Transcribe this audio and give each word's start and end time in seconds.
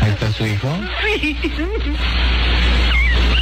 ¿Ahí 0.00 0.10
está 0.10 0.32
su 0.32 0.46
hijo? 0.46 0.68
Sí. 1.04 1.36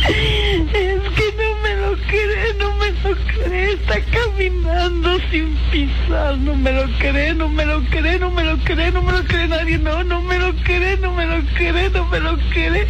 Es 0.09 1.03
que 1.15 1.35
no 1.37 1.57
me 1.63 1.75
lo 1.77 1.97
cree, 2.09 2.55
no 2.59 2.75
me 2.77 2.91
lo 3.03 3.17
cree. 3.17 3.73
Está 3.75 4.01
caminando 4.01 5.19
sin 5.31 5.55
pisar. 5.71 6.37
No 6.39 6.57
me 6.57 6.73
lo 6.73 6.85
cree, 6.99 7.35
no 7.35 7.49
me 7.49 7.65
lo 7.65 7.83
cree, 7.91 8.19
no 8.19 8.31
me 8.31 8.45
lo 8.45 8.57
cree, 8.59 8.91
no 8.91 9.03
me 9.03 9.13
lo 9.13 9.25
cree 9.25 9.49
nadie. 9.49 9.79
No, 9.79 10.03
no 10.05 10.23
me 10.23 10.39
lo 10.39 10.53
cree, 10.65 10.97
no 10.97 11.13
me 11.13 11.27
lo 11.27 11.43
cree, 11.55 11.91
no 11.91 12.05
me 12.07 12.21
lo 12.21 12.37
cree. 12.51 12.87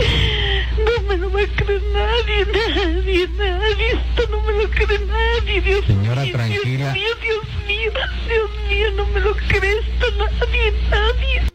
No 0.79 1.03
me 1.09 1.17
lo 1.19 1.31
va 1.33 1.41
a 1.43 1.47
creer 1.47 1.83
nadie, 1.93 2.47
nadie, 2.47 3.29
nadie. 3.37 3.87
Esto 3.91 4.29
no 4.31 4.41
me 4.43 4.53
lo 4.63 4.71
cree 4.71 4.99
nadie, 5.07 5.61
Dios 5.61 5.85
Señora, 5.87 6.23
mío. 6.23 6.33
tranquila. 6.33 6.93
Dios 6.93 6.95
mío, 6.95 7.09
Dios 7.23 7.45
mío, 7.67 7.93
Dios 8.29 8.51
mío, 8.69 8.91
no 8.97 9.07
me 9.09 9.21
lo 9.21 9.35
cree 9.35 9.79
esto 9.79 10.07
nadie, 10.17 10.73
nadie. 10.91 11.50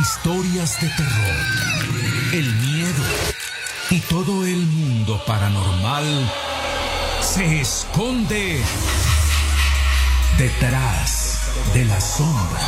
Historias 0.00 0.80
de 0.80 0.88
terror, 0.88 1.36
el 2.32 2.54
miedo 2.56 3.04
y 3.90 4.00
todo 4.00 4.46
el 4.46 4.66
mundo 4.66 5.22
paranormal 5.26 6.32
se 7.20 7.60
esconde 7.60 8.58
detrás 10.38 11.40
de 11.74 11.84
la 11.84 12.00
sombra. 12.00 12.60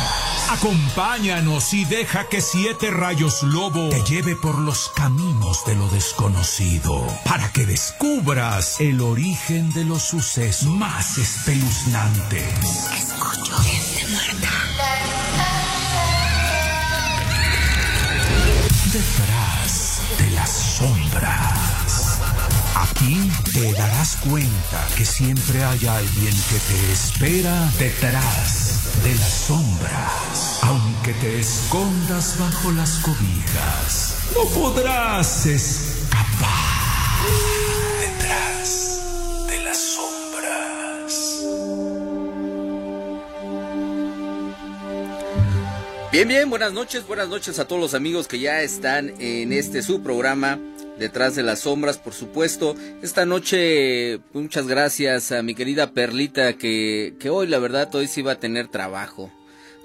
Acompáñanos 0.51 1.73
y 1.73 1.85
deja 1.85 2.29
que 2.29 2.41
Siete 2.41 2.91
Rayos 2.91 3.41
Lobo 3.41 3.89
te 3.89 4.03
lleve 4.03 4.35
por 4.35 4.59
los 4.59 4.89
caminos 4.89 5.65
de 5.65 5.73
lo 5.73 5.87
desconocido 5.87 7.07
para 7.25 7.51
que 7.51 7.65
descubras 7.65 8.79
el 8.79 9.01
origen 9.01 9.73
de 9.73 9.83
los 9.83 10.03
sucesos 10.03 10.69
más 10.69 11.17
espeluznantes. 11.17 12.53
Escucho 12.95 13.55
Detrás 18.95 19.99
de 20.17 20.29
las 20.31 20.49
sombras. 20.49 22.21
Aquí 22.75 23.29
te 23.53 23.73
darás 23.73 24.15
cuenta 24.25 24.87
que 24.95 25.03
siempre 25.03 25.65
hay 25.65 25.85
alguien 25.85 26.33
que 26.49 26.59
te 26.59 26.93
espera 26.93 27.69
detrás 27.77 29.03
de 29.03 29.13
las 29.15 29.33
sombras. 29.47 30.59
Aunque 30.61 31.13
te 31.15 31.41
escondas 31.41 32.37
bajo 32.39 32.71
las 32.71 32.91
cobijas, 32.99 34.15
no 34.33 34.49
podrás 34.57 35.45
escapar 35.45 36.64
Bien, 46.15 46.29
bien, 46.29 46.49
buenas 46.49 46.71
noches, 46.71 47.05
buenas 47.05 47.27
noches 47.27 47.59
a 47.59 47.67
todos 47.67 47.81
los 47.81 47.93
amigos 47.93 48.29
que 48.29 48.39
ya 48.39 48.61
están 48.61 49.13
en 49.19 49.51
este 49.51 49.81
su 49.81 50.01
programa 50.01 50.57
Detrás 50.97 51.35
de 51.35 51.43
las 51.43 51.59
Sombras, 51.59 51.97
por 51.97 52.13
supuesto. 52.13 52.73
Esta 53.01 53.25
noche, 53.25 54.21
muchas 54.31 54.65
gracias 54.65 55.33
a 55.33 55.43
mi 55.43 55.55
querida 55.55 55.91
Perlita 55.91 56.53
que, 56.53 57.15
que 57.19 57.29
hoy, 57.29 57.47
la 57.47 57.59
verdad, 57.59 57.93
hoy 57.93 58.07
sí 58.07 58.21
va 58.21 58.31
a 58.31 58.39
tener 58.39 58.69
trabajo. 58.69 59.29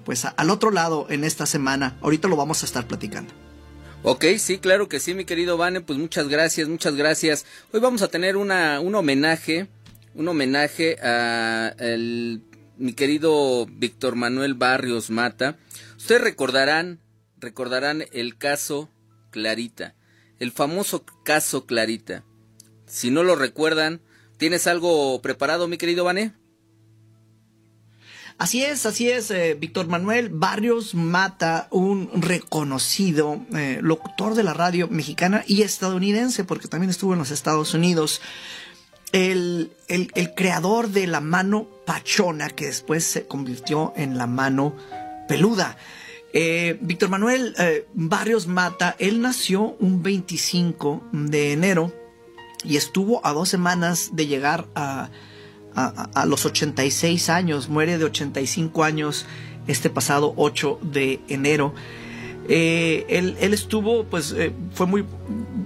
pues 0.03 0.25
al 0.25 0.49
otro 0.49 0.71
lado 0.71 1.07
en 1.09 1.23
esta 1.23 1.45
semana. 1.45 1.97
Ahorita 2.01 2.27
lo 2.27 2.35
vamos 2.35 2.63
a 2.63 2.65
estar 2.65 2.87
platicando. 2.87 3.33
Ok, 4.03 4.25
sí, 4.37 4.59
claro 4.59 4.87
que 4.87 4.99
sí, 4.99 5.13
mi 5.13 5.25
querido 5.25 5.57
Vane, 5.57 5.81
pues 5.81 5.97
muchas 5.99 6.27
gracias, 6.27 6.69
muchas 6.69 6.95
gracias. 6.95 7.45
Hoy 7.73 7.79
vamos 7.79 8.01
a 8.03 8.07
tener 8.07 8.37
una, 8.37 8.79
un 8.79 8.95
homenaje, 8.95 9.67
un 10.13 10.27
homenaje 10.27 10.97
a 11.01 11.73
el, 11.79 12.41
mi 12.77 12.93
querido 12.93 13.65
Víctor 13.65 14.15
Manuel 14.15 14.53
Barrios 14.53 15.09
Mata. 15.09 15.57
Ustedes 15.97 16.21
recordarán, 16.21 16.99
recordarán 17.37 18.05
el 18.13 18.37
caso 18.37 18.89
Clarita, 19.31 19.95
el 20.39 20.51
famoso 20.51 21.03
caso 21.25 21.65
Clarita. 21.65 22.23
Si 22.85 23.09
no 23.09 23.23
lo 23.23 23.35
recuerdan, 23.35 23.99
¿tienes 24.37 24.67
algo 24.67 25.21
preparado, 25.21 25.67
mi 25.67 25.77
querido 25.77 26.05
Vane? 26.05 26.33
Así 28.37 28.63
es, 28.63 28.85
así 28.85 29.09
es, 29.09 29.31
eh, 29.31 29.55
Víctor 29.59 29.87
Manuel 29.87 30.29
Barrios 30.29 30.93
Mata, 30.93 31.67
un 31.71 32.09
reconocido 32.21 33.39
eh, 33.55 33.79
locutor 33.81 34.35
de 34.35 34.43
la 34.43 34.53
radio 34.53 34.87
mexicana 34.87 35.43
y 35.47 35.63
estadounidense, 35.63 36.43
porque 36.43 36.67
también 36.67 36.91
estuvo 36.91 37.13
en 37.13 37.19
los 37.19 37.31
Estados 37.31 37.73
Unidos. 37.73 38.21
El, 39.11 39.71
el- 39.87 40.11
creador 40.35 40.89
de 40.89 41.07
la 41.07 41.19
mano 41.19 41.67
pachona, 41.87 42.49
que 42.49 42.67
después 42.67 43.05
se 43.05 43.25
convirtió 43.25 43.93
en 43.95 44.17
la 44.19 44.27
mano 44.27 44.75
peluda. 45.27 45.77
Eh, 46.31 46.77
Víctor 46.81 47.09
Manuel 47.09 47.55
Barrios 47.95 48.45
Mata, 48.45 48.95
él 48.99 49.19
nació 49.21 49.75
un 49.79 50.03
25 50.03 51.01
de 51.11 51.53
enero 51.53 51.91
y 52.63 52.77
estuvo 52.77 53.25
a 53.25 53.33
dos 53.33 53.49
semanas 53.49 54.09
de 54.13 54.27
llegar 54.27 54.67
a, 54.75 55.09
a, 55.77 56.25
los 56.25 56.45
86 56.45 57.29
años, 57.29 57.69
muere 57.69 57.97
de 57.97 58.05
85 58.05 58.83
años 58.83 59.25
este 59.67 59.89
pasado 59.89 60.33
8 60.35 60.79
de 60.81 61.19
enero. 61.27 61.73
Eh, 62.49 63.05
él, 63.09 63.37
él 63.39 63.53
estuvo, 63.53 64.05
pues, 64.05 64.33
eh, 64.35 64.53
fue 64.73 64.87
muy, 64.87 65.05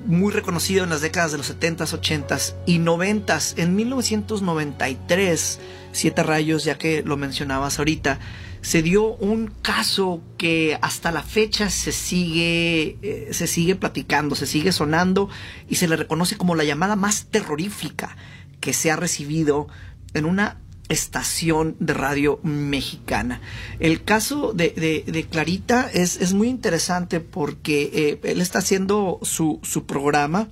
muy 0.06 0.34
reconocido 0.34 0.84
en 0.84 0.90
las 0.90 1.02
décadas 1.02 1.32
de 1.32 1.38
los 1.38 1.50
70s, 1.50 1.98
80s 2.02 2.56
y 2.66 2.80
90s. 2.80 3.58
En 3.58 3.76
1993, 3.76 5.60
Siete 5.94 6.24
Rayos, 6.24 6.66
ya 6.66 6.78
que 6.78 7.04
lo 7.04 7.16
mencionabas 7.16 7.80
ahorita, 7.80 8.20
se 8.62 8.82
dio 8.82 9.16
un 9.16 9.48
caso 9.62 10.22
que 10.38 10.78
hasta 10.82 11.12
la 11.12 11.24
fecha 11.24 11.70
se 11.70 11.92
sigue, 11.92 12.98
eh, 13.02 13.30
se 13.32 13.48
sigue 13.48 13.76
platicando, 13.76 14.36
se 14.36 14.46
sigue 14.46 14.72
sonando 14.72 15.30
y 15.70 15.76
se 15.76 15.88
le 15.88 15.96
reconoce 15.96 16.38
como 16.38 16.56
la 16.56 16.64
llamada 16.64 16.96
más 16.96 17.26
terrorífica 17.26 18.16
que 18.60 18.74
se 18.74 18.92
ha 18.92 18.96
recibido 18.96 19.68
en 20.14 20.26
una 20.26 20.58
estación 20.92 21.76
de 21.80 21.94
radio 21.94 22.40
mexicana. 22.44 23.42
El 23.80 24.04
caso 24.04 24.54
de, 24.54 25.28
Clarita 25.30 25.90
es, 25.92 26.34
muy 26.34 26.50
interesante 26.50 27.20
porque 27.20 27.90
eh, 27.94 28.20
él 28.24 28.42
está 28.42 28.60
haciendo 28.60 29.20
su, 29.24 29.60
su 29.64 29.86
programa 29.86 30.50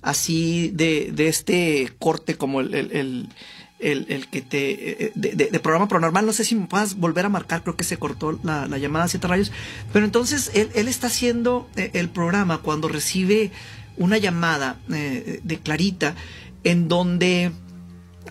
así 0.00 0.70
de, 0.74 1.12
este 1.16 1.92
corte 1.98 2.36
como 2.36 2.60
el, 2.60 3.28
el, 3.78 4.28
que 4.30 4.42
te... 4.42 5.06
Eh, 5.06 5.12
de, 5.14 5.60
programa 5.60 5.88
paranormal, 5.88 6.26
no 6.26 6.32
sé 6.32 6.44
si 6.44 6.54
me 6.54 6.66
puedas 6.66 6.96
volver 6.96 7.26
a 7.26 7.28
marcar, 7.28 7.62
creo 7.62 7.76
que 7.76 7.84
se 7.84 7.96
cortó 7.96 8.38
la, 8.42 8.66
llamada 8.78 9.06
a 9.06 9.08
siete 9.08 9.26
rayos, 9.26 9.52
pero 9.92 10.04
entonces 10.04 10.50
él, 10.54 10.88
está 10.88 11.08
haciendo 11.08 11.68
eh, 11.76 11.90
el 11.94 12.08
programa 12.08 12.58
cuando 12.58 12.88
recibe 12.88 13.50
una 13.96 14.16
llamada 14.16 14.80
de 14.88 15.60
Clarita 15.62 16.14
en 16.64 16.88
donde 16.88 17.52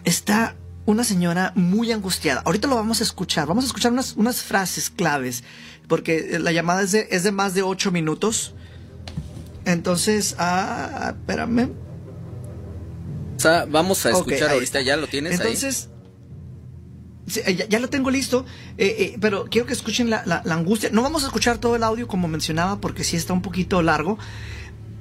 está 0.03 0.55
una 0.91 1.03
señora 1.03 1.53
muy 1.55 1.91
angustiada. 1.91 2.41
Ahorita 2.45 2.67
lo 2.67 2.75
vamos 2.75 3.01
a 3.01 3.03
escuchar. 3.03 3.47
Vamos 3.47 3.63
a 3.63 3.67
escuchar 3.67 3.91
unas, 3.91 4.13
unas 4.15 4.43
frases 4.43 4.89
claves. 4.89 5.43
Porque 5.87 6.37
la 6.39 6.51
llamada 6.51 6.83
es 6.83 6.91
de, 6.91 7.07
es 7.11 7.23
de 7.23 7.31
más 7.31 7.53
de 7.53 7.63
ocho 7.63 7.91
minutos. 7.91 8.53
Entonces, 9.65 10.35
ah, 10.39 11.13
espérame. 11.17 11.71
vamos 13.69 14.05
a 14.05 14.11
escuchar 14.11 14.51
ahorita, 14.51 14.81
ya 14.81 14.97
lo 14.97 15.07
tienes 15.07 15.39
Entonces, 15.39 15.89
ahí. 17.45 17.65
ya, 17.69 17.79
lo 17.79 17.89
tengo 17.89 18.09
listo, 18.09 18.45
eh, 18.77 18.95
eh, 18.99 19.17
pero 19.21 19.45
quiero 19.45 19.67
que 19.67 19.73
escuchen 19.73 20.09
la, 20.09 20.23
la, 20.25 20.41
angustia. 20.53 20.89
No 20.91 21.03
vamos 21.03 21.23
a 21.23 21.27
escuchar 21.27 21.59
todo 21.59 21.75
el 21.75 21.83
audio 21.83 22.07
como 22.07 22.27
mencionaba 22.27 22.81
porque 22.81 23.03
sí 23.03 23.17
está 23.17 23.33
un 23.33 23.41
poquito 23.41 23.81
largo, 23.81 24.17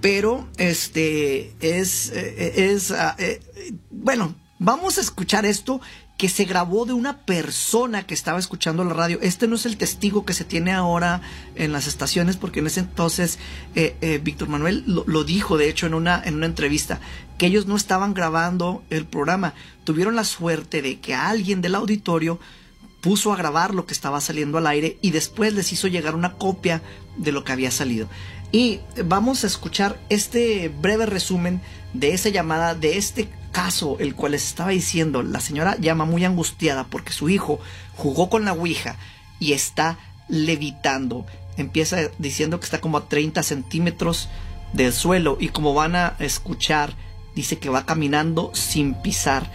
pero 0.00 0.46
este 0.58 1.54
es, 1.60 2.10
eh, 2.10 2.72
es 2.72 2.90
ah, 2.90 3.16
bueno, 3.90 4.34
Vamos 4.62 4.98
a 4.98 5.00
escuchar 5.00 5.46
esto 5.46 5.80
que 6.18 6.28
se 6.28 6.44
grabó 6.44 6.84
de 6.84 6.92
una 6.92 7.16
persona 7.16 8.02
que 8.02 8.12
estaba 8.12 8.38
escuchando 8.38 8.84
la 8.84 8.92
radio. 8.92 9.18
Este 9.22 9.48
no 9.48 9.54
es 9.56 9.64
el 9.64 9.78
testigo 9.78 10.26
que 10.26 10.34
se 10.34 10.44
tiene 10.44 10.70
ahora 10.70 11.22
en 11.54 11.72
las 11.72 11.86
estaciones, 11.86 12.36
porque 12.36 12.60
en 12.60 12.66
ese 12.66 12.80
entonces 12.80 13.38
eh, 13.74 13.96
eh, 14.02 14.20
Víctor 14.22 14.50
Manuel 14.50 14.84
lo, 14.86 15.24
dijo, 15.24 15.56
de 15.56 15.70
hecho, 15.70 15.86
en 15.86 15.94
una, 15.94 16.22
en 16.22 16.34
una 16.34 16.44
entrevista, 16.44 17.00
que 17.38 17.46
ellos 17.46 17.64
no 17.64 17.74
estaban 17.74 18.12
grabando 18.12 18.82
el 18.90 19.06
programa. 19.06 19.54
Tuvieron 19.84 20.14
la 20.14 20.24
suerte 20.24 20.82
de 20.82 21.00
que 21.00 21.14
alguien 21.14 21.62
del 21.62 21.74
auditorio 21.74 22.38
puso 23.00 23.32
a 23.32 23.36
grabar 23.36 23.74
lo 23.74 23.86
que 23.86 23.94
estaba 23.94 24.20
saliendo 24.20 24.58
al 24.58 24.66
aire 24.66 24.98
y 25.00 25.10
después 25.10 25.54
les 25.54 25.72
hizo 25.72 25.88
llegar 25.88 26.14
una 26.14 26.34
copia 26.34 26.82
de 27.16 27.32
lo 27.32 27.44
que 27.44 27.52
había 27.52 27.70
salido. 27.70 28.10
Y 28.52 28.80
vamos 29.06 29.42
a 29.42 29.46
escuchar 29.46 29.98
este 30.10 30.68
breve 30.68 31.06
resumen 31.06 31.62
de 31.94 32.12
esa 32.12 32.28
llamada, 32.28 32.74
de 32.74 32.98
este 32.98 33.30
caso 33.50 33.96
el 33.98 34.14
cual 34.14 34.32
les 34.32 34.46
estaba 34.46 34.70
diciendo, 34.70 35.22
la 35.22 35.40
señora 35.40 35.76
llama 35.78 36.04
muy 36.04 36.24
angustiada 36.24 36.84
porque 36.84 37.12
su 37.12 37.28
hijo 37.28 37.60
jugó 37.96 38.30
con 38.30 38.44
la 38.44 38.52
Ouija 38.52 38.96
y 39.38 39.52
está 39.52 39.98
levitando. 40.28 41.26
Empieza 41.56 41.98
diciendo 42.18 42.58
que 42.60 42.64
está 42.64 42.80
como 42.80 42.98
a 42.98 43.08
30 43.08 43.42
centímetros 43.42 44.28
del 44.72 44.92
suelo 44.92 45.36
y 45.40 45.48
como 45.48 45.74
van 45.74 45.96
a 45.96 46.14
escuchar, 46.18 46.94
dice 47.34 47.58
que 47.58 47.68
va 47.68 47.86
caminando 47.86 48.50
sin 48.54 48.94
pisar 48.94 49.50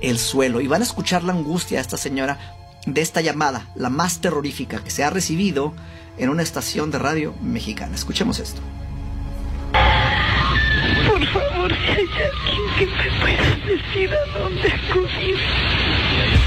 el 0.00 0.18
suelo. 0.18 0.60
Y 0.60 0.66
van 0.66 0.82
a 0.82 0.84
escuchar 0.84 1.24
la 1.24 1.32
angustia 1.32 1.78
de 1.78 1.82
esta 1.82 1.96
señora 1.96 2.56
de 2.86 3.00
esta 3.00 3.20
llamada, 3.20 3.66
la 3.74 3.90
más 3.90 4.20
terrorífica 4.20 4.82
que 4.82 4.90
se 4.90 5.02
ha 5.04 5.10
recibido 5.10 5.74
en 6.18 6.30
una 6.30 6.42
estación 6.42 6.90
de 6.90 6.98
radio 6.98 7.34
mexicana. 7.42 7.94
Escuchemos 7.94 8.38
esto. 8.38 8.60
Por 11.08 11.26
favor, 11.26 11.72
alguien 11.72 12.65
que 12.76 12.86
me 12.86 13.10
pueda 13.20 13.56
decir 13.64 14.10
a 14.12 14.38
dónde 14.38 14.68
acudir. 14.68 15.36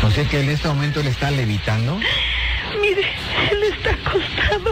O 0.03 0.11
sea 0.11 0.23
que 0.25 0.39
en 0.41 0.49
este 0.49 0.67
momento 0.67 0.99
él 0.99 1.07
está 1.07 1.31
levitando. 1.31 1.99
Mire, 2.79 3.07
él 3.51 3.63
está 3.63 3.91
acostado 3.91 4.71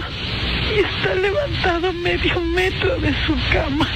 y 0.75 0.79
está 0.79 1.15
levantado 1.15 1.93
medio 1.93 2.39
metro 2.41 2.99
de 2.99 3.11
su 3.25 3.35
cama. 3.51 3.87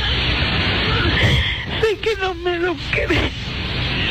Sé 1.82 1.98
que 1.98 2.16
no 2.16 2.34
me 2.36 2.58
lo 2.58 2.76
cree. 2.92 3.32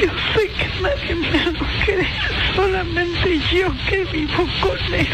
Yo 0.00 0.08
sé 0.34 0.48
que 0.48 0.82
nadie 0.82 1.14
me 1.16 1.52
lo 1.52 1.66
cree. 1.84 2.08
Solamente 2.54 3.40
yo 3.52 3.72
que 3.88 4.04
vivo 4.12 4.46
con 4.60 4.94
él. 4.94 5.08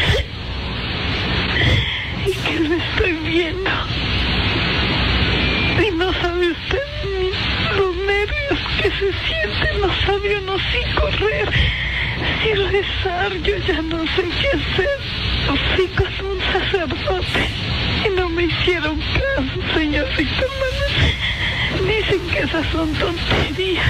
Y 2.25 2.33
que 2.33 2.59
lo 2.59 2.75
estoy 2.75 3.13
viendo. 3.13 3.71
Y 5.83 5.91
no 5.91 6.13
sabe 6.13 6.51
usted 6.51 7.16
se 8.91 9.11
sienten, 9.27 9.81
no 9.81 9.89
sabe 10.05 10.37
uno 10.37 10.57
si 10.57 10.93
correr, 10.93 11.51
si 12.41 12.53
rezar, 12.53 13.33
yo 13.43 13.57
ya 13.57 13.81
no 13.81 14.03
sé 14.15 14.23
qué 14.23 14.47
hacer. 14.47 14.99
Fui 15.75 15.87
con 15.87 16.25
un 16.25 16.41
sacerdote 16.51 17.49
y 18.05 18.09
no 18.15 18.29
me 18.29 18.43
hicieron 18.43 18.99
caso, 18.99 19.73
señor 19.73 20.07
Víctor 20.17 20.49
Dicen 21.85 22.19
que 22.29 22.39
esas 22.39 22.65
son 22.71 22.93
tonterías. 22.93 23.85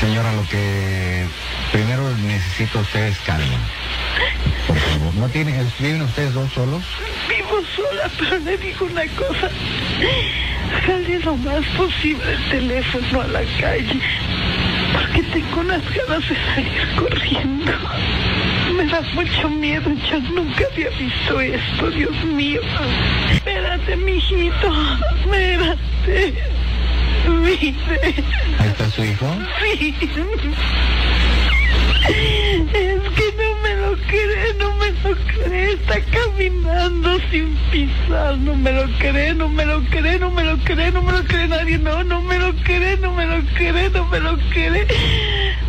Señora, 0.00 0.32
lo 0.32 0.46
que 0.48 1.26
primero 1.72 2.10
necesito 2.18 2.80
usted 2.80 3.06
es 3.08 3.18
calma. 3.20 3.58
Por 4.66 4.76
favor, 4.78 5.14
¿no 5.14 5.28
tienen, 5.28 5.70
viven 5.78 6.02
ustedes 6.02 6.32
dos 6.34 6.50
solos? 6.52 6.82
Vivo 7.28 7.60
sola, 7.76 8.10
pero 8.18 8.38
le 8.38 8.56
digo 8.58 8.86
una 8.86 9.06
cosa. 9.08 9.50
Jale 10.86 11.18
lo 11.20 11.36
más 11.36 11.64
posible 11.76 12.22
el 12.32 12.50
teléfono 12.50 13.20
a 13.20 13.26
la 13.28 13.42
calle. 13.60 14.00
Porque 14.92 15.22
tengo 15.24 15.60
unas 15.60 15.82
ganas 15.94 16.28
de 16.28 16.36
salir 16.54 16.88
corriendo. 16.96 17.72
Me 18.76 18.84
da 18.86 19.00
mucho 19.14 19.48
miedo, 19.48 19.90
yo 20.10 20.20
nunca 20.32 20.64
había 20.72 20.90
visto 20.90 21.40
esto, 21.40 21.90
Dios 21.90 22.24
mío. 22.24 22.60
Espérate, 23.32 23.96
mijito, 23.96 24.72
espérate. 25.16 26.34
Mire. 27.28 27.76
¿Ahí 28.58 28.68
está 28.68 28.90
su 28.90 29.04
hijo? 29.04 29.26
Sí. 29.60 29.94
Es 32.72 33.02
que 33.14 33.29
me 33.62 33.76
lo 33.76 33.96
cree, 34.08 34.54
no 34.58 34.74
me 34.76 34.90
lo 35.02 35.16
cree. 35.16 35.72
Está 35.72 36.00
caminando 36.00 37.18
sin 37.30 37.56
pisar. 37.70 38.38
No 38.38 38.54
me 38.56 38.72
lo 38.72 38.84
cree, 38.98 39.34
no 39.34 39.48
me 39.48 39.64
lo 39.64 39.82
cree, 39.90 40.18
no 40.18 40.30
me 40.30 40.44
lo 40.44 40.56
cree, 40.58 40.90
no 40.92 41.02
me 41.02 41.12
lo 41.12 41.24
cree 41.24 41.48
nadie. 41.48 41.78
No, 41.78 42.04
no 42.04 42.22
me 42.22 42.38
lo 42.38 42.54
cree, 42.64 42.96
no 42.98 43.12
me 43.12 43.26
lo 43.26 43.42
cree, 43.54 43.90
no 43.90 44.04
me 44.06 44.20
lo 44.20 44.36
cree. 44.50 44.86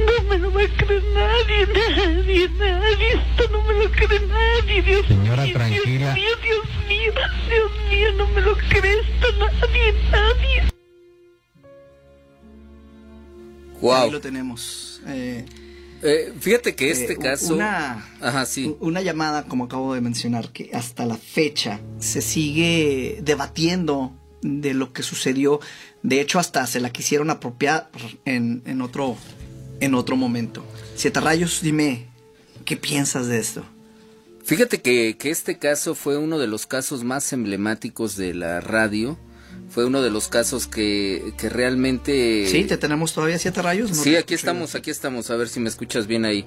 No 0.05 0.23
me 0.29 0.37
lo 0.37 0.51
va 0.53 0.61
a 0.63 0.67
creer 0.67 1.03
nadie, 1.13 1.67
nadie, 1.67 2.49
nadie. 2.57 3.11
Esto 3.11 3.49
no 3.51 3.61
me 3.63 3.73
lo 3.83 3.91
cree 3.91 4.19
nadie, 4.27 4.81
Dios 4.81 5.05
Señora, 5.07 5.43
tranquila. 5.53 6.13
Dios 6.13 6.15
mío, 6.15 6.29
Dios 6.43 6.65
mío, 6.87 7.13
Dios 7.49 7.71
mío, 7.89 8.11
no 8.17 8.27
me 8.27 8.41
lo 8.41 8.55
cree 8.55 8.99
esto 8.99 9.27
nadie, 9.39 9.93
nadie. 10.11 10.71
Wow. 13.81 13.93
Ahí 14.03 14.11
lo 14.11 14.21
tenemos. 14.21 15.01
Eh, 15.07 15.43
eh, 16.03 16.33
fíjate 16.39 16.75
que 16.75 16.91
este 16.91 17.13
eh, 17.13 17.17
caso. 17.17 17.53
Una, 17.53 18.05
una 18.79 19.01
llamada, 19.01 19.43
como 19.43 19.65
acabo 19.65 19.93
de 19.93 20.01
mencionar, 20.01 20.51
que 20.51 20.71
hasta 20.73 21.05
la 21.05 21.17
fecha 21.17 21.79
se 21.99 22.21
sigue 22.21 23.19
debatiendo 23.23 24.13
de 24.41 24.73
lo 24.73 24.93
que 24.93 25.03
sucedió. 25.03 25.59
De 26.03 26.19
hecho, 26.21 26.39
hasta 26.39 26.65
se 26.67 26.79
la 26.79 26.91
quisieron 26.91 27.29
apropiar 27.29 27.89
en, 28.25 28.81
otro, 28.81 29.17
en 29.79 29.93
otro 29.93 30.15
momento. 30.15 30.65
Siete 30.95 31.19
Rayos, 31.19 31.61
dime, 31.61 32.07
¿qué 32.65 32.77
piensas 32.77 33.27
de 33.27 33.39
esto? 33.39 33.63
Fíjate 34.43 34.81
que, 34.81 35.17
que 35.17 35.29
este 35.29 35.59
caso 35.59 35.93
fue 35.93 36.17
uno 36.17 36.39
de 36.39 36.47
los 36.47 36.65
casos 36.65 37.03
más 37.03 37.31
emblemáticos 37.31 38.15
de 38.15 38.33
la 38.33 38.59
radio 38.59 39.17
fue 39.71 39.85
uno 39.85 40.01
de 40.01 40.09
los 40.09 40.27
casos 40.27 40.67
que, 40.67 41.33
que 41.37 41.47
realmente... 41.47 42.45
Sí, 42.47 42.65
te 42.65 42.77
tenemos 42.77 43.13
todavía 43.13 43.39
siete 43.39 43.61
rayos. 43.61 43.89
sí, 43.91 44.17
aquí 44.17 44.33
estamos, 44.33 44.75
aquí 44.75 44.91
estamos, 44.91 45.31
a 45.31 45.37
ver 45.37 45.47
si 45.47 45.61
me 45.61 45.69
escuchas 45.69 46.07
bien 46.07 46.25
ahí. 46.25 46.45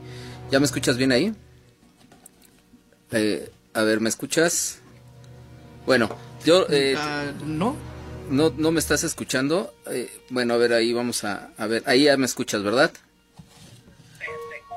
¿Ya 0.51 0.61
me 0.61 0.67
escuchas 0.67 0.99
bien 0.99 1.11
ahí? 1.11 1.35
Eh, 3.13 3.51
a 3.73 3.83
ver, 3.83 4.01
¿me 4.01 4.11
escuchas? 4.11 4.81
Bueno, 5.87 6.15
yo... 6.45 6.67
Eh, 6.69 6.95
ah, 6.99 7.33
no. 7.47 7.77
no. 8.31 8.53
No 8.57 8.71
me 8.71 8.79
estás 8.79 9.05
escuchando. 9.05 9.75
Eh, 9.91 10.11
bueno, 10.29 10.53
a 10.55 10.59
ver, 10.59 10.75
ahí 10.75 10.93
vamos 10.93 11.25
a, 11.25 11.51
a 11.57 11.67
ver. 11.67 11.83
Ahí 11.87 12.05
ya 12.05 12.17
me 12.19 12.27
escuchas, 12.27 12.63
¿verdad? 12.63 12.93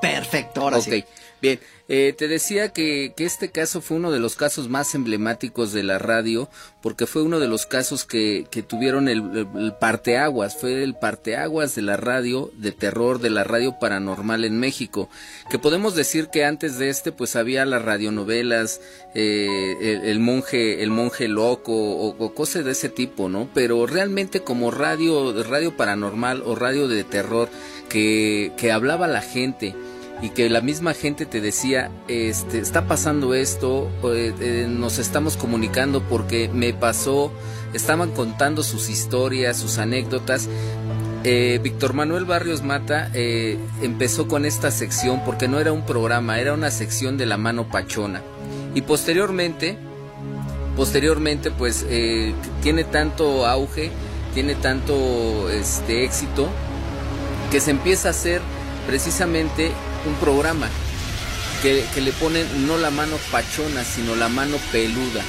Perfecto, 0.00 0.60
ahora 0.62 0.80
sí. 0.80 1.04
Bien, 1.40 1.60
eh, 1.88 2.14
te 2.18 2.26
decía 2.26 2.70
que, 2.70 3.14
que, 3.16 3.24
este 3.24 3.50
caso 3.50 3.80
fue 3.80 3.96
uno 3.96 4.10
de 4.10 4.18
los 4.18 4.34
casos 4.34 4.68
más 4.68 4.96
emblemáticos 4.96 5.72
de 5.72 5.84
la 5.84 5.98
radio, 5.98 6.48
porque 6.82 7.06
fue 7.06 7.22
uno 7.22 7.38
de 7.38 7.46
los 7.46 7.64
casos 7.64 8.04
que, 8.04 8.46
que 8.50 8.62
tuvieron 8.64 9.08
el, 9.08 9.48
el, 9.56 9.72
parteaguas, 9.80 10.56
fue 10.56 10.82
el 10.82 10.96
parteaguas 10.96 11.76
de 11.76 11.82
la 11.82 11.96
radio 11.96 12.50
de 12.54 12.72
terror, 12.72 13.20
de 13.20 13.30
la 13.30 13.44
radio 13.44 13.78
paranormal 13.78 14.44
en 14.44 14.58
México, 14.58 15.08
que 15.48 15.60
podemos 15.60 15.94
decir 15.94 16.28
que 16.28 16.44
antes 16.44 16.76
de 16.76 16.88
este 16.88 17.12
pues 17.12 17.36
había 17.36 17.64
las 17.64 17.82
radionovelas, 17.82 18.80
eh, 19.14 19.76
el, 19.80 20.04
el, 20.10 20.18
monje, 20.18 20.82
el 20.82 20.90
monje 20.90 21.28
loco 21.28 21.72
o, 21.72 22.16
o, 22.18 22.34
cosas 22.34 22.64
de 22.64 22.72
ese 22.72 22.88
tipo, 22.88 23.28
¿no? 23.28 23.48
Pero 23.54 23.86
realmente 23.86 24.40
como 24.40 24.72
radio, 24.72 25.40
radio 25.44 25.76
paranormal 25.76 26.42
o 26.44 26.56
radio 26.56 26.88
de 26.88 27.04
terror 27.04 27.48
que, 27.88 28.52
que 28.56 28.72
hablaba 28.72 29.06
la 29.06 29.22
gente, 29.22 29.74
y 30.20 30.30
que 30.30 30.48
la 30.50 30.60
misma 30.60 30.94
gente 30.94 31.26
te 31.26 31.40
decía, 31.40 31.90
este, 32.08 32.58
está 32.58 32.86
pasando 32.86 33.34
esto, 33.34 33.88
eh, 34.04 34.34
eh, 34.40 34.66
nos 34.68 34.98
estamos 34.98 35.36
comunicando 35.36 36.02
porque 36.02 36.50
me 36.52 36.72
pasó, 36.72 37.32
estaban 37.72 38.10
contando 38.10 38.62
sus 38.62 38.88
historias, 38.88 39.56
sus 39.56 39.78
anécdotas. 39.78 40.48
Eh, 41.24 41.60
Víctor 41.62 41.94
Manuel 41.94 42.24
Barrios 42.24 42.62
Mata 42.62 43.10
empezó 43.14 44.28
con 44.28 44.44
esta 44.44 44.70
sección 44.70 45.22
porque 45.24 45.46
no 45.48 45.60
era 45.60 45.72
un 45.72 45.84
programa, 45.84 46.40
era 46.40 46.52
una 46.52 46.70
sección 46.70 47.16
de 47.16 47.26
la 47.26 47.36
mano 47.36 47.68
pachona. 47.68 48.22
Y 48.74 48.82
posteriormente, 48.82 49.76
posteriormente 50.76 51.50
pues 51.50 51.86
tiene 52.62 52.84
tanto 52.84 53.46
auge, 53.46 53.90
tiene 54.34 54.54
tanto 54.56 55.48
este 55.50 56.04
éxito, 56.04 56.48
que 57.50 57.60
se 57.60 57.70
empieza 57.70 58.08
a 58.08 58.10
hacer 58.12 58.40
precisamente 58.86 59.72
un 60.06 60.14
programa 60.16 60.68
que, 61.62 61.84
que, 61.94 62.00
le 62.00 62.12
ponen 62.12 62.66
no 62.66 62.78
la 62.78 62.90
mano 62.90 63.16
pachona, 63.30 63.84
sino 63.84 64.14
la 64.16 64.28
mano 64.28 64.56
peluda. 64.70 65.22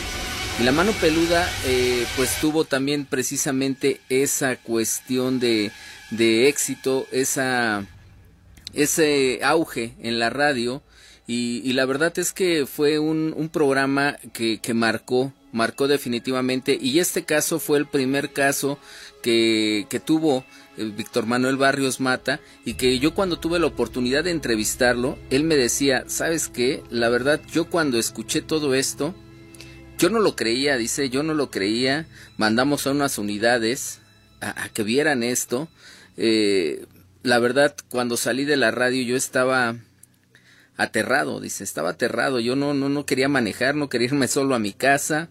Y 0.60 0.64
la 0.64 0.72
mano 0.72 0.92
peluda 0.94 1.50
eh, 1.66 2.06
pues 2.16 2.40
tuvo 2.42 2.66
también 2.66 3.06
precisamente 3.06 4.02
esa 4.10 4.58
cuestión 4.58 5.40
de, 5.40 5.72
de 6.12 6.50
éxito, 6.50 7.08
esa, 7.12 7.86
ese 8.74 9.40
auge 9.44 9.96
en 10.02 10.20
la 10.20 10.30
radio. 10.30 10.84
Y, 11.28 11.62
y 11.64 11.74
la 11.74 11.86
verdad 11.86 12.18
es 12.18 12.34
que 12.34 12.66
fue 12.66 13.00
un, 13.00 13.34
un 13.38 13.50
programa 13.50 14.18
que, 14.34 14.60
que 14.60 14.74
marcó, 14.74 15.32
marcó 15.52 15.88
definitivamente. 15.88 16.78
Y 16.80 17.00
este 17.00 17.24
caso 17.24 17.60
fue 17.60 17.78
el 17.78 17.86
primer 17.86 18.34
caso 18.34 18.80
que, 19.22 19.86
que 19.90 20.00
tuvo 20.00 20.44
Víctor 20.78 21.26
Manuel 21.26 21.58
Barrios 21.58 22.00
Mata, 22.00 22.40
y 22.66 22.76
que 22.76 23.00
yo 23.00 23.14
cuando 23.14 23.40
tuve 23.40 23.60
la 23.60 23.66
oportunidad 23.68 24.24
de 24.24 24.32
entrevistarlo, 24.32 25.18
él 25.30 25.44
me 25.44 25.56
decía, 25.56 26.06
¿sabes 26.08 26.48
qué? 26.48 26.84
La 26.90 27.10
verdad, 27.10 27.42
yo 27.52 27.70
cuando 27.70 27.98
escuché 28.00 28.42
todo 28.42 28.74
esto, 28.74 29.14
yo 29.98 30.10
no 30.10 30.20
lo 30.20 30.36
creía, 30.36 30.78
dice, 30.78 31.10
yo 31.10 31.24
no 31.24 31.34
lo 31.34 31.52
creía, 31.52 32.08
mandamos 32.38 32.88
a 32.88 32.92
unas 32.92 33.18
unidades 33.18 34.00
a, 34.40 34.64
a 34.64 34.70
que 34.70 34.84
vieran 34.84 35.24
esto. 35.24 35.68
Eh, 36.16 36.86
la 37.24 37.40
verdad, 37.40 37.76
cuando 37.90 38.16
salí 38.16 38.46
de 38.46 38.56
la 38.56 38.72
radio 38.72 39.04
yo 39.04 39.18
estaba 39.18 39.76
aterrado, 40.78 41.42
dice, 41.42 41.66
estaba 41.66 41.90
aterrado, 41.90 42.40
yo 42.40 42.56
no, 42.56 42.74
no, 42.74 42.88
no 42.88 43.06
quería 43.06 43.28
manejar, 43.28 43.76
no 43.76 43.90
quería 43.90 44.08
irme 44.08 44.30
solo 44.30 44.56
a 44.56 44.60
mi 44.60 44.72
casa. 44.72 45.30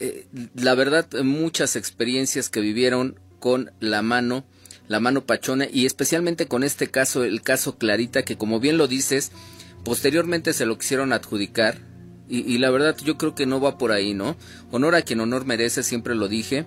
Eh, 0.00 0.26
la 0.56 0.74
verdad, 0.74 1.06
muchas 1.22 1.76
experiencias 1.76 2.48
que 2.48 2.60
vivieron 2.60 3.20
con 3.38 3.70
la 3.78 4.02
mano 4.02 4.44
la 4.88 5.00
mano 5.00 5.24
pachona 5.24 5.66
y 5.70 5.86
especialmente 5.86 6.46
con 6.46 6.64
este 6.64 6.90
caso, 6.90 7.24
el 7.24 7.42
caso 7.42 7.78
Clarita, 7.78 8.22
que 8.22 8.36
como 8.36 8.60
bien 8.60 8.78
lo 8.78 8.86
dices, 8.86 9.32
posteriormente 9.84 10.52
se 10.52 10.66
lo 10.66 10.78
quisieron 10.78 11.12
adjudicar 11.12 11.78
y, 12.26 12.56
la 12.56 12.70
verdad 12.70 12.96
yo 13.04 13.18
creo 13.18 13.34
que 13.34 13.44
no 13.44 13.60
va 13.60 13.76
por 13.76 13.92
ahí, 13.92 14.14
¿no? 14.14 14.36
Honor 14.70 14.94
a 14.94 15.02
quien 15.02 15.20
honor 15.20 15.44
merece, 15.44 15.82
siempre 15.82 16.14
lo 16.14 16.26
dije. 16.26 16.64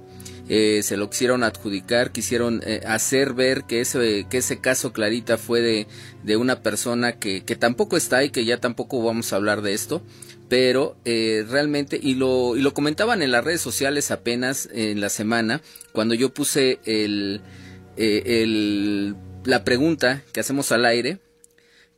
Eh, 0.49 0.81
se 0.83 0.97
lo 0.97 1.09
quisieron 1.09 1.43
adjudicar, 1.43 2.11
quisieron 2.11 2.61
eh, 2.65 2.81
hacer 2.85 3.33
ver 3.33 3.63
que 3.63 3.81
ese, 3.81 4.27
que 4.29 4.37
ese 4.37 4.59
caso 4.61 4.93
Clarita 4.93 5.37
fue 5.37 5.61
de, 5.61 5.87
de 6.23 6.37
una 6.37 6.61
persona 6.61 7.13
que, 7.13 7.43
que 7.43 7.55
tampoco 7.55 7.97
está 7.97 8.23
y 8.23 8.29
que 8.29 8.45
ya 8.45 8.59
tampoco 8.59 9.03
vamos 9.03 9.33
a 9.33 9.35
hablar 9.35 9.61
de 9.61 9.73
esto, 9.73 10.03
pero 10.47 10.95
eh, 11.03 11.43
realmente, 11.49 11.99
y 12.01 12.13
lo, 12.15 12.55
y 12.55 12.61
lo 12.61 12.73
comentaban 12.73 13.21
en 13.21 13.31
las 13.31 13.43
redes 13.43 13.59
sociales 13.59 14.09
apenas 14.11 14.69
en 14.71 15.01
la 15.01 15.09
semana, 15.09 15.61
cuando 15.91 16.13
yo 16.13 16.33
puse 16.33 16.79
el, 16.85 17.41
eh, 17.97 19.13
la 19.43 19.63
pregunta 19.63 20.23
que 20.33 20.39
hacemos 20.39 20.71
al 20.71 20.85
aire, 20.85 21.19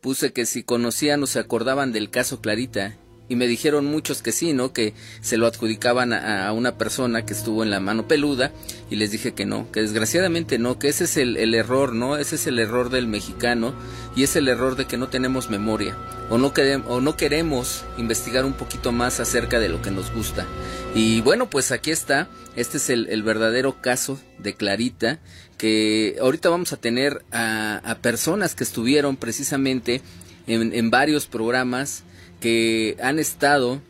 puse 0.01 0.31
que 0.31 0.45
si 0.45 0.63
conocían 0.63 1.23
o 1.23 1.27
se 1.27 1.39
acordaban 1.39 1.91
del 1.91 2.09
caso 2.09 2.41
Clarita 2.41 2.97
y 3.29 3.35
me 3.35 3.47
dijeron 3.47 3.85
muchos 3.85 4.23
que 4.23 4.31
sí, 4.31 4.53
¿no? 4.53 4.73
Que 4.73 4.93
se 5.21 5.37
lo 5.37 5.45
adjudicaban 5.45 6.13
a, 6.13 6.51
una 6.51 6.77
persona 6.77 7.25
que 7.25 7.33
estuvo 7.33 7.63
en 7.63 7.69
la 7.69 7.79
mano 7.79 8.07
peluda 8.07 8.51
y 8.89 8.95
les 8.95 9.11
dije 9.11 9.33
que 9.33 9.45
no, 9.45 9.71
que 9.71 9.81
desgraciadamente 9.81 10.57
no, 10.57 10.79
que 10.79 10.89
ese 10.89 11.03
es 11.03 11.15
el, 11.15 11.53
error, 11.53 11.93
¿no? 11.93 12.17
Ese 12.17 12.35
es 12.35 12.47
el 12.47 12.57
error 12.57 12.89
del 12.89 13.05
mexicano 13.05 13.75
y 14.15 14.23
es 14.23 14.35
el 14.35 14.47
error 14.47 14.75
de 14.75 14.85
que 14.85 14.97
no 14.97 15.09
tenemos 15.09 15.51
memoria 15.51 15.95
o 16.31 16.39
no, 16.39 16.53
queremos, 16.53 16.87
o 16.89 17.01
no 17.01 17.15
queremos 17.15 17.85
investigar 17.97 18.45
un 18.45 18.53
poquito 18.53 18.91
más 18.91 19.19
acerca 19.19 19.59
de 19.59 19.69
lo 19.69 19.81
que 19.81 19.91
nos 19.91 20.11
gusta. 20.11 20.47
Y 20.95 21.21
bueno, 21.21 21.51
pues 21.51 21.71
aquí 21.71 21.91
está, 21.91 22.29
este 22.55 22.77
es 22.77 22.89
el 22.89 23.21
verdadero 23.21 23.79
caso 23.79 24.19
de 24.39 24.55
Clarita, 24.55 25.19
que 25.59 26.15
ahorita 26.21 26.49
vamos 26.49 26.71
a 26.71 26.77
tener 26.77 27.23
a, 27.33 27.97
personas 28.01 28.55
que 28.55 28.63
estuvieron 28.63 29.17
precisamente 29.17 30.01
en, 30.47 30.89
varios 30.89 31.27
programas, 31.27 32.03
que 32.39 32.95
han 33.03 33.19
estado 33.19 33.81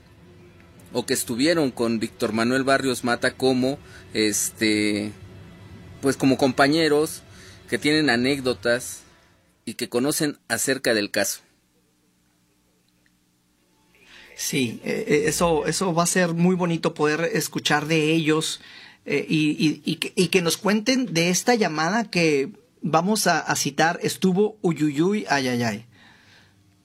o 0.92 1.06
que 1.06 1.14
estuvieron 1.14 1.70
con 1.70 2.00
Víctor 2.00 2.34
Manuel 2.34 2.64
Barrios 2.64 3.04
Mata 3.04 3.36
como 3.36 3.78
este 4.16 5.12
pues 6.02 6.18
como 6.18 6.38
compañeros 6.38 7.22
que 7.70 7.78
tienen 7.78 8.10
anécdotas 8.10 9.04
y 9.64 9.76
que 9.76 9.90
conocen 9.90 10.40
acerca 10.48 10.96
del 10.96 11.12
caso. 11.12 11.42
Sí, 14.36 14.82
eh, 14.84 15.26
eso, 15.28 15.68
eso 15.68 15.94
va 15.94 16.04
a 16.04 16.08
ser 16.08 16.34
muy 16.34 16.56
bonito 16.56 16.96
poder 16.96 17.30
escuchar 17.34 17.86
de 17.86 18.12
ellos 18.12 18.60
eh, 19.06 19.26
y, 19.28 19.82
y, 19.86 19.96
que, 19.96 20.14
y, 20.16 20.28
que, 20.28 20.42
nos 20.42 20.58
cuenten 20.58 21.14
de 21.14 21.30
esta 21.30 21.56
llamada 21.56 22.10
que 22.10 22.52
vamos 22.82 23.28
a, 23.28 23.56
citar, 23.56 24.00
estuvo 24.04 24.58
Uyuyuy 24.62 25.26
Ayayay. 25.30 25.86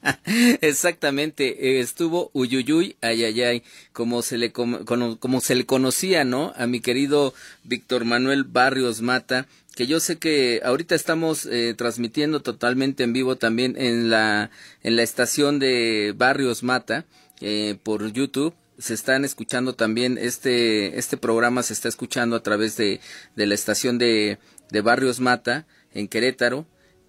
Exactamente, 0.61 1.81
estuvo 1.81 2.31
Uyuyuy 2.33 2.97
Ayayay, 3.01 3.63
como 3.93 4.23
se 4.23 4.39
le 4.39 4.53
como, 4.53 4.85
como 4.85 5.41
se 5.41 5.55
le 5.55 5.67
conocía, 5.67 6.25
¿no? 6.25 6.53
A 6.57 6.67
mi 6.67 6.81
querido 6.81 7.35
Víctor 7.65 8.05
Manuel 8.05 8.45
Barrios 8.45 9.01
Mata, 9.01 9.47
que 9.75 9.87
yo 9.87 10.01
sé 10.01 10.19
que 10.19 10.61
ahorita 10.65 10.95
estamos 10.95 11.47
eh, 11.47 11.75
transmitiendo 11.77 12.41
totalmente 12.41 13.03
en 13.03 13.13
vivo 13.13 13.37
también 13.37 13.75
en 13.77 14.11
la 14.11 14.51
en 14.83 14.97
la 14.97 15.03
estación 15.03 15.59
de 15.59 16.15
Barrios 16.17 16.63
Mata 16.63 17.07
eh, 17.41 17.77
por 17.83 18.13
YouTube 18.13 18.55
se 18.79 18.95
están 18.95 19.25
escuchando 19.25 19.75
también 19.75 20.19
este 20.19 20.99
este 20.99 21.17
programa 21.17 21.63
se 21.63 21.73
está 21.73 21.89
escuchando 21.89 22.37
a 22.37 22.43
través 22.43 22.77
de, 22.77 23.01
de 23.37 23.47
la 23.47 23.55
estación 23.55 23.99
de, 23.99 24.39
de 24.71 24.81
Barrios 24.81 25.21
Mata 25.21 25.67
en 25.93 26.09
Querétaro 26.09 26.67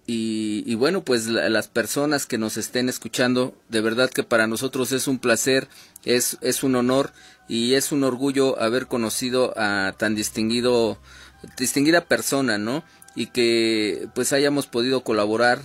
y, 0.08 0.72
bueno, 0.76 1.02
pues 1.02 1.26
la, 1.26 1.48
las 1.48 1.66
personas 1.66 2.26
que 2.26 2.38
nos 2.38 2.56
estén 2.56 2.88
escuchando, 2.88 3.56
de 3.68 3.80
verdad 3.80 4.08
que 4.08 4.22
para 4.22 4.46
nosotros 4.46 4.92
es 4.92 5.08
un 5.08 5.18
placer, 5.18 5.66
es, 6.04 6.38
es 6.42 6.62
un 6.62 6.76
honor 6.76 7.12
y 7.48 7.74
es 7.74 7.90
un 7.90 8.04
orgullo 8.04 8.60
haber 8.62 8.86
conocido 8.86 9.52
a 9.56 9.94
tan 9.98 10.14
distinguido, 10.14 11.00
distinguida 11.58 12.04
persona, 12.04 12.56
¿no? 12.56 12.84
Y 13.16 13.26
que 13.26 14.08
pues 14.14 14.32
hayamos 14.32 14.68
podido 14.68 15.02
colaborar 15.02 15.60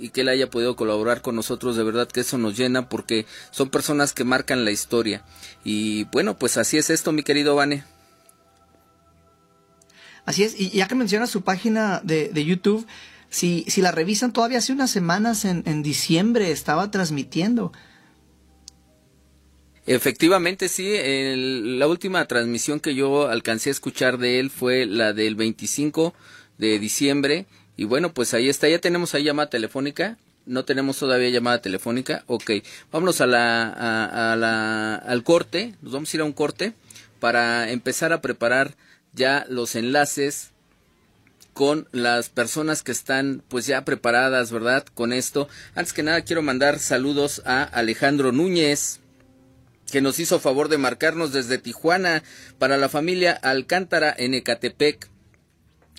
y 0.00 0.08
que 0.08 0.22
él 0.22 0.28
haya 0.28 0.48
podido 0.48 0.76
colaborar 0.76 1.20
con 1.20 1.36
nosotros, 1.36 1.76
de 1.76 1.84
verdad 1.84 2.08
que 2.08 2.20
eso 2.20 2.38
nos 2.38 2.56
llena 2.56 2.88
porque 2.88 3.26
son 3.50 3.68
personas 3.68 4.12
que 4.12 4.24
marcan 4.24 4.64
la 4.64 4.70
historia. 4.70 5.24
Y 5.62 6.04
bueno, 6.04 6.38
pues 6.38 6.56
así 6.56 6.78
es 6.78 6.88
esto, 6.88 7.12
mi 7.12 7.22
querido 7.22 7.54
Vane. 7.54 7.84
Así 10.24 10.42
es, 10.42 10.58
y 10.58 10.70
ya 10.70 10.88
que 10.88 10.94
menciona 10.94 11.26
su 11.26 11.42
página 11.42 12.00
de, 12.02 12.30
de 12.30 12.44
YouTube, 12.44 12.86
si, 13.28 13.64
si 13.68 13.82
la 13.82 13.92
revisan, 13.92 14.32
todavía 14.32 14.58
hace 14.58 14.72
unas 14.72 14.90
semanas 14.90 15.44
en, 15.44 15.62
en 15.66 15.82
diciembre 15.82 16.50
estaba 16.50 16.90
transmitiendo. 16.90 17.72
Efectivamente, 19.86 20.68
sí. 20.68 20.94
El, 20.94 21.78
la 21.78 21.88
última 21.88 22.24
transmisión 22.26 22.80
que 22.80 22.94
yo 22.94 23.28
alcancé 23.28 23.70
a 23.70 23.72
escuchar 23.72 24.18
de 24.18 24.38
él 24.38 24.50
fue 24.50 24.86
la 24.86 25.12
del 25.12 25.34
25 25.34 26.14
de 26.58 26.78
diciembre. 26.78 27.46
Y 27.80 27.86
bueno, 27.86 28.12
pues 28.12 28.34
ahí 28.34 28.50
está. 28.50 28.68
Ya 28.68 28.78
tenemos 28.78 29.14
ahí 29.14 29.24
llamada 29.24 29.48
telefónica. 29.48 30.18
No 30.44 30.66
tenemos 30.66 30.98
todavía 30.98 31.30
llamada 31.30 31.62
telefónica. 31.62 32.24
Ok, 32.26 32.50
vámonos 32.92 33.22
a 33.22 33.26
la, 33.26 33.70
a, 33.70 34.32
a 34.34 34.36
la, 34.36 34.96
al 34.96 35.24
corte. 35.24 35.74
Nos 35.80 35.94
vamos 35.94 36.12
a 36.12 36.16
ir 36.18 36.20
a 36.20 36.26
un 36.26 36.34
corte 36.34 36.74
para 37.20 37.70
empezar 37.70 38.12
a 38.12 38.20
preparar 38.20 38.74
ya 39.14 39.46
los 39.48 39.76
enlaces 39.76 40.50
con 41.54 41.88
las 41.90 42.28
personas 42.28 42.82
que 42.82 42.92
están 42.92 43.42
pues 43.48 43.64
ya 43.64 43.82
preparadas, 43.86 44.52
¿verdad? 44.52 44.84
Con 44.92 45.14
esto. 45.14 45.48
Antes 45.74 45.94
que 45.94 46.02
nada 46.02 46.20
quiero 46.20 46.42
mandar 46.42 46.80
saludos 46.80 47.40
a 47.46 47.62
Alejandro 47.62 48.30
Núñez, 48.30 49.00
que 49.90 50.02
nos 50.02 50.18
hizo 50.18 50.38
favor 50.38 50.68
de 50.68 50.76
marcarnos 50.76 51.32
desde 51.32 51.56
Tijuana 51.56 52.24
para 52.58 52.76
la 52.76 52.90
familia 52.90 53.32
Alcántara 53.32 54.14
en 54.14 54.34
Ecatepec. 54.34 55.08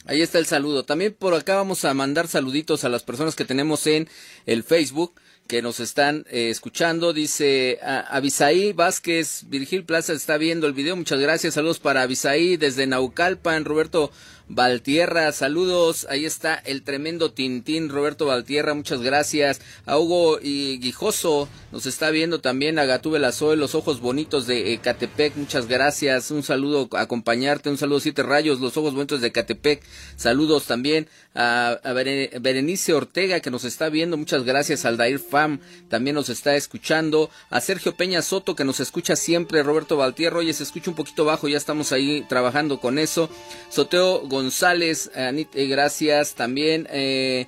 Ahí 0.06 0.22
está 0.22 0.40
el 0.40 0.46
saludo. 0.46 0.84
También 0.84 1.14
por 1.18 1.34
acá 1.34 1.56
vamos 1.56 1.86
a 1.86 1.94
mandar 1.94 2.28
saluditos 2.28 2.84
a 2.84 2.90
las 2.90 3.04
personas 3.04 3.36
que 3.36 3.46
tenemos 3.46 3.86
en 3.88 4.10
el 4.46 4.64
Facebook 4.64 5.14
que 5.48 5.62
nos 5.62 5.80
están 5.80 6.26
eh, 6.30 6.50
escuchando. 6.50 7.14
Dice 7.14 7.78
Avisaí 7.82 8.74
Vázquez, 8.74 9.44
Virgil 9.48 9.84
Plaza 9.84 10.14
está 10.14 10.38
viendo 10.38 10.66
el 10.66 10.74
video. 10.74 10.96
Muchas 10.96 11.20
gracias. 11.20 11.54
Saludos 11.54 11.80
para 11.80 12.02
Avisaí 12.02 12.58
desde 12.58 12.88
Naucalpan. 12.88 13.66
Roberto 13.66 14.12
Valtierra, 14.48 15.32
saludos. 15.32 16.08
Ahí 16.10 16.26
está 16.26 16.56
el 16.56 16.84
tremendo 16.84 17.32
Tintín, 17.32 17.90
Roberto 17.90 18.26
Valtierra, 18.26 18.74
muchas 18.74 19.02
gracias. 19.02 19.62
A 19.86 19.98
Hugo 19.98 20.40
y 20.42 20.80
Guijoso 20.80 21.48
nos 21.72 21.86
está 21.86 22.10
viendo 22.10 22.42
también. 22.42 22.80
A 22.80 22.86
Gatúbe 22.86 23.20
Lazoe, 23.20 23.56
los 23.56 23.76
ojos 23.76 24.02
bonitos 24.02 24.48
de 24.48 24.74
Ecatepec, 24.74 25.36
muchas 25.36 25.68
gracias. 25.68 26.32
Un 26.32 26.44
saludo, 26.44 26.90
acompañarte. 26.98 27.70
Un 27.70 27.78
saludo, 27.78 28.00
Siete 28.00 28.24
Rayos, 28.24 28.60
los 28.60 28.78
ojos 28.78 28.94
bonitos 28.94 29.22
de 29.22 29.28
Ecatepec. 29.28 29.82
Saludos 30.16 30.66
también 30.66 31.08
a, 31.34 31.80
Berenice 32.42 32.94
Ortega 32.94 33.40
que 33.40 33.52
nos 33.52 33.64
está 33.64 33.90
viendo, 33.90 34.18
muchas 34.18 34.44
gracias. 34.44 34.86
Aldair 34.86 35.20
Fam 35.20 35.60
también 35.90 36.16
nos 36.16 36.30
está 36.30 36.56
escuchando. 36.56 37.30
A 37.50 37.62
Sergio 37.62 37.96
Peña 37.96 38.22
Soto 38.22 38.56
que 38.56 38.64
nos 38.64 38.80
escucha 38.80 39.16
siempre. 39.16 39.64
Roberto 39.64 39.98
Valtierra, 39.98 40.40
oye, 40.40 40.54
se 40.54 40.64
escucha 40.64 40.90
un 40.90 40.96
poquito 40.96 41.26
bajo, 41.26 41.48
ya 41.48 41.58
estamos 41.58 41.92
ahí 41.92 42.26
trabajando 42.28 42.80
con 42.80 43.00
eso. 43.00 43.30
Soteo 43.70 44.28
González, 44.28 44.41
Anit, 45.16 45.56
eh, 45.56 45.68
gracias 45.68 46.34
también. 46.36 46.88
Eh, 46.92 47.48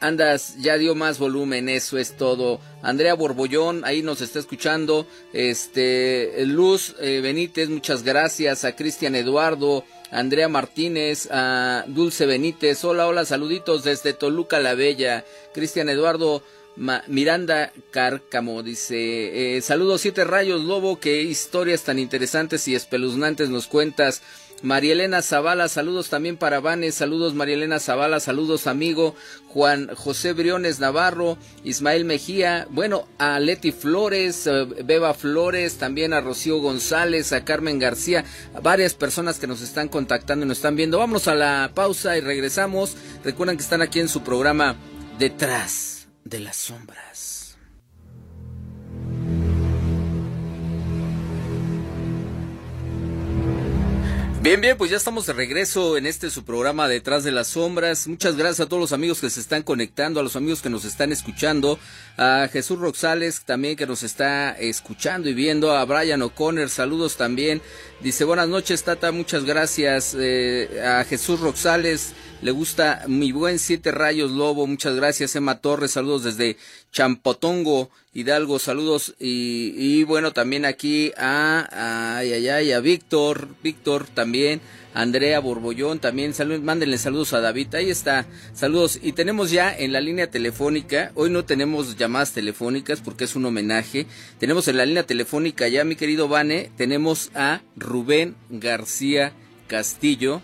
Andas, 0.00 0.56
ya 0.58 0.76
dio 0.76 0.94
más 0.94 1.18
volumen, 1.18 1.68
eso 1.68 1.98
es 1.98 2.16
todo. 2.16 2.60
Andrea 2.82 3.14
Borbollón, 3.14 3.84
ahí 3.84 4.02
nos 4.02 4.20
está 4.20 4.38
escuchando. 4.38 5.06
Este, 5.32 6.44
Luz 6.46 6.96
eh, 7.00 7.20
Benítez, 7.22 7.68
muchas 7.68 8.02
gracias. 8.02 8.64
A 8.64 8.74
Cristian 8.74 9.14
Eduardo, 9.14 9.84
Andrea 10.10 10.48
Martínez, 10.48 11.28
a 11.30 11.84
Dulce 11.86 12.26
Benítez. 12.26 12.82
Hola, 12.84 13.06
hola, 13.06 13.24
saluditos 13.24 13.84
desde 13.84 14.14
Toluca 14.14 14.58
la 14.58 14.74
Bella. 14.74 15.24
Cristian 15.54 15.88
Eduardo, 15.88 16.42
Miranda 17.06 17.72
Cárcamo 17.90 18.62
dice: 18.62 19.60
Saludos, 19.62 20.00
siete 20.00 20.24
rayos, 20.24 20.64
Lobo, 20.64 20.98
qué 20.98 21.22
historias 21.22 21.82
tan 21.82 21.98
interesantes 21.98 22.66
y 22.66 22.74
espeluznantes 22.74 23.48
nos 23.48 23.66
cuentas. 23.68 24.22
Marielena 24.62 25.22
Zavala, 25.22 25.68
saludos 25.68 26.08
también 26.08 26.36
para 26.36 26.58
Vanes, 26.58 26.96
saludos 26.96 27.34
Marielena 27.34 27.78
Zavala, 27.78 28.18
saludos 28.18 28.66
amigo 28.66 29.14
Juan 29.46 29.88
José 29.94 30.32
Briones 30.32 30.80
Navarro, 30.80 31.38
Ismael 31.62 32.04
Mejía, 32.04 32.66
bueno, 32.70 33.06
a 33.18 33.38
Leti 33.38 33.70
Flores, 33.70 34.48
eh, 34.48 34.66
Beba 34.84 35.14
Flores, 35.14 35.78
también 35.78 36.12
a 36.12 36.20
Rocío 36.20 36.58
González, 36.58 37.32
a 37.32 37.44
Carmen 37.44 37.78
García, 37.78 38.24
a 38.52 38.60
varias 38.60 38.94
personas 38.94 39.38
que 39.38 39.46
nos 39.46 39.62
están 39.62 39.88
contactando 39.88 40.44
y 40.44 40.48
nos 40.48 40.58
están 40.58 40.74
viendo. 40.74 40.98
Vamos 40.98 41.28
a 41.28 41.36
la 41.36 41.70
pausa 41.72 42.18
y 42.18 42.20
regresamos. 42.20 42.96
Recuerden 43.24 43.56
que 43.56 43.62
están 43.62 43.82
aquí 43.82 44.00
en 44.00 44.08
su 44.08 44.22
programa 44.22 44.74
Detrás 45.18 46.08
de 46.24 46.40
las 46.40 46.56
Sombras. 46.56 47.37
Bien, 54.40 54.60
bien, 54.60 54.78
pues 54.78 54.92
ya 54.92 54.96
estamos 54.96 55.26
de 55.26 55.32
regreso 55.32 55.96
en 55.96 56.06
este 56.06 56.30
su 56.30 56.44
programa 56.44 56.86
Detrás 56.86 57.24
de 57.24 57.32
las 57.32 57.48
Sombras. 57.48 58.06
Muchas 58.06 58.36
gracias 58.36 58.60
a 58.60 58.68
todos 58.68 58.80
los 58.80 58.92
amigos 58.92 59.20
que 59.20 59.30
se 59.30 59.40
están 59.40 59.64
conectando, 59.64 60.20
a 60.20 60.22
los 60.22 60.36
amigos 60.36 60.62
que 60.62 60.70
nos 60.70 60.84
están 60.84 61.10
escuchando, 61.10 61.76
a 62.16 62.48
Jesús 62.50 62.78
Roxales 62.78 63.42
también 63.44 63.74
que 63.74 63.84
nos 63.84 64.04
está 64.04 64.52
escuchando 64.52 65.28
y 65.28 65.34
viendo, 65.34 65.72
a 65.72 65.84
Brian 65.84 66.22
O'Connor, 66.22 66.70
saludos 66.70 67.16
también. 67.16 67.60
Dice 68.00 68.22
buenas 68.22 68.48
noches 68.48 68.84
Tata, 68.84 69.10
muchas 69.10 69.44
gracias 69.44 70.14
eh, 70.16 70.82
a 70.86 71.02
Jesús 71.02 71.40
Roxales. 71.40 72.12
Le 72.40 72.52
gusta 72.52 73.02
mi 73.08 73.32
buen 73.32 73.58
Siete 73.58 73.90
Rayos 73.90 74.30
Lobo, 74.30 74.68
muchas 74.68 74.94
gracias 74.94 75.34
Emma 75.34 75.60
Torres, 75.60 75.90
saludos 75.90 76.22
desde 76.22 76.56
Champotongo, 76.92 77.90
Hidalgo, 78.14 78.60
saludos 78.60 79.16
y, 79.18 80.04
bueno 80.04 80.32
también 80.32 80.64
aquí 80.64 81.10
a, 81.16 82.16
ay, 82.18 82.32
ay, 82.32 82.48
ay, 82.48 82.80
Víctor, 82.80 83.48
Víctor 83.60 84.06
también, 84.06 84.60
Andrea 84.94 85.40
Borbollón 85.40 85.98
también, 85.98 86.32
saludos, 86.32 86.62
mándenle 86.62 86.98
saludos 86.98 87.32
a 87.32 87.40
David, 87.40 87.74
ahí 87.74 87.90
está, 87.90 88.24
saludos. 88.54 89.00
Y 89.02 89.12
tenemos 89.12 89.50
ya 89.50 89.76
en 89.76 89.92
la 89.92 90.00
línea 90.00 90.30
telefónica, 90.30 91.10
hoy 91.16 91.30
no 91.30 91.44
tenemos 91.44 91.96
llamadas 91.96 92.34
telefónicas 92.34 93.00
porque 93.00 93.24
es 93.24 93.34
un 93.34 93.46
homenaje, 93.46 94.06
tenemos 94.38 94.68
en 94.68 94.76
la 94.76 94.86
línea 94.86 95.02
telefónica 95.02 95.66
ya 95.66 95.82
mi 95.82 95.96
querido 95.96 96.28
Vane, 96.28 96.70
tenemos 96.76 97.32
a 97.34 97.62
Rubén 97.76 98.36
García 98.48 99.32
Castillo, 99.66 100.40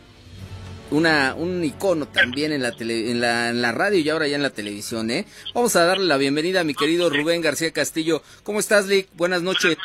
una, 0.94 1.34
un 1.34 1.64
icono 1.64 2.06
también 2.06 2.52
en 2.52 2.62
la, 2.62 2.72
en, 2.78 3.20
la, 3.20 3.50
en 3.50 3.60
la 3.62 3.72
radio 3.72 3.98
y 3.98 4.08
ahora 4.08 4.28
ya 4.28 4.36
en 4.36 4.42
la 4.42 4.50
televisión, 4.50 5.10
¿eh? 5.10 5.26
Vamos 5.54 5.74
a 5.76 5.84
darle 5.84 6.04
la 6.04 6.16
bienvenida 6.16 6.60
a 6.60 6.64
mi 6.64 6.74
querido 6.74 7.10
Rubén 7.10 7.40
García 7.40 7.72
Castillo. 7.72 8.22
¿Cómo 8.42 8.60
estás, 8.60 8.86
Lick? 8.86 9.08
Buenas 9.14 9.42
noches. 9.42 9.76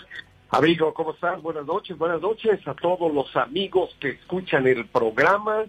Amigo, 0.51 0.93
¿cómo 0.93 1.13
estás? 1.13 1.41
Buenas 1.41 1.65
noches, 1.65 1.97
buenas 1.97 2.21
noches 2.21 2.59
a 2.67 2.73
todos 2.73 3.13
los 3.13 3.35
amigos 3.35 3.95
que 3.99 4.09
escuchan 4.09 4.67
el 4.67 4.87
programa. 4.87 5.65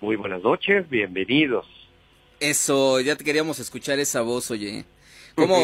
Muy 0.00 0.16
buenas 0.16 0.42
noches, 0.42 0.88
bienvenidos. 0.88 1.66
Eso, 2.40 3.00
ya 3.00 3.16
te 3.16 3.24
queríamos 3.24 3.58
escuchar 3.58 3.98
esa 3.98 4.22
voz, 4.22 4.50
oye. 4.50 4.84
¿Cómo, 5.34 5.56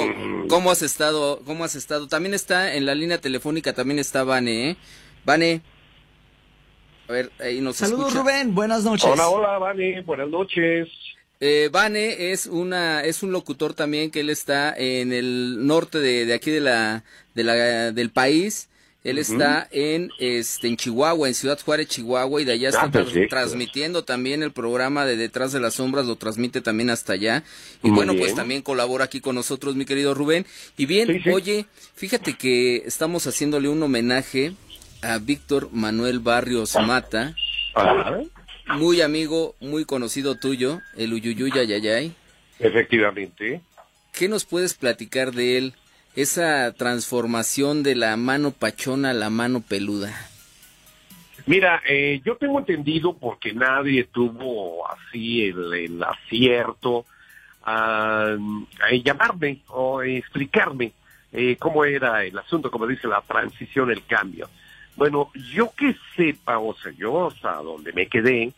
cómo 0.48 0.70
has 0.70 0.82
estado? 0.82 1.42
¿Cómo 1.44 1.64
has 1.64 1.76
estado? 1.76 2.08
También 2.08 2.34
está 2.34 2.74
en 2.74 2.86
la 2.86 2.94
línea 2.94 3.20
telefónica, 3.20 3.72
también 3.72 4.00
está 4.00 4.24
Vane, 4.24 4.70
¿eh? 4.70 4.76
Vane, 5.24 5.62
a 7.10 7.12
ver, 7.12 7.32
ahí 7.40 7.60
nos 7.60 7.76
Saludos 7.76 8.14
Rubén, 8.14 8.54
buenas 8.54 8.84
noches. 8.84 9.10
Hola, 9.10 9.28
hola, 9.28 9.58
Vane, 9.58 10.00
buenas 10.02 10.28
noches. 10.28 10.88
Eh, 11.40 11.68
Vane 11.72 12.30
es 12.30 12.46
una 12.46 13.02
es 13.02 13.24
un 13.24 13.32
locutor 13.32 13.74
también 13.74 14.12
que 14.12 14.20
él 14.20 14.30
está 14.30 14.72
en 14.76 15.12
el 15.12 15.66
norte 15.66 15.98
de, 15.98 16.24
de 16.24 16.34
aquí 16.34 16.52
de 16.52 16.60
la, 16.60 17.02
de 17.34 17.42
la 17.44 17.54
del 17.90 18.10
país. 18.10 18.68
Él 19.02 19.18
está 19.18 19.66
en 19.72 20.10
este 20.20 20.68
en 20.68 20.76
Chihuahua, 20.76 21.26
en 21.26 21.34
Ciudad 21.34 21.58
Juárez, 21.58 21.88
Chihuahua, 21.88 22.42
y 22.42 22.44
de 22.44 22.52
allá 22.52 22.68
está 22.68 22.84
ah, 22.84 23.04
transmitiendo 23.28 24.04
también 24.04 24.44
el 24.44 24.52
programa 24.52 25.04
de 25.04 25.16
Detrás 25.16 25.52
de 25.52 25.58
las 25.58 25.74
Sombras, 25.74 26.06
lo 26.06 26.14
transmite 26.14 26.60
también 26.60 26.90
hasta 26.90 27.14
allá. 27.14 27.42
Y 27.82 27.90
bueno, 27.90 28.14
pues 28.14 28.36
también 28.36 28.62
colabora 28.62 29.06
aquí 29.06 29.20
con 29.20 29.34
nosotros, 29.34 29.74
mi 29.74 29.86
querido 29.86 30.14
Rubén. 30.14 30.46
Y 30.76 30.84
bien, 30.86 31.22
oye, 31.32 31.64
fíjate 31.94 32.34
que 32.34 32.82
estamos 32.84 33.26
haciéndole 33.26 33.68
un 33.68 33.82
homenaje 33.82 34.52
a 35.02 35.18
Víctor 35.18 35.68
Manuel 35.72 36.20
Barrios 36.20 36.76
Mata, 36.76 37.34
muy 38.66 39.00
amigo, 39.00 39.54
muy 39.60 39.84
conocido 39.84 40.36
tuyo, 40.36 40.80
el 40.96 41.12
Uyuyuya 41.12 41.64
Yayay. 41.64 42.14
Efectivamente. 42.58 43.60
¿Qué 44.12 44.28
nos 44.28 44.44
puedes 44.44 44.74
platicar 44.74 45.32
de 45.32 45.58
él? 45.58 45.74
Esa 46.16 46.72
transformación 46.74 47.82
de 47.82 47.94
la 47.94 48.16
mano 48.16 48.50
pachona 48.50 49.10
a 49.10 49.14
la 49.14 49.30
mano 49.30 49.60
peluda. 49.60 50.12
Mira, 51.46 51.82
eh, 51.88 52.20
yo 52.24 52.36
tengo 52.36 52.58
entendido 52.58 53.16
porque 53.16 53.52
nadie 53.52 54.04
tuvo 54.04 54.86
así 54.88 55.46
el, 55.46 56.02
acierto 56.02 57.06
a, 57.62 58.36
llamarme 59.02 59.60
o 59.68 60.02
explicarme 60.02 60.92
eh, 61.32 61.56
cómo 61.58 61.84
era 61.84 62.24
el 62.24 62.36
asunto, 62.38 62.70
como 62.70 62.86
dice 62.86 63.08
la 63.08 63.22
transición, 63.22 63.90
el 63.90 64.04
cambio. 64.04 64.48
Bueno, 64.96 65.30
yo 65.52 65.72
que 65.74 65.96
sepa, 66.16 66.58
o 66.58 66.74
sea, 66.74 66.92
yo 66.92 67.28
hasta 67.28 67.54
donde 67.56 67.92
me 67.92 68.06
quedé, 68.06 68.52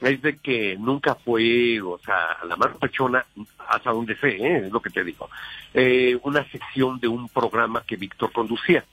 es 0.00 0.22
de 0.22 0.36
que 0.38 0.76
nunca 0.78 1.14
fue, 1.14 1.80
o 1.80 1.98
sea, 1.98 2.38
la 2.48 2.56
mano 2.56 2.78
pechona, 2.78 3.24
hasta 3.68 3.90
donde 3.90 4.16
sé, 4.16 4.30
¿eh? 4.30 4.66
es 4.66 4.72
lo 4.72 4.80
que 4.80 4.90
te 4.90 5.04
digo, 5.04 5.28
eh, 5.74 6.18
una 6.22 6.44
sección 6.50 6.98
de 6.98 7.08
un 7.08 7.28
programa 7.28 7.84
que 7.86 7.96
Víctor 7.96 8.32
conducía. 8.32 8.84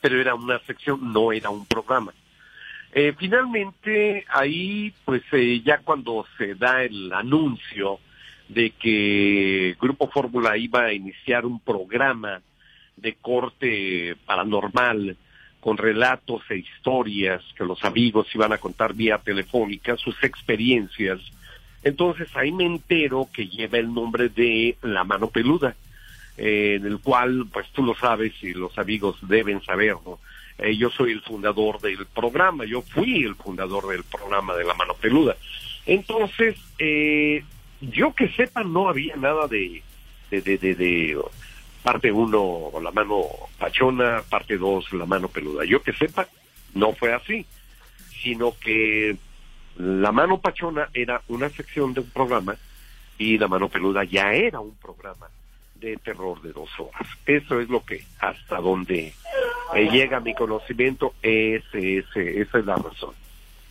Pero 0.00 0.20
era 0.20 0.34
una 0.34 0.58
sección, 0.60 1.12
no 1.12 1.32
era 1.32 1.50
un 1.50 1.64
programa. 1.66 2.12
Eh, 2.92 3.14
finalmente, 3.16 4.24
ahí, 4.28 4.92
pues 5.04 5.22
ya 5.64 5.78
cuando 5.78 6.26
se 6.36 6.54
da 6.54 6.82
el 6.82 7.12
anuncio 7.12 8.00
de 8.48 8.70
que 8.70 9.76
Grupo 9.80 10.08
Fórmula 10.08 10.56
iba 10.56 10.84
a 10.84 10.92
iniciar 10.92 11.46
un 11.46 11.60
programa 11.60 12.42
de 12.96 13.14
corte 13.14 14.16
paranormal, 14.26 15.16
con 15.62 15.76
relatos 15.76 16.42
e 16.50 16.56
historias 16.56 17.40
que 17.56 17.62
los 17.62 17.84
amigos 17.84 18.26
iban 18.34 18.52
a 18.52 18.58
contar 18.58 18.94
vía 18.94 19.18
telefónica, 19.18 19.96
sus 19.96 20.20
experiencias. 20.24 21.20
Entonces 21.84 22.28
ahí 22.34 22.50
me 22.50 22.66
entero 22.66 23.28
que 23.32 23.46
lleva 23.46 23.78
el 23.78 23.94
nombre 23.94 24.28
de 24.28 24.76
La 24.82 25.04
Mano 25.04 25.28
Peluda, 25.28 25.76
eh, 26.36 26.78
en 26.80 26.86
el 26.86 26.98
cual, 26.98 27.46
pues 27.52 27.68
tú 27.68 27.84
lo 27.84 27.94
sabes 27.94 28.32
y 28.42 28.54
los 28.54 28.76
amigos 28.76 29.18
deben 29.22 29.62
saberlo. 29.62 30.18
Eh, 30.58 30.76
yo 30.76 30.90
soy 30.90 31.12
el 31.12 31.20
fundador 31.20 31.80
del 31.80 32.06
programa, 32.06 32.64
yo 32.64 32.82
fui 32.82 33.22
el 33.22 33.36
fundador 33.36 33.86
del 33.86 34.02
programa 34.02 34.56
de 34.56 34.64
La 34.64 34.74
Mano 34.74 34.94
Peluda. 34.94 35.36
Entonces, 35.86 36.56
eh, 36.80 37.44
yo 37.80 38.12
que 38.16 38.30
sepa, 38.30 38.64
no 38.64 38.88
había 38.88 39.14
nada 39.14 39.46
de, 39.46 39.80
de, 40.28 40.40
de, 40.40 40.58
de, 40.58 40.74
de 40.74 41.18
parte 41.82 42.12
uno, 42.12 42.70
la 42.80 42.90
mano 42.90 43.22
pachona, 43.58 44.22
parte 44.28 44.56
dos, 44.56 44.92
la 44.92 45.06
mano 45.06 45.28
peluda. 45.28 45.64
Yo 45.64 45.82
que 45.82 45.92
sepa, 45.92 46.26
no 46.74 46.92
fue 46.92 47.12
así, 47.12 47.44
sino 48.22 48.56
que 48.58 49.16
la 49.76 50.12
mano 50.12 50.38
pachona 50.40 50.88
era 50.94 51.22
una 51.28 51.48
sección 51.48 51.94
de 51.94 52.00
un 52.00 52.10
programa 52.10 52.56
y 53.18 53.38
la 53.38 53.48
mano 53.48 53.68
peluda 53.68 54.04
ya 54.04 54.32
era 54.32 54.60
un 54.60 54.76
programa 54.76 55.28
de 55.74 55.96
terror 55.96 56.40
de 56.42 56.52
dos 56.52 56.70
horas. 56.78 57.08
Eso 57.26 57.60
es 57.60 57.68
lo 57.68 57.84
que, 57.84 58.04
hasta 58.20 58.58
donde 58.58 59.12
llega 59.74 60.20
mi 60.20 60.34
conocimiento, 60.34 61.14
ese, 61.22 61.98
ese, 61.98 62.40
esa 62.40 62.58
es 62.58 62.64
la 62.64 62.76
razón. 62.76 63.14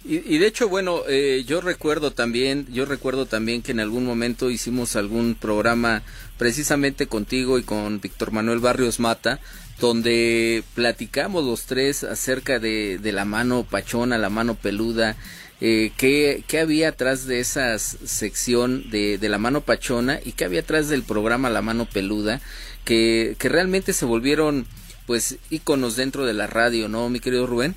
Y, 0.03 0.39
de 0.39 0.47
hecho, 0.47 0.67
bueno, 0.67 1.01
eh, 1.07 1.43
yo 1.45 1.61
recuerdo 1.61 2.09
también, 2.09 2.65
yo 2.71 2.85
recuerdo 2.85 3.27
también 3.27 3.61
que 3.61 3.71
en 3.71 3.79
algún 3.79 4.03
momento 4.03 4.49
hicimos 4.49 4.95
algún 4.95 5.35
programa 5.35 6.01
precisamente 6.39 7.05
contigo 7.05 7.59
y 7.59 7.63
con 7.63 8.01
Víctor 8.01 8.31
Manuel 8.31 8.57
Barrios 8.57 8.99
Mata, 8.99 9.39
donde 9.79 10.63
platicamos 10.73 11.45
los 11.45 11.67
tres 11.67 12.03
acerca 12.03 12.57
de, 12.57 12.97
de 12.97 13.11
la 13.11 13.25
mano 13.25 13.63
pachona, 13.63 14.17
la 14.17 14.31
mano 14.31 14.55
peluda, 14.55 15.17
eh, 15.63 15.91
qué, 15.97 16.43
qué, 16.47 16.59
había 16.59 16.89
atrás 16.89 17.27
de 17.27 17.39
esa 17.39 17.77
sección 17.77 18.89
de, 18.89 19.19
de, 19.19 19.29
la 19.29 19.37
mano 19.37 19.61
pachona 19.61 20.19
y 20.25 20.31
qué 20.31 20.45
había 20.45 20.61
atrás 20.61 20.89
del 20.89 21.03
programa 21.03 21.51
La 21.51 21.61
mano 21.61 21.85
peluda, 21.85 22.41
que, 22.85 23.35
que 23.37 23.49
realmente 23.49 23.93
se 23.93 24.05
volvieron 24.05 24.65
pues 25.05 25.37
íconos 25.51 25.95
dentro 25.95 26.25
de 26.25 26.33
la 26.33 26.47
radio, 26.47 26.89
¿no, 26.89 27.09
mi 27.09 27.19
querido 27.19 27.45
Rubén? 27.45 27.75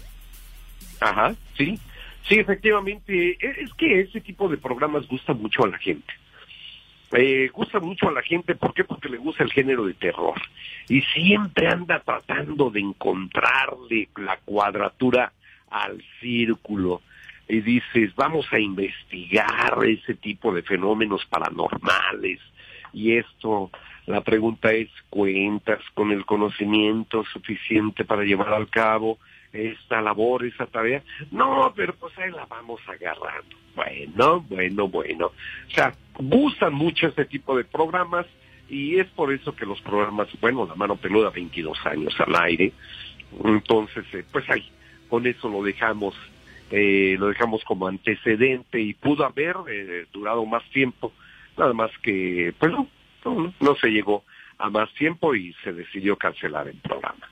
Ajá, 1.01 1.35
sí, 1.59 1.79
sí, 2.29 2.37
efectivamente, 2.37 3.39
e, 3.41 3.63
es 3.63 3.73
que 3.75 4.01
ese 4.01 4.21
tipo 4.21 4.49
de 4.49 4.57
programas 4.57 5.07
gusta 5.07 5.33
mucho 5.33 5.65
a 5.65 5.69
la 5.69 5.79
gente. 5.79 6.13
Eh, 7.13 7.49
gusta 7.53 7.79
mucho 7.79 8.09
a 8.09 8.13
la 8.13 8.23
gente, 8.23 8.57
¿por 8.57 8.75
qué? 8.75 8.83
Porque 8.83 9.09
le 9.09 9.19
gusta 9.19 9.45
el 9.45 9.53
género 9.53 9.87
de 9.87 9.95
terror. 9.95 10.35
Y 10.89 11.01
siempre 11.03 11.69
anda 11.69 12.01
tratando 12.01 12.71
de 12.71 12.81
encontrarle 12.81 14.09
la 14.17 14.37
cuadratura 14.39 15.33
al 15.71 16.03
círculo 16.21 17.03
y 17.49 17.61
dices, 17.61 18.15
vamos 18.17 18.47
a 18.53 18.59
investigar 18.59 19.79
ese 19.87 20.15
tipo 20.15 20.53
de 20.53 20.63
fenómenos 20.63 21.25
paranormales. 21.27 22.41
Y 22.93 23.17
esto, 23.17 23.71
la 24.07 24.23
pregunta 24.23 24.73
es, 24.73 24.89
¿cuentas 25.11 25.81
con 25.95 26.11
el 26.11 26.25
conocimiento 26.25 27.25
suficiente 27.33 28.05
para 28.05 28.25
llevar 28.25 28.55
al 28.55 28.69
cabo 28.69 29.19
esta 29.55 30.03
labor, 30.03 30.45
esa 30.45 30.67
tarea? 30.67 31.03
No, 31.31 31.73
pero 31.75 31.95
pues 31.95 32.17
ahí 32.19 32.31
la 32.31 32.45
vamos 32.47 32.81
agarrando. 32.87 33.57
Bueno, 33.75 34.40
bueno, 34.49 34.88
bueno. 34.88 35.27
O 35.27 35.71
sea, 35.71 35.93
gustan 36.19 36.75
mucho 36.75 37.07
este 37.07 37.25
tipo 37.25 37.57
de 37.57 37.64
programas 37.64 38.27
y 38.69 38.99
es 38.99 39.07
por 39.09 39.33
eso 39.33 39.55
que 39.55 39.67
los 39.67 39.81
programas, 39.81 40.29
bueno, 40.40 40.67
la 40.67 40.75
mano 40.75 40.97
peluda 40.97 41.31
22 41.31 41.79
años 41.87 42.14
al 42.19 42.35
aire, 42.43 42.73
entonces, 43.45 44.05
eh, 44.12 44.25
pues 44.31 44.49
ahí, 44.51 44.69
con 45.09 45.27
eso 45.27 45.49
lo 45.49 45.62
dejamos 45.62 46.14
eh, 46.71 47.17
lo 47.19 47.29
dejamos 47.29 47.62
como 47.64 47.87
antecedente 47.87 48.81
y 48.81 48.95
pudo 48.95 49.25
haber 49.25 49.57
eh, 49.69 50.07
durado 50.12 50.45
más 50.47 50.62
tiempo, 50.71 51.12
nada 51.57 51.73
más 51.73 51.90
que, 51.99 52.55
pues 52.59 52.73
no, 52.73 52.88
no, 53.61 53.77
se 53.77 53.88
llegó 53.88 54.25
a 54.59 54.71
más 54.71 54.93
tiempo 54.95 55.35
y 55.35 55.53
se 55.62 55.73
decidió 55.73 56.17
cancelar 56.17 56.69
el 56.69 56.79
programa. 56.79 57.29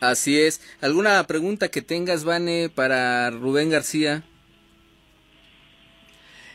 Así 0.00 0.40
es. 0.40 0.62
¿Alguna 0.80 1.26
pregunta 1.26 1.68
que 1.70 1.82
tengas, 1.82 2.24
Vane, 2.24 2.70
para 2.70 3.30
Rubén 3.30 3.68
García? 3.68 4.24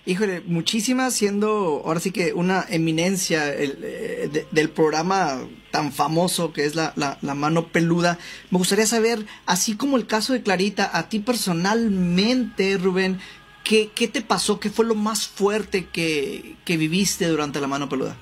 Híjole, 0.08 0.42
muchísimas, 0.42 1.16
siendo 1.16 1.82
ahora 1.86 2.00
sí 2.00 2.12
que 2.12 2.34
una 2.34 2.66
eminencia 2.70 3.52
eh, 3.52 4.48
del 4.52 4.70
programa 4.70 5.48
tan 5.72 5.92
famoso 5.92 6.54
que 6.54 6.66
es 6.66 6.76
la, 6.76 6.94
la, 6.96 7.34
mano 7.34 7.70
peluda. 7.70 8.20
Me 8.52 8.60
gustaría 8.60 8.86
saber, 8.86 9.26
así 9.48 9.76
como 9.76 9.98
el 9.98 10.06
caso 10.06 10.34
de 10.34 10.44
Clarita, 10.44 10.92
a 10.94 11.10
ti 11.10 11.20
personalmente, 11.20 12.78
Rubén, 12.78 13.20
¿qué, 13.64 13.90
qué 13.96 14.08
te 14.08 14.22
pasó? 14.22 14.60
¿Qué 14.60 14.70
fue 14.70 14.86
lo 14.86 14.94
más 14.94 15.28
fuerte 15.28 15.88
que, 15.88 16.56
que 16.66 16.78
viviste 16.78 17.28
durante 17.28 17.60
la 17.60 17.68
mano 17.68 17.90
peluda? 17.90 18.16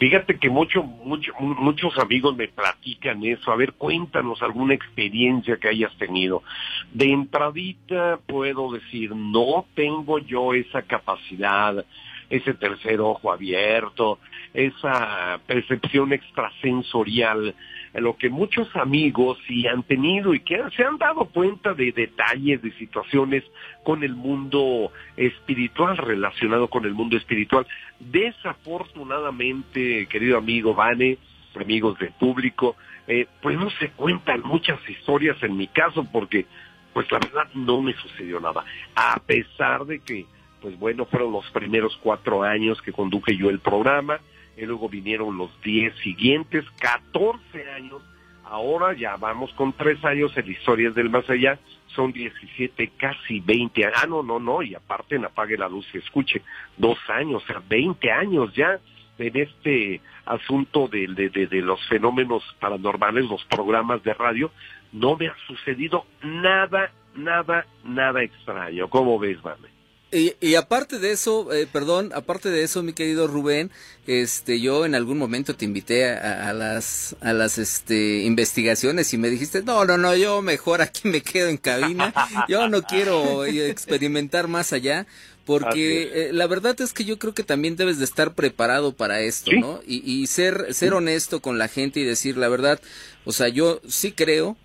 Fíjate 0.00 0.38
que 0.38 0.48
mucho, 0.48 0.82
mucho, 0.82 1.30
muchos 1.38 1.98
amigos 1.98 2.34
me 2.34 2.48
platican 2.48 3.22
eso. 3.22 3.52
A 3.52 3.56
ver, 3.56 3.74
cuéntanos 3.74 4.40
alguna 4.40 4.72
experiencia 4.72 5.58
que 5.58 5.68
hayas 5.68 5.94
tenido. 5.98 6.42
De 6.90 7.12
entradita 7.12 8.18
puedo 8.26 8.72
decir, 8.72 9.14
no 9.14 9.66
tengo 9.74 10.18
yo 10.18 10.54
esa 10.54 10.80
capacidad, 10.80 11.84
ese 12.30 12.54
tercer 12.54 12.98
ojo 13.02 13.30
abierto, 13.30 14.18
esa 14.54 15.38
percepción 15.46 16.14
extrasensorial 16.14 17.54
lo 17.94 18.16
que 18.16 18.30
muchos 18.30 18.68
amigos 18.76 19.38
sí 19.46 19.66
han 19.66 19.82
tenido 19.82 20.34
y 20.34 20.40
que 20.40 20.62
se 20.76 20.84
han 20.84 20.98
dado 20.98 21.24
cuenta 21.26 21.74
de 21.74 21.92
detalles, 21.92 22.62
de 22.62 22.72
situaciones 22.72 23.44
con 23.82 24.04
el 24.04 24.14
mundo 24.14 24.92
espiritual, 25.16 25.96
relacionado 25.96 26.68
con 26.68 26.84
el 26.84 26.94
mundo 26.94 27.16
espiritual. 27.16 27.66
Desafortunadamente, 27.98 30.06
querido 30.06 30.38
amigo 30.38 30.74
Vane, 30.74 31.18
amigos 31.56 31.98
del 31.98 32.12
público, 32.12 32.76
eh, 33.08 33.26
pues 33.42 33.58
no 33.58 33.70
se 33.70 33.90
cuentan 33.90 34.42
muchas 34.42 34.78
historias 34.88 35.42
en 35.42 35.56
mi 35.56 35.66
caso 35.66 36.06
porque 36.12 36.46
pues 36.92 37.10
la 37.10 37.18
verdad 37.18 37.48
no 37.54 37.82
me 37.82 37.92
sucedió 37.94 38.38
nada, 38.40 38.64
a 38.94 39.18
pesar 39.20 39.84
de 39.84 40.00
que 40.00 40.26
pues 40.60 40.78
bueno, 40.78 41.06
fueron 41.06 41.32
los 41.32 41.48
primeros 41.50 41.98
cuatro 42.02 42.42
años 42.42 42.80
que 42.82 42.92
conduje 42.92 43.36
yo 43.36 43.48
el 43.48 43.60
programa, 43.60 44.20
y 44.60 44.66
luego 44.66 44.88
vinieron 44.88 45.38
los 45.38 45.50
10 45.62 45.94
siguientes, 46.00 46.64
14 46.80 47.70
años, 47.72 48.02
ahora 48.44 48.92
ya 48.92 49.16
vamos 49.16 49.52
con 49.54 49.72
tres 49.72 50.04
años 50.04 50.36
en 50.36 50.50
Historias 50.50 50.94
del 50.94 51.08
Más 51.08 51.28
Allá, 51.30 51.58
son 51.86 52.12
17, 52.12 52.92
casi 52.96 53.40
20 53.40 53.84
años, 53.86 53.98
ah, 54.02 54.06
no, 54.06 54.22
no, 54.22 54.38
no, 54.38 54.62
y 54.62 54.74
aparte 54.74 55.16
Apague 55.16 55.56
la 55.56 55.68
Luz 55.68 55.86
y 55.94 55.98
Escuche, 55.98 56.42
dos 56.76 56.98
años, 57.08 57.42
o 57.42 57.46
sea, 57.46 57.62
20 57.68 58.10
años 58.12 58.52
ya 58.54 58.78
en 59.18 59.36
este 59.36 60.00
asunto 60.26 60.88
de, 60.88 61.06
de, 61.08 61.46
de, 61.46 61.62
los 61.62 61.80
fenómenos 61.88 62.42
paranormales, 62.58 63.24
los 63.24 63.44
programas 63.46 64.02
de 64.02 64.14
radio, 64.14 64.50
no 64.92 65.16
me 65.16 65.28
ha 65.28 65.36
sucedido 65.46 66.06
nada, 66.22 66.90
nada, 67.14 67.66
nada 67.84 68.22
extraño. 68.22 68.88
¿Cómo 68.88 69.18
ves, 69.18 69.40
Vale? 69.42 69.69
Y, 70.12 70.56
aparte 70.56 70.98
de 70.98 71.12
eso, 71.12 71.52
eh, 71.52 71.68
perdón, 71.72 72.10
aparte 72.12 72.50
de 72.50 72.64
eso, 72.64 72.82
mi 72.82 72.92
querido 72.92 73.28
Rubén, 73.28 73.70
este, 74.08 74.60
yo 74.60 74.84
en 74.84 74.96
algún 74.96 75.18
momento 75.18 75.54
te 75.54 75.64
invité 75.64 76.08
a, 76.08 76.52
las, 76.52 77.14
a 77.20 77.32
las, 77.32 77.58
este, 77.58 78.22
investigaciones 78.22 79.14
y 79.14 79.18
me 79.18 79.30
dijiste, 79.30 79.62
no, 79.62 79.84
no, 79.84 79.98
no, 79.98 80.16
yo 80.16 80.42
mejor 80.42 80.82
aquí 80.82 81.08
me 81.08 81.20
quedo 81.20 81.48
en 81.48 81.58
cabina, 81.58 82.12
yo 82.48 82.66
no 82.66 82.82
quiero 82.82 83.44
experimentar 83.44 84.48
más 84.48 84.72
allá, 84.72 85.06
porque 85.44 86.10
eh, 86.12 86.32
la 86.32 86.48
verdad 86.48 86.80
es 86.80 86.92
que 86.92 87.04
yo 87.04 87.20
creo 87.20 87.32
que 87.32 87.44
también 87.44 87.76
debes 87.76 87.98
de 87.98 88.04
estar 88.04 88.34
preparado 88.34 88.92
para 88.92 89.20
esto, 89.20 89.52
¿no? 89.52 89.80
Y, 89.86 90.02
y 90.10 90.26
ser, 90.26 90.74
ser 90.74 90.92
honesto 90.92 91.40
con 91.40 91.56
la 91.56 91.68
gente 91.68 92.00
y 92.00 92.04
decir 92.04 92.36
la 92.36 92.48
verdad, 92.48 92.80
o 93.24 93.32
sea, 93.32 93.46
yo 93.46 93.80
sí 93.86 94.10
creo, 94.10 94.56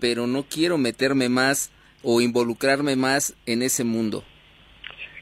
pero 0.00 0.26
no 0.26 0.44
quiero 0.48 0.76
meterme 0.76 1.28
más 1.28 1.70
o 2.02 2.20
involucrarme 2.20 2.96
más 2.96 3.34
en 3.46 3.62
ese 3.62 3.84
mundo. 3.84 4.24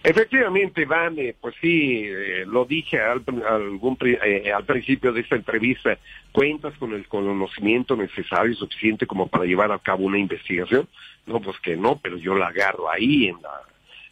Efectivamente, 0.09 0.85
Van, 0.85 1.17
pues 1.41 1.57
sí, 1.61 2.05
eh, 2.05 2.45
lo 2.47 2.65
dije 2.65 3.01
al, 3.01 3.25
algún, 3.45 3.99
eh, 4.05 4.53
al 4.53 4.65
principio 4.65 5.13
de 5.13 5.23
esta 5.23 5.35
entrevista, 5.35 5.99
¿cuentas 6.31 6.75
con 6.79 6.93
el 6.93 7.09
conocimiento 7.09 7.97
necesario 7.97 8.53
y 8.53 8.55
suficiente 8.55 9.05
como 9.09 9.27
para 9.27 9.47
llevar 9.47 9.73
a 9.73 9.81
cabo 9.81 10.05
una 10.05 10.21
investigación? 10.21 10.87
No, 11.27 11.41
pues 11.41 11.59
que 11.59 11.77
no, 11.77 11.99
pero 11.99 12.19
yo 12.19 12.37
la 12.37 12.47
agarro 12.47 12.89
ahí 12.89 13.27
en 13.27 13.43
la 13.43 13.63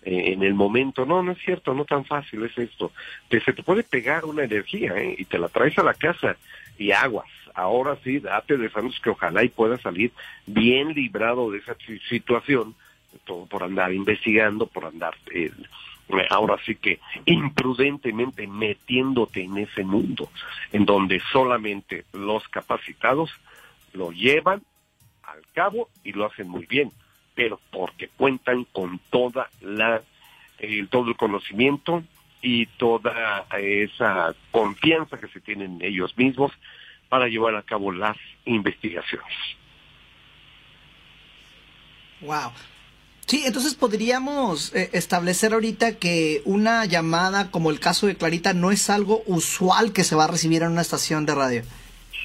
eh, 0.02 0.32
en 0.32 0.42
el 0.42 0.54
momento. 0.54 1.06
No, 1.06 1.22
no 1.22 1.30
es 1.30 1.38
cierto, 1.44 1.72
no 1.74 1.84
tan 1.84 2.04
fácil 2.04 2.42
es 2.42 2.58
esto. 2.58 2.90
Te, 3.28 3.40
se 3.40 3.52
te 3.52 3.62
puede 3.62 3.84
pegar 3.84 4.24
una 4.24 4.42
energía 4.42 4.96
¿eh? 4.96 5.14
y 5.16 5.24
te 5.26 5.38
la 5.38 5.48
traes 5.48 5.78
a 5.78 5.84
la 5.84 5.94
casa 5.94 6.36
y 6.76 6.90
aguas. 6.90 7.28
Ahora 7.54 7.96
sí, 8.02 8.18
date 8.18 8.56
de 8.56 8.68
sanos 8.68 8.98
que 9.00 9.10
ojalá 9.10 9.44
y 9.44 9.48
pueda 9.48 9.78
salir 9.78 10.10
bien 10.44 10.88
librado 10.92 11.52
de 11.52 11.58
esa 11.58 11.76
situación 12.08 12.74
todo 13.24 13.46
por 13.46 13.62
andar 13.62 13.92
investigando, 13.92 14.66
por 14.66 14.86
andar 14.86 15.14
eh, 15.32 15.50
ahora 16.30 16.56
sí 16.64 16.74
que 16.74 17.00
imprudentemente 17.24 18.46
metiéndote 18.46 19.42
en 19.42 19.58
ese 19.58 19.84
mundo, 19.84 20.28
en 20.72 20.84
donde 20.84 21.20
solamente 21.32 22.04
los 22.12 22.46
capacitados 22.48 23.30
lo 23.92 24.12
llevan 24.12 24.62
al 25.22 25.42
cabo 25.52 25.88
y 26.02 26.12
lo 26.12 26.26
hacen 26.26 26.48
muy 26.48 26.66
bien, 26.66 26.92
pero 27.34 27.58
porque 27.70 28.08
cuentan 28.08 28.64
con 28.64 28.98
toda 29.10 29.48
la 29.60 30.02
eh, 30.58 30.86
todo 30.90 31.08
el 31.08 31.16
conocimiento 31.16 32.04
y 32.40 32.66
toda 32.66 33.46
esa 33.58 34.34
confianza 34.50 35.18
que 35.18 35.28
se 35.28 35.40
tienen 35.40 35.76
en 35.76 35.82
ellos 35.82 36.16
mismos 36.16 36.52
para 37.08 37.28
llevar 37.28 37.56
a 37.56 37.62
cabo 37.62 37.90
las 37.90 38.16
investigaciones. 38.44 39.32
Wow. 42.20 42.52
Sí, 43.26 43.44
entonces 43.46 43.74
podríamos 43.74 44.74
eh, 44.74 44.90
establecer 44.92 45.54
ahorita 45.54 45.96
que 45.96 46.42
una 46.44 46.84
llamada 46.84 47.50
como 47.50 47.70
el 47.70 47.80
caso 47.80 48.06
de 48.06 48.16
Clarita 48.16 48.52
no 48.52 48.70
es 48.70 48.90
algo 48.90 49.22
usual 49.26 49.92
que 49.92 50.04
se 50.04 50.14
va 50.14 50.24
a 50.24 50.28
recibir 50.28 50.62
en 50.62 50.72
una 50.72 50.82
estación 50.82 51.24
de 51.24 51.34
radio. 51.34 51.62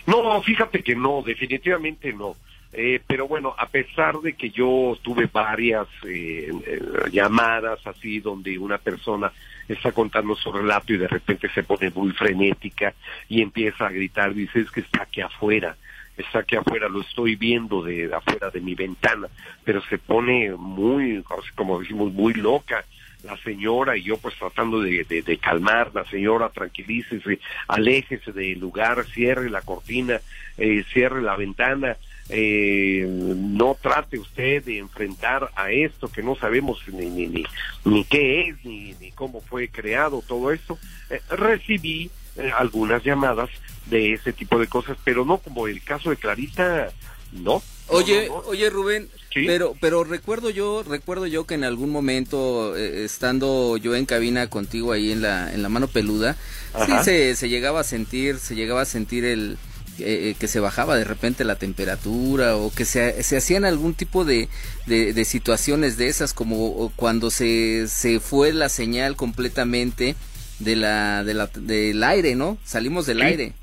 No, 0.06 0.42
fíjate 0.42 0.84
que 0.84 0.96
no, 0.96 1.22
definitivamente 1.22 2.12
no. 2.14 2.36
Eh, 2.72 3.02
pero 3.08 3.28
bueno, 3.28 3.56
a 3.58 3.68
pesar 3.68 4.20
de 4.20 4.34
que 4.34 4.52
yo 4.52 4.98
tuve 5.02 5.28
varias 5.32 5.88
eh, 6.06 6.52
eh, 6.68 6.82
llamadas 7.12 7.86
así 7.88 8.20
donde 8.20 8.60
una 8.60 8.78
persona 8.78 9.32
está 9.68 9.92
contando 9.92 10.36
su 10.36 10.52
relato 10.52 10.94
y 10.94 10.98
de 10.98 11.08
repente 11.08 11.50
se 11.50 11.64
pone 11.64 11.90
muy 11.90 12.12
frenética 12.12 12.94
y 13.28 13.42
empieza 13.42 13.88
a 13.88 13.92
gritar, 13.92 14.36
dice 14.36 14.60
es 14.60 14.72
que 14.72 14.82
está 14.82 15.04
aquí 15.04 15.22
afuera, 15.22 15.78
está 16.22 16.40
aquí 16.40 16.56
afuera, 16.56 16.90
lo 16.90 17.02
estoy 17.02 17.36
viendo 17.36 17.82
de 17.82 18.14
afuera 18.14 18.50
de 18.50 18.62
mi 18.62 18.76
ventana, 18.76 19.28
pero 19.64 19.82
se 19.84 19.98
pone 19.98 20.52
muy, 20.52 21.24
como 21.56 21.80
decimos, 21.80 22.12
muy 22.14 22.34
loca 22.34 22.84
la 23.24 23.38
señora 23.38 23.98
y 23.98 24.04
yo 24.04 24.18
pues 24.18 24.36
tratando 24.36 24.80
de, 24.82 25.40
calmar, 25.42 25.92
la 25.94 26.06
señora 26.06 26.50
tranquilícese, 26.50 27.40
aléjese 27.68 28.32
del 28.32 28.60
lugar, 28.60 29.06
cierre 29.08 29.50
la 29.50 29.62
cortina, 29.62 30.22
eh, 30.58 30.86
cierre 30.94 31.22
la 31.22 31.36
ventana, 31.36 31.98
eh, 32.30 33.06
no 33.08 33.76
trate 33.82 34.20
usted 34.20 34.64
de 34.64 34.78
enfrentar 34.78 35.50
a 35.56 35.72
esto 35.72 36.10
que 36.10 36.24
no 36.24 36.36
sabemos 36.36 36.82
ni, 36.88 37.10
ni, 37.10 37.28
ni, 37.28 37.44
ni 37.86 38.04
qué 38.06 38.42
es, 38.42 38.64
ni, 38.64 38.94
ni 39.02 39.12
cómo 39.12 39.42
fue 39.42 39.68
creado 39.68 40.24
todo 40.26 40.52
esto. 40.52 40.78
Eh, 41.10 41.20
recibí 41.30 42.10
eh, 42.36 42.52
algunas 42.58 43.04
llamadas 43.04 43.50
de 43.88 44.14
ese 44.14 44.34
tipo 44.34 44.60
de 44.60 44.68
cosas, 44.68 44.98
pero 45.04 45.26
no 45.26 45.38
como 45.40 45.68
el 45.68 45.84
caso 45.84 46.10
de 46.10 46.18
Clarita, 46.18 46.92
no. 47.32 47.62
Oye, 47.88 48.30
oye 48.46 48.70
Rubén, 48.70 49.10
pero 49.34 49.76
pero 49.80 50.04
recuerdo 50.04 50.52
yo, 50.52 50.84
recuerdo 50.84 51.26
yo 51.26 51.48
que 51.48 51.56
en 51.56 51.64
algún 51.64 51.90
momento 51.90 52.78
eh, 52.78 53.04
estando 53.04 53.78
yo 53.78 53.96
en 53.96 54.06
cabina 54.06 54.48
contigo 54.48 54.92
ahí 54.92 55.12
en 55.12 55.24
la 55.24 55.52
en 55.52 55.64
la 55.64 55.70
mano 55.70 55.88
peluda, 55.88 56.38
sí 56.86 56.92
se, 57.04 57.36
se 57.36 57.50
llegaba 57.50 57.80
a 57.80 57.84
sentir, 57.84 58.38
se 58.38 58.56
llegaba 58.56 58.82
a 58.82 58.86
sentir 58.86 59.26
el 59.26 59.58
eh, 60.02 60.36
que 60.40 60.48
se 60.48 60.60
bajaba 60.60 60.96
de 60.96 61.04
repente 61.04 61.44
la 61.44 61.58
temperatura 61.58 62.56
o 62.56 62.72
que 62.72 62.86
se, 62.86 63.22
se 63.24 63.38
hacían 63.38 63.66
algún 63.66 63.94
tipo 63.94 64.24
de, 64.24 64.48
de, 64.86 65.26
situaciones 65.26 65.98
de 65.98 66.08
esas 66.08 66.34
como 66.34 66.92
cuando 66.96 67.32
se, 67.32 67.88
se 67.88 68.20
fue 68.20 68.54
la 68.54 68.70
señal 68.70 69.16
completamente 69.16 70.16
de 70.60 70.76
la, 70.76 71.24
de 71.24 71.34
la, 71.34 71.48
del 71.48 72.04
aire, 72.04 72.36
¿no? 72.36 72.58
Salimos 72.64 73.06
del 73.06 73.22
aire. 73.22 73.54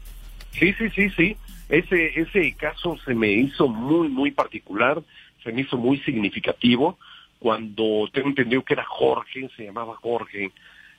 Sí, 0.53 0.73
sí, 0.75 0.91
sí, 0.91 1.11
sí. 1.11 1.37
Ese, 1.69 2.21
ese 2.21 2.53
caso 2.55 2.97
se 3.05 3.15
me 3.15 3.33
hizo 3.33 3.69
muy, 3.69 4.09
muy 4.09 4.31
particular, 4.31 5.03
se 5.43 5.53
me 5.53 5.63
hizo 5.63 5.77
muy 5.77 5.99
significativo 6.01 6.99
cuando 7.39 8.09
tengo 8.13 8.29
entendido 8.29 8.65
que 8.65 8.75
era 8.75 8.85
Jorge, 8.85 9.49
se 9.57 9.65
llamaba 9.65 9.97
Jorge, 9.97 10.53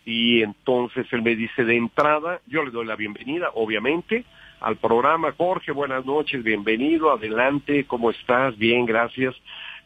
y 0.05 0.41
entonces 0.41 1.05
él 1.12 1.21
me 1.21 1.36
dice 1.36 1.65
de 1.65 1.75
entrada, 1.75 2.39
yo 2.47 2.63
le 2.63 2.71
doy 2.71 2.86
la 2.86 2.95
bienvenida, 2.95 3.49
obviamente, 3.53 4.23
al 4.62 4.77
programa. 4.77 5.33
Jorge, 5.36 5.71
buenas 5.71 6.05
noches, 6.05 6.43
bienvenido, 6.43 7.12
adelante, 7.12 7.86
¿cómo 7.86 8.12
estás? 8.12 8.57
Bien, 8.57 8.86
gracias. 8.86 9.36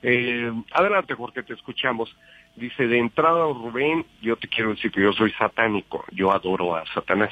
Eh, 0.03 0.51
adelante, 0.73 1.15
Jorge, 1.15 1.43
te 1.43 1.53
escuchamos. 1.53 2.15
Dice, 2.55 2.87
de 2.87 2.99
entrada, 2.99 3.45
Rubén, 3.45 4.05
yo 4.21 4.35
te 4.35 4.47
quiero 4.47 4.71
decir 4.71 4.91
que 4.91 5.01
yo 5.01 5.13
soy 5.13 5.31
satánico, 5.33 6.05
yo 6.11 6.31
adoro 6.31 6.75
a 6.75 6.85
Satanás. 6.93 7.31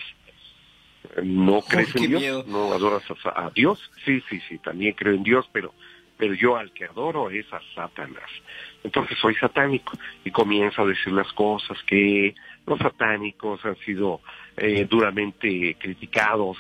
¿No 1.24 1.62
crees 1.62 1.96
en 1.96 2.18
Dios? 2.18 2.48
¿No 2.48 2.74
adoras 2.74 3.04
a, 3.26 3.50
Dios? 3.54 3.80
Sí, 4.06 4.22
sí, 4.30 4.40
sí, 4.48 4.58
también 4.60 4.94
creo 4.94 5.14
en 5.14 5.24
Dios, 5.24 5.50
pero, 5.52 5.74
pero 6.18 6.34
yo 6.34 6.58
al 6.58 6.72
que 6.72 6.86
adoro 6.86 7.30
es 7.30 7.52
a 7.54 7.60
Satanás. 7.76 8.30
Entonces 8.84 9.18
soy 9.20 9.36
satánico 9.36 9.94
y 10.24 10.32
comienzo 10.32 10.82
a 10.82 10.86
decir 10.86 11.14
las 11.14 11.32
cosas 11.34 11.78
que 11.84 12.36
los 12.66 12.80
satánicos 12.80 13.64
han 13.66 13.78
sido 13.78 14.22
eh, 14.58 14.86
duramente 14.90 15.76
criticados 15.80 16.58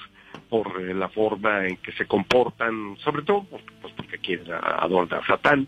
por 0.49 0.81
eh, 0.81 0.93
la 0.93 1.09
forma 1.09 1.67
en 1.67 1.77
que 1.77 1.91
se 1.93 2.05
comportan, 2.05 2.97
sobre 3.03 3.23
todo 3.23 3.43
pues, 3.43 3.63
porque 3.95 4.17
quieren 4.17 4.51
adorar 4.51 5.21
a 5.21 5.27
Satán, 5.27 5.67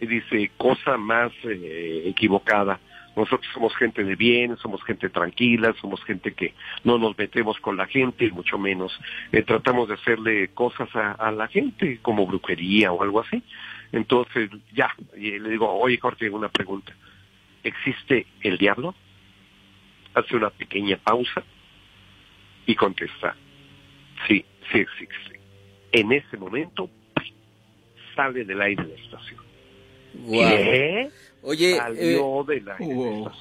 y 0.00 0.06
dice 0.06 0.50
cosa 0.56 0.96
más 0.96 1.32
eh, 1.44 2.02
equivocada. 2.06 2.78
Nosotros 3.16 3.50
somos 3.54 3.74
gente 3.76 4.04
de 4.04 4.14
bien, 4.14 4.58
somos 4.58 4.84
gente 4.84 5.08
tranquila, 5.08 5.74
somos 5.80 6.04
gente 6.04 6.34
que 6.34 6.52
no 6.84 6.98
nos 6.98 7.16
metemos 7.16 7.58
con 7.60 7.78
la 7.78 7.86
gente, 7.86 8.26
y 8.26 8.30
mucho 8.30 8.58
menos 8.58 8.92
eh, 9.32 9.42
tratamos 9.42 9.88
de 9.88 9.94
hacerle 9.94 10.48
cosas 10.48 10.88
a, 10.94 11.30
la 11.30 11.48
gente, 11.48 11.98
como 12.02 12.26
brujería 12.26 12.92
o 12.92 13.02
algo 13.02 13.20
así. 13.20 13.42
Entonces, 13.92 14.50
ya, 14.74 14.94
y 15.16 15.38
le 15.38 15.48
digo, 15.48 15.72
oye 15.72 15.98
Jorge, 15.98 16.28
una 16.28 16.50
pregunta. 16.50 16.92
¿Existe 17.62 18.26
el 18.42 18.58
diablo? 18.58 18.94
Hace 20.12 20.36
una 20.36 20.50
pequeña 20.50 20.98
pausa 20.98 21.42
y 22.66 22.74
contesta, 22.74 23.34
Sí, 24.26 24.44
sí 24.70 24.78
existe. 24.78 25.40
En 25.92 26.12
ese 26.12 26.36
momento 26.36 26.90
sale 28.14 28.44
del 28.44 28.60
aire 28.60 28.84
la 28.84 28.94
estación. 28.94 29.45
Oye, 31.48 31.78
eh, 31.96 32.20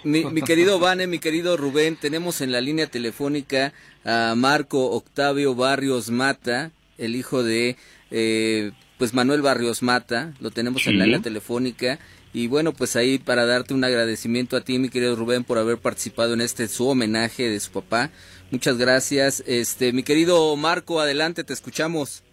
mi, 0.03 0.41
querido 0.43 0.77
Vane, 0.79 1.07
mi 1.07 1.17
querido 1.17 1.57
Rubén, 1.57 1.95
tenemos 1.95 2.41
en 2.41 2.51
la 2.51 2.61
línea 2.61 2.85
telefónica 2.85 3.73
a 4.03 4.35
Marco 4.35 4.91
Octavio 4.91 5.55
Barrios 5.55 6.11
Mata, 6.11 6.71
el 6.99 7.15
hijo 7.15 7.41
de 7.41 7.77
eh, 8.11 8.71
pues 8.99 9.15
Manuel 9.15 9.41
Barrios 9.41 9.81
Mata, 9.81 10.33
lo 10.39 10.51
tenemos 10.51 10.85
en 10.85 10.99
la 10.99 11.05
línea 11.05 11.21
telefónica 11.21 11.97
y 12.31 12.47
bueno, 12.47 12.73
pues 12.73 12.95
ahí 12.95 13.17
para 13.17 13.45
darte 13.45 13.73
un 13.73 13.83
agradecimiento 13.83 14.55
a 14.55 14.61
ti, 14.61 14.77
mi 14.77 14.89
querido 14.89 15.15
Rubén, 15.15 15.43
por 15.43 15.57
haber 15.57 15.77
participado 15.77 16.33
en 16.33 16.41
este 16.41 16.67
su 16.67 16.87
homenaje 16.87 17.49
de 17.49 17.59
su 17.59 17.71
papá. 17.71 18.11
Muchas 18.51 18.77
gracias. 18.77 19.41
Este, 19.47 19.93
mi 19.93 20.03
querido 20.03 20.55
Marco, 20.57 20.99
adelante, 20.99 21.43
te 21.43 21.53
escuchamos. 21.53 22.23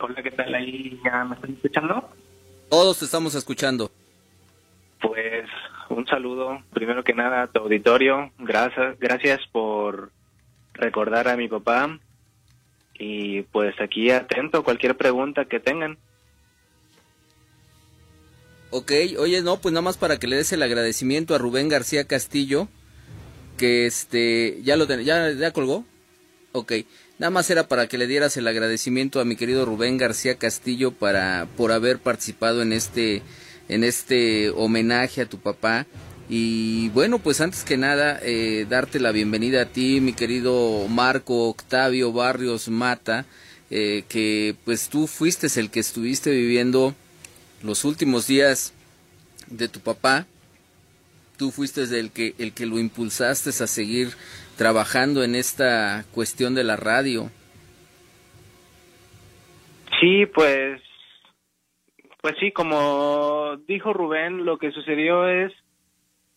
Hola, 0.00 0.22
¿qué 0.22 0.30
tal 0.30 0.54
ahí? 0.54 0.98
¿Ya 1.04 1.24
me 1.24 1.36
están 1.36 1.52
escuchando? 1.52 2.08
Todos 2.72 3.00
te 3.00 3.04
estamos 3.04 3.34
escuchando. 3.34 3.92
Pues 5.02 5.44
un 5.90 6.06
saludo, 6.06 6.62
primero 6.72 7.04
que 7.04 7.12
nada 7.12 7.42
a 7.42 7.46
tu 7.46 7.60
auditorio. 7.60 8.32
Gracias, 8.38 8.98
gracias 8.98 9.40
por 9.52 10.10
recordar 10.72 11.28
a 11.28 11.36
mi 11.36 11.48
papá. 11.48 12.00
Y 12.94 13.42
pues 13.42 13.78
aquí 13.78 14.10
atento 14.10 14.56
a 14.56 14.64
cualquier 14.64 14.96
pregunta 14.96 15.44
que 15.44 15.60
tengan. 15.60 15.98
Ok, 18.70 18.92
oye, 19.18 19.42
no, 19.42 19.58
pues 19.58 19.74
nada 19.74 19.82
más 19.82 19.98
para 19.98 20.18
que 20.18 20.26
le 20.26 20.36
des 20.36 20.50
el 20.54 20.62
agradecimiento 20.62 21.34
a 21.34 21.38
Rubén 21.38 21.68
García 21.68 22.06
Castillo, 22.06 22.68
que 23.58 23.84
este 23.84 24.62
ya 24.62 24.78
lo 24.78 24.86
ya 24.86 25.30
ya 25.32 25.52
colgó. 25.52 25.84
Ok, 26.52 26.72
nada 27.22 27.30
más 27.30 27.48
era 27.50 27.68
para 27.68 27.86
que 27.86 27.98
le 27.98 28.08
dieras 28.08 28.36
el 28.36 28.48
agradecimiento 28.48 29.20
a 29.20 29.24
mi 29.24 29.36
querido 29.36 29.64
Rubén 29.64 29.96
García 29.96 30.38
Castillo 30.38 30.90
para 30.90 31.46
por 31.56 31.70
haber 31.70 32.00
participado 32.00 32.62
en 32.62 32.72
este 32.72 33.22
en 33.68 33.84
este 33.84 34.50
homenaje 34.50 35.20
a 35.20 35.28
tu 35.28 35.38
papá. 35.38 35.86
Y 36.28 36.88
bueno, 36.88 37.20
pues 37.20 37.40
antes 37.40 37.62
que 37.62 37.76
nada, 37.76 38.18
eh, 38.24 38.66
darte 38.68 38.98
la 38.98 39.12
bienvenida 39.12 39.62
a 39.62 39.66
ti, 39.66 40.00
mi 40.00 40.14
querido 40.14 40.88
Marco 40.88 41.48
Octavio 41.48 42.12
Barrios 42.12 42.66
Mata, 42.66 43.24
eh, 43.70 44.02
que 44.08 44.56
pues 44.64 44.88
tú 44.88 45.06
fuiste 45.06 45.46
el 45.60 45.70
que 45.70 45.78
estuviste 45.78 46.32
viviendo 46.32 46.92
los 47.62 47.84
últimos 47.84 48.26
días 48.26 48.72
de 49.46 49.68
tu 49.68 49.78
papá 49.78 50.26
tú 51.42 51.50
fuiste 51.50 51.82
el 51.82 52.12
que, 52.12 52.36
el 52.38 52.52
que 52.52 52.66
lo 52.66 52.78
impulsaste 52.78 53.50
a 53.50 53.66
seguir 53.66 54.12
trabajando 54.62 55.24
en 55.24 55.34
esta 55.34 56.04
cuestión 56.14 56.54
de 56.54 56.62
la 56.62 56.76
radio. 56.76 57.30
Sí, 60.00 60.24
pues, 60.26 60.80
pues 62.20 62.36
sí, 62.38 62.52
como 62.52 63.56
dijo 63.66 63.92
Rubén, 63.92 64.44
lo 64.44 64.58
que 64.58 64.70
sucedió 64.70 65.26
es, 65.26 65.52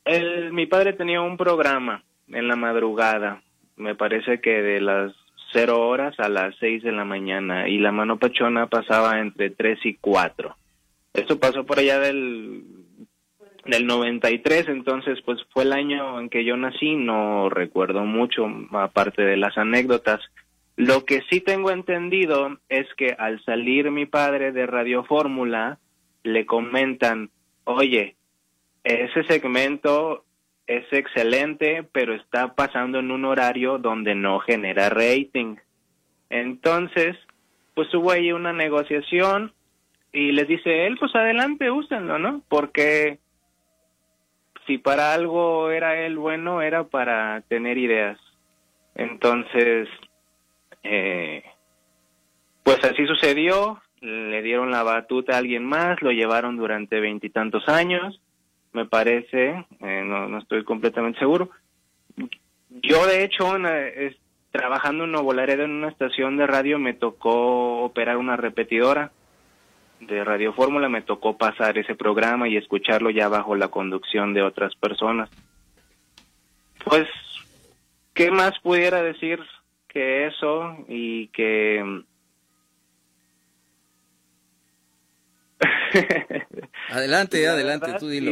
el, 0.05 0.51
mi 0.53 0.65
padre 0.65 0.93
tenía 0.93 1.21
un 1.21 1.37
programa 1.37 2.03
en 2.27 2.47
la 2.47 2.55
madrugada, 2.55 3.43
me 3.75 3.93
parece 3.93 4.41
que 4.41 4.59
de 4.59 4.81
las 4.81 5.13
cero 5.53 5.87
horas 5.87 6.19
a 6.19 6.27
las 6.27 6.55
seis 6.59 6.81
de 6.81 6.93
la 6.93 7.05
mañana, 7.05 7.69
y 7.69 7.77
la 7.77 7.91
mano 7.91 8.17
pachona 8.17 8.65
pasaba 8.65 9.19
entre 9.19 9.51
tres 9.51 9.77
y 9.83 9.97
cuatro. 10.01 10.55
Esto 11.13 11.39
pasó 11.39 11.63
por 11.63 11.77
allá 11.77 11.99
del 11.99 12.63
del 13.65 13.87
93, 13.87 14.67
entonces 14.67 15.19
pues 15.25 15.39
fue 15.51 15.63
el 15.63 15.73
año 15.73 16.19
en 16.19 16.29
que 16.29 16.45
yo 16.45 16.55
nací, 16.55 16.95
no 16.95 17.49
recuerdo 17.49 18.05
mucho, 18.05 18.47
aparte 18.71 19.23
de 19.23 19.37
las 19.37 19.57
anécdotas. 19.57 20.21
Lo 20.75 21.05
que 21.05 21.21
sí 21.29 21.41
tengo 21.41 21.71
entendido 21.71 22.59
es 22.69 22.87
que 22.95 23.15
al 23.17 23.43
salir 23.43 23.91
mi 23.91 24.05
padre 24.05 24.51
de 24.51 24.65
Radio 24.67 25.03
Fórmula, 25.03 25.79
le 26.23 26.45
comentan, 26.45 27.29
oye, 27.63 28.15
ese 28.83 29.23
segmento 29.23 30.25
es 30.67 30.85
excelente, 30.91 31.83
pero 31.91 32.13
está 32.13 32.55
pasando 32.55 32.99
en 32.99 33.11
un 33.11 33.25
horario 33.25 33.77
donde 33.77 34.15
no 34.15 34.39
genera 34.39 34.89
rating. 34.89 35.55
Entonces, 36.29 37.15
pues 37.73 37.93
hubo 37.93 38.11
ahí 38.11 38.31
una 38.31 38.53
negociación, 38.53 39.53
y 40.11 40.31
les 40.31 40.47
dice 40.47 40.87
él, 40.87 40.97
pues 40.97 41.13
adelante, 41.13 41.69
úsenlo, 41.69 42.17
¿no? 42.19 42.41
Porque 42.47 43.19
si 44.65 44.77
para 44.77 45.13
algo 45.13 45.69
era 45.71 45.99
él 45.99 46.17
bueno, 46.17 46.61
era 46.61 46.85
para 46.85 47.41
tener 47.41 47.77
ideas. 47.77 48.19
Entonces, 48.95 49.87
eh, 50.83 51.43
pues 52.63 52.83
así 52.83 53.05
sucedió, 53.05 53.81
le 54.01 54.41
dieron 54.41 54.71
la 54.71 54.83
batuta 54.83 55.35
a 55.35 55.37
alguien 55.39 55.65
más, 55.65 56.01
lo 56.01 56.11
llevaron 56.11 56.57
durante 56.57 56.99
veintitantos 56.99 57.67
años, 57.67 58.21
me 58.73 58.85
parece, 58.85 59.65
eh, 59.81 60.03
no, 60.05 60.27
no 60.27 60.37
estoy 60.39 60.63
completamente 60.63 61.19
seguro. 61.19 61.49
Yo, 62.69 63.05
de 63.07 63.23
hecho, 63.23 63.55
trabajando 64.51 65.05
en 65.05 65.11
Nuevo 65.11 65.33
Laredo 65.33 65.63
en 65.63 65.71
una 65.71 65.89
estación 65.89 66.37
de 66.37 66.47
radio, 66.47 66.79
me 66.79 66.93
tocó 66.93 67.83
operar 67.83 68.17
una 68.17 68.35
repetidora 68.35 69.11
de 69.99 70.23
Radio 70.23 70.53
Fórmula, 70.53 70.89
me 70.89 71.01
tocó 71.01 71.37
pasar 71.37 71.77
ese 71.77 71.95
programa 71.95 72.47
y 72.47 72.57
escucharlo 72.57 73.09
ya 73.09 73.27
bajo 73.27 73.55
la 73.55 73.69
conducción 73.69 74.33
de 74.33 74.41
otras 74.41 74.75
personas. 74.75 75.29
Pues, 76.83 77.07
¿qué 78.13 78.31
más 78.31 78.59
pudiera 78.59 79.01
decir 79.01 79.39
que 79.87 80.27
eso 80.27 80.77
y 80.87 81.27
que 81.29 82.03
adelante, 86.89 87.47
adelante, 87.47 87.93
tú 87.99 88.09
dilo. 88.09 88.31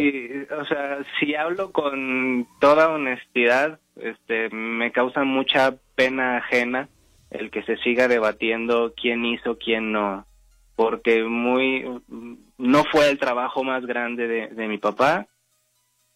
o 0.59 0.65
sea, 0.65 0.99
si 1.19 1.35
hablo 1.35 1.71
con 1.71 2.47
toda 2.59 2.89
honestidad, 2.89 3.79
este, 3.95 4.49
me 4.49 4.91
causa 4.91 5.23
mucha 5.23 5.75
pena 5.95 6.37
ajena 6.37 6.89
el 7.31 7.49
que 7.49 7.63
se 7.63 7.77
siga 7.77 8.07
debatiendo 8.07 8.93
quién 8.95 9.25
hizo, 9.25 9.57
quién 9.57 9.91
no, 9.91 10.25
porque 10.75 11.23
muy, 11.23 11.85
no 12.57 12.83
fue 12.85 13.09
el 13.09 13.19
trabajo 13.19 13.63
más 13.63 13.85
grande 13.85 14.27
de, 14.27 14.67
mi 14.67 14.77
papá, 14.77 15.27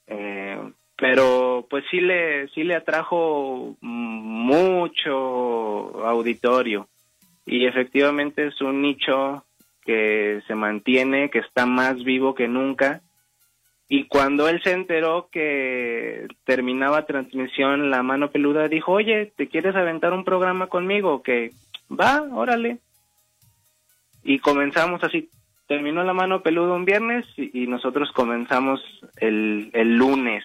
eh, 0.08 0.60
pero 0.98 1.67
pues 1.70 1.84
sí 1.91 2.00
le, 2.02 2.48
sí 2.50 2.63
le 2.63 2.76
atrajo 2.76 3.76
mucho 3.82 5.13
auditorio 6.06 6.88
y 7.48 7.65
efectivamente 7.65 8.48
es 8.48 8.60
un 8.62 8.82
nicho 8.82 9.46
que 9.86 10.41
se 10.48 10.54
mantiene, 10.54 11.30
que 11.30 11.39
está 11.39 11.65
más 11.65 12.04
vivo 12.04 12.36
que 12.36 12.50
nunca. 12.50 13.02
Y 13.88 14.08
cuando 14.08 14.50
él 14.50 14.62
se 14.62 14.74
enteró 14.74 15.30
que 15.32 16.28
terminaba 16.43 17.06
transmisión 17.06 17.89
La 17.89 18.04
Mano 18.04 18.30
Peluda, 18.30 18.67
dijo, 18.67 18.91
oye, 18.91 19.32
¿te 19.38 19.48
quieres 19.48 19.78
aventar 19.78 20.12
un 20.12 20.26
programa 20.26 20.67
conmigo? 20.67 21.24
Que 21.24 21.52
va, 21.89 22.22
órale. 22.34 22.80
Y 24.28 24.40
comenzamos 24.40 25.02
así. 25.06 25.30
Terminó 25.68 26.04
La 26.04 26.13
Mano 26.13 26.44
Peluda 26.44 26.74
un 26.74 26.84
viernes 26.84 27.26
y, 27.38 27.66
nosotros 27.66 28.12
comenzamos 28.12 28.82
el, 29.16 29.70
el 29.74 29.96
lunes. 29.96 30.44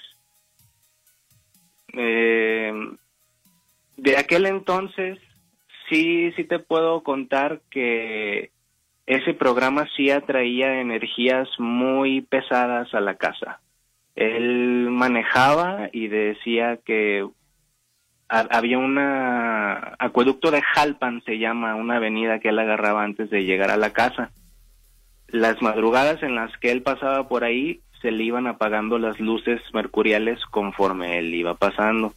Eh, 1.93 2.73
de 3.97 4.17
aquel 4.17 4.47
entonces, 4.47 5.19
sí, 5.89 6.31
sí 6.37 6.45
te 6.45 6.61
puedo 6.61 7.03
contar 7.03 7.61
que 7.71 8.53
ese 9.07 9.35
programa 9.35 9.89
sí 9.97 10.11
atraía 10.11 10.81
energías 10.81 11.49
muy 11.59 12.21
pesadas 12.21 12.95
a 12.95 13.01
la 13.01 13.17
casa. 13.17 13.61
Él 14.15 14.91
manejaba 14.91 15.89
y 15.93 16.07
decía 16.07 16.79
que 16.85 17.27
había 18.33 18.79
un 18.79 18.99
acueducto 18.99 20.51
de 20.51 20.63
Jalpan, 20.63 21.23
se 21.25 21.39
llama, 21.39 21.75
una 21.75 21.97
avenida 21.97 22.39
que 22.39 22.49
él 22.49 22.59
agarraba 22.59 23.05
antes 23.05 23.29
de 23.29 23.45
llegar 23.45 23.71
a 23.71 23.77
la 23.77 23.93
casa. 23.93 24.31
Las 25.29 25.61
madrugadas 25.61 26.23
en 26.23 26.35
las 26.35 26.57
que 26.57 26.73
él 26.73 26.83
pasaba 26.83 27.29
por 27.29 27.45
ahí 27.45 27.81
se 28.01 28.11
le 28.11 28.25
iban 28.25 28.47
apagando 28.47 28.99
las 28.99 29.21
luces 29.21 29.61
mercuriales 29.75 30.41
conforme 30.47 31.19
él 31.19 31.35
iba 31.35 31.55
pasando. 31.55 32.15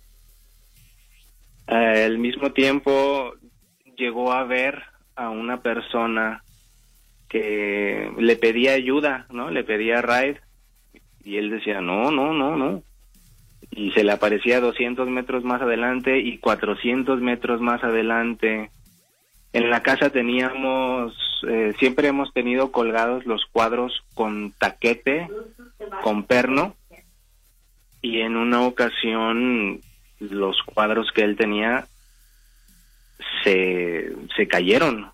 al 1.68 2.18
mismo 2.18 2.52
tiempo 2.52 3.34
llegó 3.98 4.32
a 4.32 4.44
ver 4.44 4.84
a 5.16 5.30
una 5.30 5.62
persona 5.62 6.44
que 7.28 8.10
le 8.18 8.36
pedía 8.38 8.74
ayuda, 8.74 9.26
¿no? 9.32 9.50
Le 9.50 9.64
pedía 9.64 10.02
ride 10.02 10.40
y 11.24 11.38
él 11.38 11.50
decía, 11.50 11.82
no, 11.82 12.12
no, 12.12 12.34
no, 12.34 12.56
no. 12.56 12.84
Y 13.76 13.92
se 13.92 14.04
le 14.04 14.14
aparecía 14.14 14.62
200 14.62 15.08
metros 15.10 15.44
más 15.44 15.62
adelante 15.62 16.20
y 16.20 16.38
400 16.38 17.20
metros 17.22 17.62
más 17.62 17.84
adelante. 17.84 18.72
En 19.54 19.70
la 19.70 19.84
casa 19.84 20.10
teníamos, 20.10 21.14
eh, 21.48 21.74
siempre 21.78 22.08
hemos 22.08 22.34
tenido 22.34 22.72
colgados 22.72 23.26
los 23.26 23.46
cuadros 23.52 24.04
con 24.14 24.54
taquete, 24.58 25.28
con 26.02 26.24
perno, 26.24 26.76
y 28.02 28.22
en 28.22 28.38
una 28.38 28.62
ocasión 28.62 29.82
los 30.20 30.62
cuadros 30.64 31.12
que 31.12 31.24
él 31.24 31.36
tenía 31.36 31.88
se, 33.44 34.14
se 34.36 34.48
cayeron, 34.48 35.12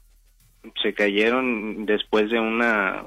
se 0.82 0.94
cayeron 0.94 1.86
después 1.86 2.30
de 2.30 2.40
una 2.40 3.04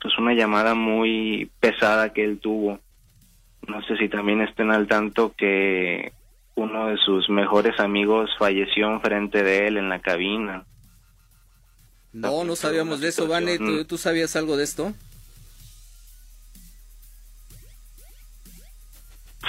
pues 0.00 0.18
una 0.18 0.34
llamada 0.34 0.74
muy 0.74 1.50
pesada 1.60 2.12
que 2.12 2.24
él 2.24 2.40
tuvo. 2.40 2.80
No 3.68 3.82
sé 3.82 3.96
si 3.96 4.08
también 4.08 4.40
estén 4.42 4.70
al 4.70 4.86
tanto 4.86 5.34
que 5.36 6.12
uno 6.54 6.88
de 6.88 6.96
sus 6.98 7.28
mejores 7.28 7.78
amigos 7.80 8.30
falleció 8.38 8.90
enfrente 8.92 9.42
de 9.42 9.68
él 9.68 9.76
en 9.76 9.88
la 9.88 10.00
cabina. 10.00 10.64
No, 12.12 12.44
no 12.44 12.56
sabíamos 12.56 13.00
de 13.00 13.08
eso, 13.08 13.28
Vane. 13.28 13.58
¿Tú, 13.58 13.84
¿Tú, 13.84 13.98
sabías 13.98 14.36
algo 14.36 14.56
de 14.56 14.64
esto? 14.64 14.92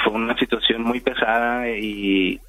Fue 0.03 0.13
una 0.13 0.37
situación 0.37 0.83
muy 0.83 0.99
pesada 0.99 1.69
y 1.69 2.41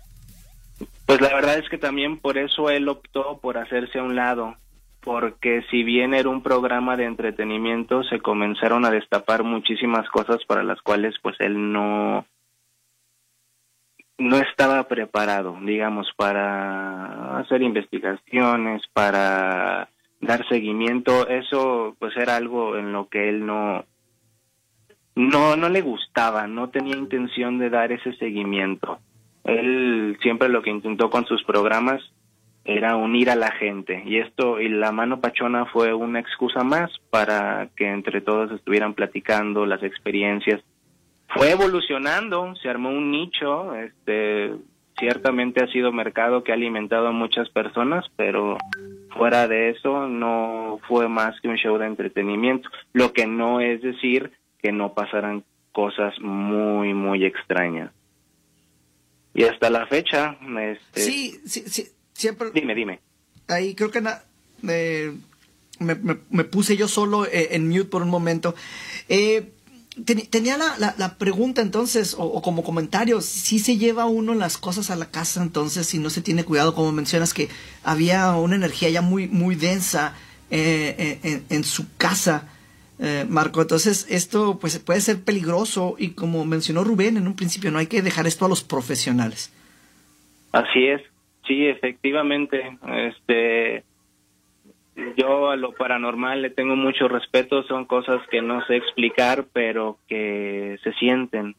pues 1.06 1.20
la 1.20 1.34
verdad 1.34 1.58
es 1.58 1.68
que 1.68 1.78
también 1.78 2.18
por 2.18 2.36
eso 2.36 2.68
él 2.68 2.88
optó 2.88 3.38
por 3.38 3.58
hacerse 3.58 3.98
a 3.98 4.02
un 4.02 4.16
lado 4.16 4.56
porque 5.00 5.62
si 5.70 5.82
bien 5.82 6.14
era 6.14 6.28
un 6.28 6.42
programa 6.42 6.96
de 6.96 7.04
entretenimiento, 7.04 8.02
se 8.04 8.20
comenzaron 8.20 8.84
a 8.84 8.90
destapar 8.90 9.44
muchísimas 9.44 10.08
cosas 10.10 10.44
para 10.46 10.62
las 10.62 10.80
cuales 10.82 11.14
pues 11.22 11.36
él 11.40 11.72
no 11.72 12.26
no 14.18 14.36
estaba 14.38 14.88
preparado, 14.88 15.56
digamos, 15.62 16.08
para 16.16 17.38
hacer 17.38 17.62
investigaciones, 17.62 18.82
para 18.92 19.90
dar 20.20 20.46
seguimiento, 20.48 21.28
eso 21.28 21.94
pues 22.00 22.16
era 22.16 22.36
algo 22.36 22.76
en 22.76 22.92
lo 22.92 23.08
que 23.08 23.28
él 23.28 23.46
no 23.46 23.84
no 25.14 25.56
no 25.56 25.68
le 25.68 25.80
gustaba, 25.82 26.46
no 26.48 26.70
tenía 26.70 26.96
intención 26.96 27.58
de 27.58 27.70
dar 27.70 27.92
ese 27.92 28.12
seguimiento. 28.14 28.98
Él 29.44 30.18
siempre 30.20 30.48
lo 30.48 30.62
que 30.62 30.70
intentó 30.70 31.08
con 31.10 31.24
sus 31.26 31.42
programas 31.44 32.02
era 32.68 32.96
unir 32.96 33.30
a 33.30 33.34
la 33.34 33.50
gente. 33.52 34.02
Y 34.04 34.18
esto 34.18 34.60
y 34.60 34.68
la 34.68 34.92
mano 34.92 35.22
pachona 35.22 35.64
fue 35.64 35.94
una 35.94 36.20
excusa 36.20 36.62
más 36.62 36.90
para 37.08 37.70
que 37.74 37.88
entre 37.88 38.20
todos 38.20 38.52
estuvieran 38.52 38.92
platicando 38.92 39.64
las 39.64 39.82
experiencias. 39.82 40.60
Fue 41.28 41.50
evolucionando 41.50 42.54
se 42.56 42.68
armó 42.68 42.90
un 42.90 43.10
nicho 43.10 43.74
este 43.74 44.52
ciertamente 44.98 45.62
ha 45.64 45.68
sido 45.68 45.92
mercado 45.92 46.44
que 46.44 46.52
ha 46.52 46.56
alimentado 46.56 47.06
a 47.06 47.12
muchas 47.12 47.48
personas 47.50 48.04
pero 48.16 48.58
fuera 49.16 49.48
de 49.48 49.70
eso 49.70 50.06
no 50.06 50.78
fue 50.88 51.08
más 51.08 51.40
que 51.40 51.48
un 51.48 51.56
show 51.56 51.78
de 51.78 51.86
entretenimiento. 51.86 52.68
Lo 52.92 53.14
que 53.14 53.26
no 53.26 53.60
es 53.60 53.80
decir 53.80 54.32
que 54.60 54.72
no 54.72 54.92
pasaran 54.92 55.42
cosas 55.72 56.14
muy 56.20 56.92
muy 56.92 57.24
extrañas. 57.24 57.92
Y 59.32 59.44
hasta 59.44 59.70
la 59.70 59.86
fecha 59.86 60.36
este, 60.42 61.00
sí 61.00 61.40
sí 61.46 61.60
sí 61.66 61.97
siempre... 62.18 62.50
Dime, 62.52 62.74
dime. 62.74 63.00
Ahí 63.46 63.74
creo 63.74 63.90
que 63.90 64.02
me, 64.02 64.14
me, 65.80 66.44
puse 66.44 66.76
yo 66.76 66.88
solo 66.88 67.24
eh, 67.24 67.48
en 67.52 67.68
mute 67.68 67.84
por 67.84 68.02
un 68.02 68.10
momento. 68.10 68.54
Eh, 69.08 69.52
tenía 70.30 70.58
la, 70.58 70.94
la, 70.96 71.14
pregunta 71.16 71.62
entonces, 71.62 72.14
o, 72.18 72.42
como 72.42 72.62
comentario, 72.62 73.20
si 73.20 73.58
se 73.58 73.78
lleva 73.78 74.04
uno 74.06 74.34
las 74.34 74.58
cosas 74.58 74.90
a 74.90 74.96
la 74.96 75.10
casa 75.10 75.42
entonces 75.42 75.88
si 75.88 75.98
no 75.98 76.10
se 76.10 76.20
tiene 76.20 76.44
cuidado, 76.44 76.74
como 76.74 76.92
mencionas 76.92 77.34
que 77.34 77.48
había 77.82 78.32
una 78.32 78.56
energía 78.56 78.90
ya 78.90 79.00
muy, 79.00 79.26
muy 79.28 79.54
densa 79.54 80.14
eh, 80.50 81.18
en, 81.22 81.44
en, 81.48 81.64
su 81.64 81.86
casa, 81.96 82.48
Marco. 83.28 83.62
Entonces 83.62 84.06
esto 84.08 84.58
pues 84.60 84.78
puede 84.80 85.00
ser 85.00 85.22
peligroso 85.22 85.96
y 85.98 86.10
como 86.10 86.44
mencionó 86.44 86.84
Rubén 86.84 87.16
en 87.16 87.26
un 87.26 87.34
principio, 87.34 87.70
no 87.70 87.78
hay 87.78 87.86
que 87.86 88.02
dejar 88.02 88.26
esto 88.26 88.44
a 88.44 88.48
los 88.48 88.62
profesionales. 88.62 89.52
Así 90.52 90.86
es, 90.86 91.02
Sí, 91.48 91.66
efectivamente. 91.66 92.78
Este, 92.86 93.82
yo 95.16 95.50
a 95.50 95.56
lo 95.56 95.72
paranormal 95.72 96.42
le 96.42 96.50
tengo 96.50 96.76
mucho 96.76 97.08
respeto, 97.08 97.62
son 97.64 97.86
cosas 97.86 98.20
que 98.30 98.42
no 98.42 98.64
sé 98.66 98.76
explicar, 98.76 99.46
pero 99.52 99.98
que 100.06 100.78
se 100.84 100.92
sienten, 100.92 101.56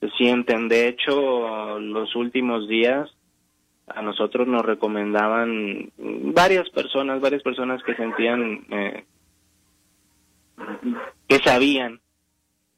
se 0.00 0.10
sienten. 0.10 0.68
De 0.68 0.88
hecho, 0.88 1.80
los 1.80 2.14
últimos 2.14 2.68
días 2.68 3.10
a 3.86 4.02
nosotros 4.02 4.46
nos 4.46 4.66
recomendaban 4.66 5.90
varias 5.96 6.68
personas, 6.68 7.22
varias 7.22 7.42
personas 7.42 7.82
que 7.82 7.94
sentían 7.94 8.66
eh, 8.70 9.04
que 11.26 11.38
sabían, 11.38 12.00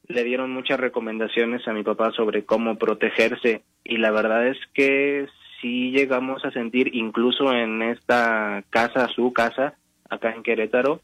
le 0.07 0.22
dieron 0.22 0.53
muchas 0.53 0.78
recomendaciones 0.78 1.66
a 1.66 1.72
mi 1.72 1.83
papá 1.83 2.12
sobre 2.12 2.45
cómo 2.45 2.76
protegerse 2.76 3.62
y 3.83 3.97
la 3.97 4.12
verdad 4.12 4.47
es 4.47 4.59
que 4.72 5.26
sí 5.61 5.91
llegamos 5.91 6.45
a 6.45 6.51
sentir 6.51 6.95
incluso 6.95 7.53
en 7.53 7.83
esta 7.83 8.65
casa, 8.71 9.09
su 9.15 9.33
casa, 9.33 9.75
acá 10.09 10.35
en 10.35 10.43
Querétaro, 10.43 11.01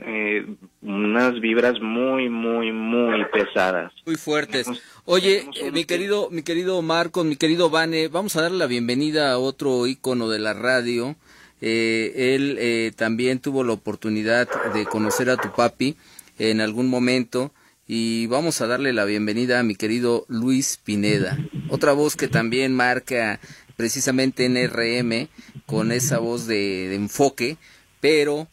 eh, 0.00 0.44
unas 0.82 1.40
vibras 1.40 1.80
muy, 1.80 2.28
muy, 2.28 2.72
muy 2.72 3.24
pesadas. 3.32 3.92
Muy 4.04 4.16
fuertes. 4.16 4.68
Oye, 5.04 5.44
eh, 5.60 5.70
mi 5.70 5.84
querido, 5.84 6.28
mi 6.30 6.42
querido 6.42 6.82
Marcos, 6.82 7.24
mi 7.24 7.36
querido 7.36 7.70
Vane, 7.70 8.08
vamos 8.08 8.36
a 8.36 8.42
darle 8.42 8.58
la 8.58 8.66
bienvenida 8.66 9.32
a 9.32 9.38
otro 9.38 9.86
ícono 9.86 10.28
de 10.28 10.40
la 10.40 10.52
radio. 10.52 11.16
Eh, 11.60 12.34
él 12.34 12.56
eh, 12.58 12.92
también 12.96 13.38
tuvo 13.38 13.62
la 13.62 13.72
oportunidad 13.72 14.48
de 14.74 14.84
conocer 14.84 15.30
a 15.30 15.36
tu 15.36 15.52
papi 15.52 15.96
en 16.38 16.60
algún 16.60 16.88
momento 16.88 17.52
y 17.86 18.26
vamos 18.26 18.60
a 18.60 18.66
darle 18.66 18.92
la 18.92 19.04
bienvenida 19.04 19.60
a 19.60 19.62
mi 19.62 19.76
querido 19.76 20.24
Luis 20.28 20.80
Pineda, 20.82 21.38
otra 21.68 21.92
voz 21.92 22.16
que 22.16 22.28
también 22.28 22.74
marca 22.74 23.40
precisamente 23.76 24.44
en 24.44 24.56
RM 24.56 25.28
con 25.66 25.92
esa 25.92 26.18
voz 26.18 26.46
de, 26.46 26.94
enfoque, 26.94 27.56
pero 28.00 28.46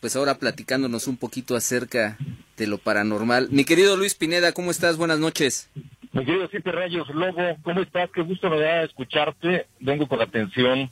pues 0.00 0.16
ahora 0.16 0.38
platicándonos 0.38 1.06
un 1.06 1.16
poquito 1.16 1.56
acerca 1.56 2.16
de 2.56 2.66
lo 2.66 2.78
paranormal. 2.78 3.48
Mi 3.50 3.64
querido 3.64 3.96
Luis 3.96 4.14
Pineda, 4.14 4.52
¿cómo 4.52 4.70
estás? 4.70 4.96
Buenas 4.96 5.18
noches. 5.18 5.68
Mi 6.12 6.24
querido 6.24 6.48
Siete 6.50 6.72
Rayos 6.72 7.08
Lobo, 7.10 7.56
¿cómo 7.62 7.80
estás? 7.80 8.10
Qué 8.10 8.22
gusto 8.22 8.48
me 8.48 8.60
da 8.60 8.84
escucharte. 8.84 9.66
Vengo 9.80 10.06
con 10.06 10.20
atención, 10.20 10.90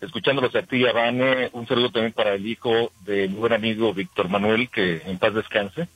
escuchándolos 0.00 0.54
a 0.54 0.62
ti 0.62 0.78
y 0.78 0.86
a 0.86 0.92
Vane. 0.92 1.50
Un 1.52 1.66
saludo 1.66 1.90
también 1.90 2.12
para 2.12 2.34
el 2.34 2.46
hijo 2.46 2.92
de 3.04 3.28
mi 3.28 3.34
buen 3.34 3.52
amigo 3.52 3.94
Víctor 3.94 4.28
Manuel, 4.28 4.68
que 4.68 5.02
en 5.06 5.18
paz 5.18 5.34
descanse. 5.34 5.88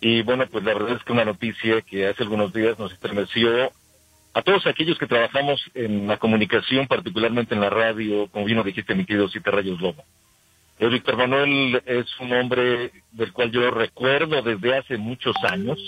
Y 0.00 0.22
bueno, 0.22 0.46
pues 0.46 0.64
la 0.64 0.72
verdad 0.72 0.96
es 0.96 1.04
que 1.04 1.12
una 1.12 1.26
noticia 1.26 1.82
que 1.82 2.06
hace 2.06 2.22
algunos 2.22 2.52
días 2.54 2.78
nos 2.78 2.92
estremeció 2.92 3.70
a 4.32 4.42
todos 4.42 4.66
aquellos 4.66 4.98
que 4.98 5.06
trabajamos 5.06 5.60
en 5.74 6.06
la 6.06 6.18
comunicación, 6.18 6.86
particularmente 6.86 7.54
en 7.54 7.60
la 7.60 7.70
radio, 7.70 8.28
como 8.28 8.44
bien 8.44 8.58
lo 8.58 8.64
dijiste, 8.64 8.94
mi 8.94 9.04
querido 9.04 9.28
Siete 9.28 9.50
Rayos 9.50 9.80
Lobo. 9.80 10.04
El 10.78 10.88
eh, 10.88 10.90
Víctor 10.90 11.16
Manuel 11.16 11.82
es 11.84 12.06
un 12.20 12.32
hombre 12.32 12.92
del 13.12 13.32
cual 13.32 13.50
yo 13.50 13.70
recuerdo 13.70 14.40
desde 14.42 14.76
hace 14.76 14.96
muchos 14.96 15.34
años, 15.42 15.78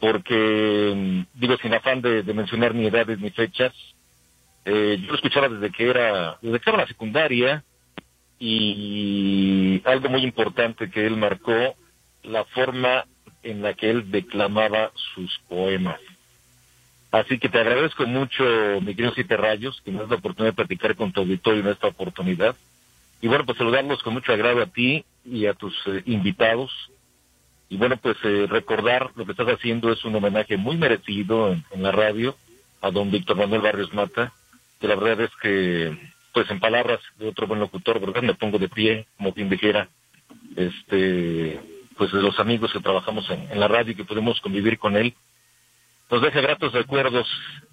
porque, 0.00 0.92
mm, 0.96 1.38
digo, 1.38 1.56
sin 1.58 1.74
afán 1.74 2.00
de, 2.00 2.22
mencionar 2.34 2.74
ni 2.74 2.86
edades 2.86 3.18
ni 3.20 3.30
fechas, 3.30 3.72
eh, 4.64 4.98
yo 5.00 5.08
lo 5.08 5.14
escuchaba 5.14 5.48
desde 5.48 5.70
que 5.70 5.88
era, 5.88 6.38
desde 6.40 6.58
que 6.58 6.70
era 6.70 6.78
la 6.78 6.86
secundaria, 6.86 7.64
y 8.38 9.80
algo 9.84 10.08
muy 10.08 10.22
importante 10.22 10.90
que 10.90 11.06
él 11.06 11.16
marcó, 11.16 11.76
la 12.24 12.44
forma 12.46 13.04
en 13.42 13.62
la 13.62 13.74
que 13.74 13.90
él 13.90 14.10
declamaba 14.10 14.90
sus 15.14 15.38
poemas. 15.48 16.00
Así 17.12 17.38
que 17.38 17.50
te 17.50 17.60
agradezco 17.60 18.06
mucho, 18.06 18.42
mi 18.80 18.94
querido 18.94 19.12
Siete 19.14 19.36
que 19.84 19.90
me 19.90 19.98
das 19.98 20.08
la 20.08 20.16
oportunidad 20.16 20.52
de 20.52 20.56
platicar 20.56 20.96
con 20.96 21.12
tu 21.12 21.20
auditorio 21.20 21.60
en 21.60 21.68
esta 21.68 21.88
oportunidad. 21.88 22.56
Y 23.20 23.28
bueno, 23.28 23.44
pues 23.44 23.58
saludarlos 23.58 24.02
con 24.02 24.14
mucho 24.14 24.32
agrado 24.32 24.62
a 24.62 24.66
ti 24.66 25.04
y 25.24 25.44
a 25.44 25.52
tus 25.52 25.74
eh, 25.86 26.02
invitados. 26.06 26.72
Y 27.68 27.76
bueno, 27.76 27.98
pues 27.98 28.16
eh, 28.24 28.46
recordar 28.48 29.10
lo 29.14 29.26
que 29.26 29.32
estás 29.32 29.48
haciendo 29.48 29.92
es 29.92 30.04
un 30.06 30.16
homenaje 30.16 30.56
muy 30.56 30.76
merecido 30.78 31.52
en, 31.52 31.82
la 31.82 31.92
radio 31.92 32.34
a 32.80 32.90
don 32.90 33.10
Víctor 33.10 33.36
Manuel 33.36 33.60
Barrios 33.60 33.92
Mata, 33.92 34.32
que 34.80 34.88
la 34.88 34.96
verdad 34.96 35.26
es 35.26 35.30
que, 35.40 35.96
pues 36.32 36.50
en 36.50 36.60
palabras 36.60 37.00
de 37.18 37.28
otro 37.28 37.46
buen 37.46 37.60
locutor, 37.60 38.00
¿verdad? 38.00 38.22
Me 38.22 38.34
pongo 38.34 38.58
de 38.58 38.68
pie, 38.68 39.06
como 39.18 39.34
quien 39.34 39.50
dijera, 39.50 39.88
este, 40.56 41.60
pues 41.96 42.10
de 42.10 42.22
los 42.22 42.38
amigos 42.40 42.72
que 42.72 42.80
trabajamos 42.80 43.30
en, 43.30 43.60
la 43.60 43.68
radio 43.68 43.92
y 43.92 43.96
que 43.96 44.04
podemos 44.04 44.40
convivir 44.40 44.78
con 44.78 44.96
él. 44.96 45.14
Nos 46.12 46.20
deja 46.20 46.42
gratos 46.42 46.74
recuerdos, 46.74 47.26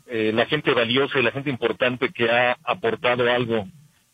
eh, 0.07 0.31
la 0.33 0.45
gente 0.45 0.71
valiosa 0.71 1.19
y 1.19 1.23
la 1.23 1.31
gente 1.31 1.49
importante 1.49 2.07
que 2.07 2.31
ha 2.31 2.55
aportado 2.63 3.29
algo 3.29 3.67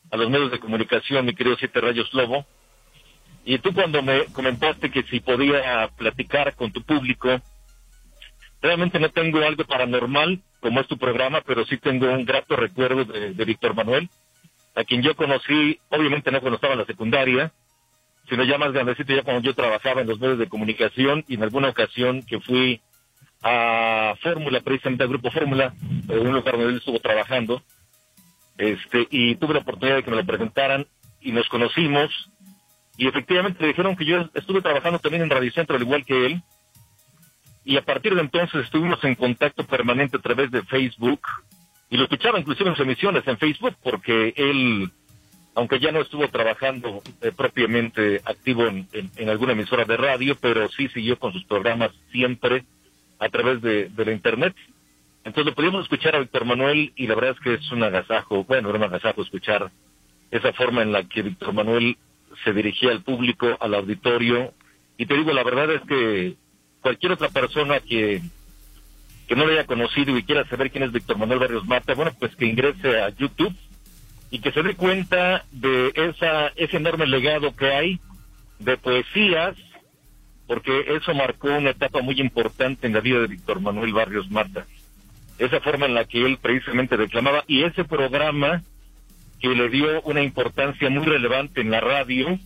a 0.10 0.18
los 0.18 0.32
medios 0.32 0.50
de 0.50 0.60
comunicación, 0.60 1.28
mi 1.28 1.36
querido 1.36 1.56
Siete 1.58 1.80
Rayos 1.80 2.12
Lobo. 2.12 2.44
Y 3.46 3.60
tú 3.60 3.72
cuando 3.72 4.02
me 4.02 4.26
comentaste 4.34 4.90
que 4.90 5.04
si 5.04 5.20
podía 5.20 5.92
platicar 5.96 6.56
con 6.56 6.72
tu 6.72 6.82
público, 6.82 7.40
realmente 8.64 9.00
no 9.00 9.10
tengo 9.10 9.44
algo 9.44 9.64
paranormal 9.64 10.42
como 10.60 10.82
es 10.82 10.88
tu 10.88 10.98
programa, 10.98 11.42
pero 11.42 11.64
sí 11.68 11.78
tengo 11.78 12.12
un 12.12 12.26
grato 12.26 12.56
recuerdo 12.56 13.06
de, 13.06 13.46
Víctor 13.46 13.76
Manuel, 13.76 14.10
a 14.74 14.84
quien 14.86 15.04
yo 15.04 15.16
conocí, 15.16 15.80
obviamente 15.90 16.32
no 16.32 16.42
cuando 16.42 16.56
estaba 16.56 16.74
en 16.74 16.80
la 16.80 16.88
secundaria, 16.88 17.52
sino 18.28 18.44
ya 18.44 18.58
más 18.58 18.74
grandecito, 18.74 19.14
ya 19.14 19.22
cuando 19.22 19.44
yo 19.44 19.54
trabajaba 19.54 20.02
en 20.02 20.08
los 20.08 20.20
medios 20.20 20.40
de 20.40 20.50
comunicación 20.50 21.24
y 21.28 21.36
en 21.36 21.44
alguna 21.44 21.70
ocasión 21.70 22.24
que 22.24 22.40
fui 22.40 22.82
a 23.48 24.16
Fórmula, 24.24 24.60
precisamente 24.62 25.04
al 25.04 25.10
Grupo 25.10 25.30
Fórmula, 25.30 25.72
en 26.10 26.28
un 26.28 26.34
lugar 26.34 26.56
donde 26.56 26.72
él 26.72 26.78
estuvo 26.78 27.00
trabajando, 27.00 27.62
este, 28.58 29.08
y 29.12 29.36
tuve 29.36 29.54
la 29.54 29.60
oportunidad 29.60 29.98
de 29.98 30.04
que 30.04 30.10
me 30.10 30.18
lo 30.18 30.26
presentaran 30.26 30.88
y 31.22 31.32
nos 31.32 31.48
conocimos. 31.48 32.10
Y 32.98 33.08
efectivamente 33.08 33.62
le 33.62 33.68
dijeron 33.68 33.96
que 33.96 34.06
yo 34.06 34.30
estuve 34.34 34.62
trabajando 34.62 34.98
también 34.98 35.22
en 35.22 35.30
Radio 35.30 35.52
Centro 35.52 35.76
al 35.76 35.84
igual 35.84 36.04
que 36.06 36.26
él. 36.26 36.42
Y 37.64 37.78
a 37.78 37.86
partir 37.86 38.16
de 38.16 38.22
entonces 38.22 38.64
estuvimos 38.64 39.04
en 39.04 39.14
contacto 39.14 39.64
permanente 39.66 40.18
a 40.18 40.22
través 40.22 40.50
de 40.50 40.64
Facebook. 40.64 41.22
Y 41.92 41.98
lo 41.98 42.04
escuchaba 42.04 42.40
inclusive 42.40 42.70
en 42.70 42.76
sus 42.76 42.86
emisiones 42.86 43.28
en 43.28 43.38
Facebook 43.38 43.76
porque 43.84 44.34
él 44.36 44.92
aunque 45.58 45.80
ya 45.80 45.92
no 45.92 46.02
estuvo 46.02 46.28
trabajando 46.28 47.02
eh, 47.22 47.32
propiamente 47.32 48.22
activo 48.26 48.68
en, 48.68 48.90
en, 48.92 49.30
alguna 49.30 49.54
emisora 49.54 49.86
de 49.86 49.96
radio 49.96 50.36
pero 50.36 50.68
sí 50.68 50.90
siguió 50.90 51.18
con 51.18 51.32
sus 51.32 51.46
programas 51.46 51.92
siempre 52.12 52.66
a 53.20 53.30
través 53.30 53.62
de, 53.62 53.90
de 53.90 54.06
la 54.06 54.12
internet 54.12 54.56
entonces 55.26 55.48
lo 55.48 55.56
pudimos 55.56 55.82
escuchar 55.82 56.16
a 56.16 56.20
Víctor 56.20 56.46
Manuel 56.46 56.94
y 56.96 57.08
la 57.08 57.16
verdad 57.16 57.32
es 57.32 57.40
que 57.40 57.56
es 57.56 57.72
un 57.72 57.82
agasajo, 57.82 58.44
bueno, 58.44 58.70
era 58.70 58.78
un 58.78 58.84
agasajo 58.84 59.24
escuchar 59.24 59.72
esa 60.30 60.54
forma 60.54 60.84
en 60.84 60.92
la 60.92 61.04
que 61.04 61.24
Víctor 61.24 61.52
Manuel 61.52 61.98
se 62.44 62.54
dirigía 62.54 62.92
al 62.92 63.02
público, 63.02 63.58
al 63.60 63.74
auditorio. 63.74 64.54
Y 64.98 65.08
te 65.08 65.16
digo, 65.16 65.34
la 65.34 65.44
verdad 65.44 65.72
es 65.72 65.82
que 65.82 66.36
cualquier 66.80 67.14
otra 67.14 67.30
persona 67.30 67.80
que, 67.80 68.22
que 69.28 69.36
no 69.36 69.48
lo 69.48 69.54
haya 69.54 69.66
conocido 69.66 70.16
y 70.16 70.24
quiera 70.24 70.48
saber 70.48 70.70
quién 70.70 70.84
es 70.84 70.92
Víctor 70.92 71.18
Manuel 71.18 71.40
Barrios 71.40 71.66
Mata, 71.66 71.96
bueno, 71.96 72.12
pues 72.20 72.36
que 72.36 72.46
ingrese 72.46 73.02
a 73.02 73.10
YouTube 73.10 73.56
y 74.30 74.40
que 74.40 74.52
se 74.52 74.62
dé 74.62 74.76
cuenta 74.76 75.44
de 75.52 75.92
esa, 75.96 76.50
ese 76.50 76.78
enorme 76.78 77.08
legado 77.08 77.56
que 77.56 77.66
hay 77.66 78.00
de 78.60 78.78
poesías, 78.78 79.56
porque 80.48 80.86
eso 80.96 81.14
marcó 81.14 81.48
una 81.48 81.72
etapa 81.72 82.02
muy 82.02 82.20
importante 82.20 82.88
en 82.88 82.94
la 82.94 83.02
vida 83.02 83.20
de 83.20 83.28
Víctor 83.28 83.62
Manuel 83.62 83.94
Barrios 83.94 84.30
Mata 84.30 84.66
esa 85.38 85.60
forma 85.60 85.86
en 85.86 85.94
la 85.94 86.06
que 86.06 86.26
él 86.26 86.38
precisamente 86.42 86.98
declamaba 86.98 87.44
y 87.48 87.64
ese 87.64 87.84
programa 87.84 88.64
que 89.40 89.50
le 89.50 89.70
dio 89.70 90.02
una 90.04 90.22
importancia 90.22 90.90
muy 90.90 91.06
relevante 91.06 91.62
en 91.62 91.72
la 91.72 91.82
radio 91.82 92.40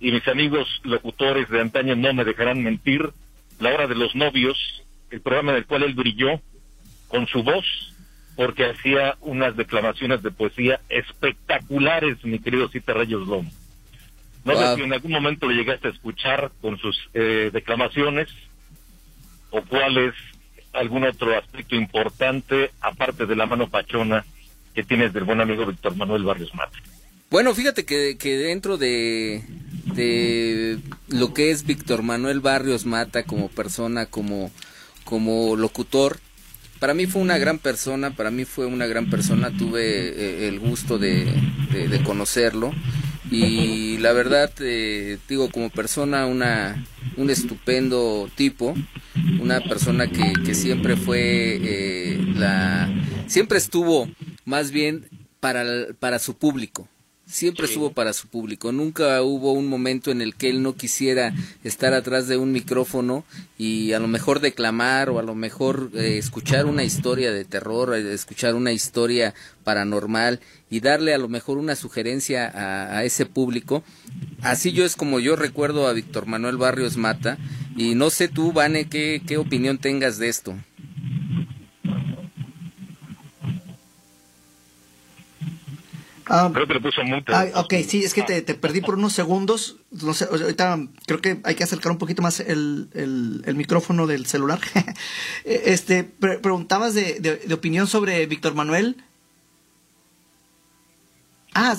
y 0.00 0.12
mis 0.12 0.26
amigos 0.28 0.68
locutores 0.84 1.48
de 1.48 1.60
antaño 1.60 1.96
no 1.96 2.14
me 2.14 2.24
dejarán 2.24 2.62
mentir, 2.62 3.10
La 3.58 3.72
Hora 3.72 3.86
de 3.86 3.94
los 3.94 4.14
Novios, 4.14 4.84
el 5.10 5.20
programa 5.20 5.52
en 5.52 5.58
el 5.58 5.66
cual 5.66 5.82
él 5.82 5.94
brilló 5.94 6.40
con 7.08 7.26
su 7.26 7.42
voz 7.42 7.64
porque 8.36 8.66
hacía 8.66 9.16
unas 9.20 9.56
declamaciones 9.56 10.22
de 10.22 10.30
poesía 10.30 10.80
espectaculares, 10.88 12.24
mi 12.24 12.38
querido 12.38 12.68
Cita 12.68 12.92
Rayos 12.92 13.26
Lomo. 13.26 13.50
No 14.44 14.56
sé 14.56 14.76
si 14.76 14.82
en 14.82 14.92
algún 14.92 15.12
momento 15.12 15.48
le 15.48 15.54
llegaste 15.54 15.88
a 15.88 15.90
escuchar 15.90 16.52
con 16.60 16.78
sus 16.78 16.96
eh, 17.14 17.50
declamaciones 17.52 18.28
o 19.50 19.62
cuáles 19.62 20.14
algún 20.74 21.04
otro 21.04 21.38
aspecto 21.38 21.76
importante, 21.76 22.70
aparte 22.80 23.26
de 23.26 23.36
la 23.36 23.46
mano 23.46 23.70
pachona 23.70 24.24
que 24.74 24.82
tienes 24.82 25.12
del 25.12 25.24
buen 25.24 25.40
amigo 25.40 25.64
Víctor 25.64 25.96
Manuel 25.96 26.24
Barrios 26.24 26.54
Mata? 26.54 26.76
Bueno, 27.30 27.54
fíjate 27.54 27.84
que, 27.84 28.16
que 28.18 28.36
dentro 28.36 28.76
de, 28.76 29.42
de 29.94 30.78
lo 31.08 31.32
que 31.32 31.50
es 31.50 31.64
Víctor 31.64 32.02
Manuel 32.02 32.40
Barrios 32.40 32.84
Mata 32.86 33.22
como 33.22 33.48
persona, 33.48 34.06
como, 34.06 34.50
como 35.04 35.56
locutor, 35.56 36.18
para 36.80 36.92
mí 36.92 37.06
fue 37.06 37.22
una 37.22 37.38
gran 37.38 37.58
persona, 37.58 38.10
para 38.10 38.30
mí 38.30 38.44
fue 38.44 38.66
una 38.66 38.86
gran 38.86 39.08
persona, 39.08 39.50
tuve 39.56 39.80
eh, 39.80 40.48
el 40.48 40.58
gusto 40.58 40.98
de, 40.98 41.24
de, 41.70 42.02
conocerlo 42.02 42.72
y 43.30 43.98
la 43.98 44.12
verdad, 44.12 44.52
eh, 44.60 45.18
digo, 45.28 45.50
como 45.50 45.70
persona, 45.70 46.26
una, 46.26 46.84
un 47.16 47.30
estupendo 47.30 48.28
tipo, 48.34 48.74
una 49.40 49.60
persona 49.60 50.06
que, 50.08 50.32
que 50.44 50.54
siempre 50.54 50.96
fue 50.96 51.58
eh, 51.62 52.18
la 52.34 52.90
siempre 53.26 53.58
estuvo 53.58 54.08
más 54.44 54.70
bien 54.70 55.08
para, 55.40 55.64
para 55.98 56.18
su 56.18 56.36
público 56.36 56.88
Siempre 57.34 57.66
estuvo 57.66 57.90
para 57.90 58.12
su 58.12 58.28
público. 58.28 58.70
Nunca 58.70 59.20
hubo 59.22 59.54
un 59.54 59.66
momento 59.66 60.12
en 60.12 60.22
el 60.22 60.36
que 60.36 60.48
él 60.50 60.62
no 60.62 60.76
quisiera 60.76 61.34
estar 61.64 61.92
atrás 61.92 62.28
de 62.28 62.36
un 62.36 62.52
micrófono 62.52 63.24
y 63.58 63.90
a 63.92 63.98
lo 63.98 64.06
mejor 64.06 64.38
declamar 64.38 65.10
o 65.10 65.18
a 65.18 65.24
lo 65.24 65.34
mejor 65.34 65.90
eh, 65.94 66.16
escuchar 66.16 66.64
una 66.66 66.84
historia 66.84 67.32
de 67.32 67.44
terror, 67.44 67.92
eh, 67.92 68.14
escuchar 68.14 68.54
una 68.54 68.70
historia 68.70 69.34
paranormal 69.64 70.38
y 70.70 70.78
darle 70.78 71.12
a 71.12 71.18
lo 71.18 71.28
mejor 71.28 71.58
una 71.58 71.74
sugerencia 71.74 72.46
a, 72.46 72.98
a 72.98 73.04
ese 73.04 73.26
público. 73.26 73.82
Así 74.40 74.70
yo 74.70 74.84
es 74.84 74.94
como 74.94 75.18
yo 75.18 75.34
recuerdo 75.34 75.88
a 75.88 75.92
Víctor 75.92 76.26
Manuel 76.26 76.56
Barrios 76.56 76.96
Mata 76.96 77.36
y 77.76 77.96
no 77.96 78.10
sé 78.10 78.28
tú, 78.28 78.52
Vane, 78.52 78.88
qué, 78.88 79.20
qué 79.26 79.38
opinión 79.38 79.78
tengas 79.78 80.18
de 80.18 80.28
esto. 80.28 80.54
Ah, 86.26 86.50
Creo 86.52 86.66
que 86.66 86.74
le 86.74 86.80
puso 86.80 87.02
multa. 87.04 87.40
ah, 87.54 87.60
ok, 87.60 87.74
sí, 87.86 88.02
es 88.02 88.14
que 88.14 88.22
te, 88.22 88.40
te 88.42 88.54
perdí 88.54 88.80
por 88.80 88.94
unos 88.94 89.12
segundos. 89.12 89.76
No 89.90 90.14
sé, 90.14 90.24
ahorita 90.30 90.78
creo 91.06 91.20
que 91.20 91.40
hay 91.44 91.54
que 91.54 91.64
acercar 91.64 91.92
un 91.92 91.98
poquito 91.98 92.22
más 92.22 92.40
el, 92.40 92.88
el- 92.94 93.42
el 93.44 93.54
micrófono 93.56 94.06
del 94.06 94.24
celular. 94.26 94.58
este, 95.44 96.04
pre- 96.04 96.38
preguntabas 96.38 96.94
de, 96.94 97.20
de- 97.20 97.36
de 97.36 97.54
opinión 97.54 97.86
sobre 97.86 98.24
Víctor 98.26 98.54
Manuel. 98.54 98.96
Ah, 101.54 101.76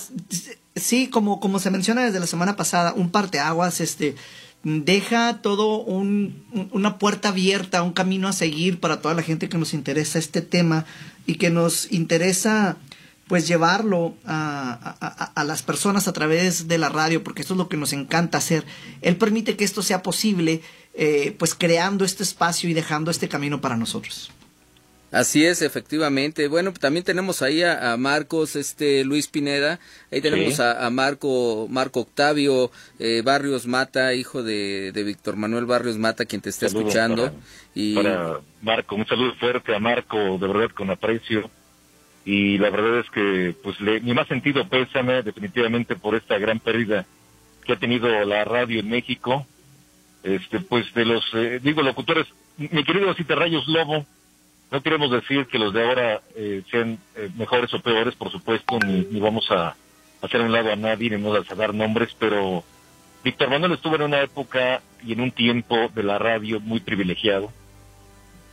sí, 0.75 1.07
como, 1.09 1.39
como 1.39 1.59
se 1.59 1.71
menciona 1.71 2.05
desde 2.05 2.19
la 2.19 2.27
semana 2.27 2.55
pasada, 2.55 2.93
un 2.93 3.09
parteaguas, 3.09 3.81
este, 3.81 4.15
deja 4.63 5.41
todo 5.41 5.79
un, 5.81 6.45
un- 6.53 6.69
una 6.71 6.97
puerta 6.97 7.29
abierta, 7.29 7.83
un 7.83 7.91
camino 7.93 8.27
a 8.27 8.33
seguir 8.33 8.79
para 8.79 9.01
toda 9.01 9.13
la 9.15 9.21
gente 9.23 9.49
que 9.49 9.57
nos 9.57 9.73
interesa 9.73 10.17
este 10.19 10.41
tema 10.41 10.85
y 11.25 11.35
que 11.35 11.49
nos 11.49 11.91
interesa 11.91 12.77
pues 13.28 13.47
llevarlo 13.47 14.15
a, 14.26 14.71
a- 14.73 15.07
a- 15.07 15.32
a 15.41 15.43
las 15.43 15.63
personas 15.63 16.07
a 16.07 16.13
través 16.13 16.67
de 16.67 16.78
la 16.78 16.89
radio, 16.89 17.23
porque 17.23 17.41
esto 17.41 17.53
es 17.53 17.57
lo 17.57 17.69
que 17.69 17.78
nos 17.78 17.91
encanta 17.93 18.38
hacer. 18.38 18.63
Él 19.01 19.15
permite 19.17 19.55
que 19.55 19.63
esto 19.63 19.82
sea 19.82 20.03
posible, 20.03 20.61
eh, 20.93 21.36
pues 21.39 21.55
creando 21.55 22.05
este 22.05 22.23
espacio 22.23 22.69
y 22.69 22.73
dejando 22.73 23.09
este 23.11 23.28
camino 23.28 23.61
para 23.61 23.78
nosotros. 23.78 24.32
Así 25.11 25.45
es, 25.45 25.61
efectivamente. 25.61 26.47
Bueno, 26.49 26.73
también 26.73 27.05
tenemos 27.05 27.41
ahí 27.41 27.63
a, 27.63 27.93
a 27.93 27.97
Marcos, 27.97 28.55
este 28.57 29.05
Luis 29.05 29.28
Pineda, 29.28 29.80
ahí 30.11 30.19
tenemos 30.19 30.55
Sí. 30.55 30.61
a, 30.61 30.86
a 30.86 30.89
Marco, 30.89 31.67
Marco 31.69 32.01
Octavio 32.01 32.69
eh, 32.99 33.21
Barrios 33.23 33.65
Mata, 33.65 34.13
hijo 34.13 34.43
de, 34.43 34.91
de 34.91 35.03
Víctor 35.03 35.38
Manuel 35.38 35.65
Barrios 35.65 35.97
Mata, 35.97 36.26
quien 36.26 36.41
te 36.41 36.49
está 36.49 36.67
Saludos 36.67 36.88
escuchando. 36.89 37.23
para- 37.28 37.36
y 37.76 37.95
Para 37.95 38.39
Marco, 38.61 38.95
un 38.95 39.07
saludo 39.07 39.34
fuerte 39.39 39.73
a 39.73 39.80
Marco, 39.80 40.17
de 40.17 40.47
verdad 40.47 40.69
con 40.76 40.89
aprecio. 40.89 41.49
Y 42.26 42.57
la 42.57 42.71
verdad 42.71 42.99
es 42.99 43.09
que, 43.11 43.55
pues, 43.63 43.80
le, 43.80 44.01
mi 44.01 44.13
más 44.13 44.28
sentido 44.28 44.67
pésame 44.67 45.21
definitivamente 45.21 45.95
por 45.95 46.15
esta 46.15 46.38
gran 46.39 46.59
pérdida 46.59 47.05
que 47.63 47.73
ha 47.73 47.80
tenido 47.80 48.07
la 48.26 48.43
radio 48.43 48.80
en 48.80 48.89
México. 48.89 49.45
Este, 50.23 50.59
pues, 50.59 50.91
de 50.93 51.05
los, 51.05 51.23
eh, 51.36 51.59
digo, 51.61 51.84
locutores, 51.84 52.26
mi 52.57 52.84
querido 52.84 53.13
Cita 53.13 53.36
Rayos 53.36 53.67
Lobo, 53.67 54.05
no 54.71 54.82
queremos 54.82 55.11
decir 55.11 55.45
que 55.45 55.59
los 55.59 55.73
de 55.73 55.88
ahora 55.88 56.21
eh, 56.36 56.63
sean 56.71 56.97
eh, 57.15 57.30
mejores 57.38 57.73
o 57.73 57.80
peores, 57.80 58.15
por 58.15 58.32
supuesto, 58.32 58.80
ni, 58.80 59.19
vamos 59.19 59.49
a 59.51 59.76
hacer 60.21 60.41
un 60.41 60.51
lado 60.51 60.71
a 60.71 60.76
nadie, 60.76 61.11
ni 61.11 61.21
vamos 61.21 61.49
a 61.49 61.55
dar 61.55 61.73
nombres, 61.73 62.15
pero 62.17 62.63
Víctor 63.23 63.51
Manuel 63.51 63.73
estuvo 63.73 63.95
en 63.95 64.01
una 64.01 64.21
época 64.21 64.82
y 65.05 65.13
en 65.13 65.21
un 65.21 65.32
tiempo 65.32 65.89
de 65.93 66.03
la 66.03 66.17
radio 66.17 66.59
muy 66.59 66.80
privilegiado 66.80 67.51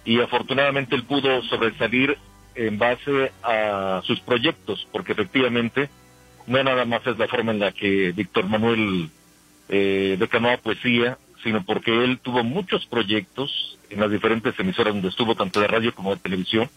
y 0.04 0.20
afortunadamente 0.20 0.96
él 0.96 1.04
pudo 1.04 1.42
sobresalir 1.42 2.18
en 2.54 2.78
base 2.78 3.32
a 3.42 4.00
sus 4.04 4.20
proyectos, 4.20 4.86
porque 4.92 5.12
efectivamente 5.12 5.88
no 6.46 6.62
nada 6.62 6.84
más 6.84 7.06
es 7.06 7.18
la 7.18 7.28
forma 7.28 7.52
en 7.52 7.60
la 7.60 7.72
que 7.72 8.12
Víctor 8.12 8.46
Manuel 8.48 9.10
eh, 9.68 10.18
poesía, 10.62 11.18
sino 11.42 11.64
porque 11.64 12.04
él 12.04 12.18
tuvo 12.20 12.44
muchos 12.44 12.86
proyectos 12.86 13.78
en 13.90 14.00
las 14.00 14.10
diferentes 14.10 14.58
emisoras 14.58 14.94
donde 14.94 15.08
estuvo, 15.08 15.34
tanto 15.34 15.60
de 15.60 15.66
radio 15.66 15.94
como 15.94 16.14
de 16.14 16.20
televisión. 16.20 16.68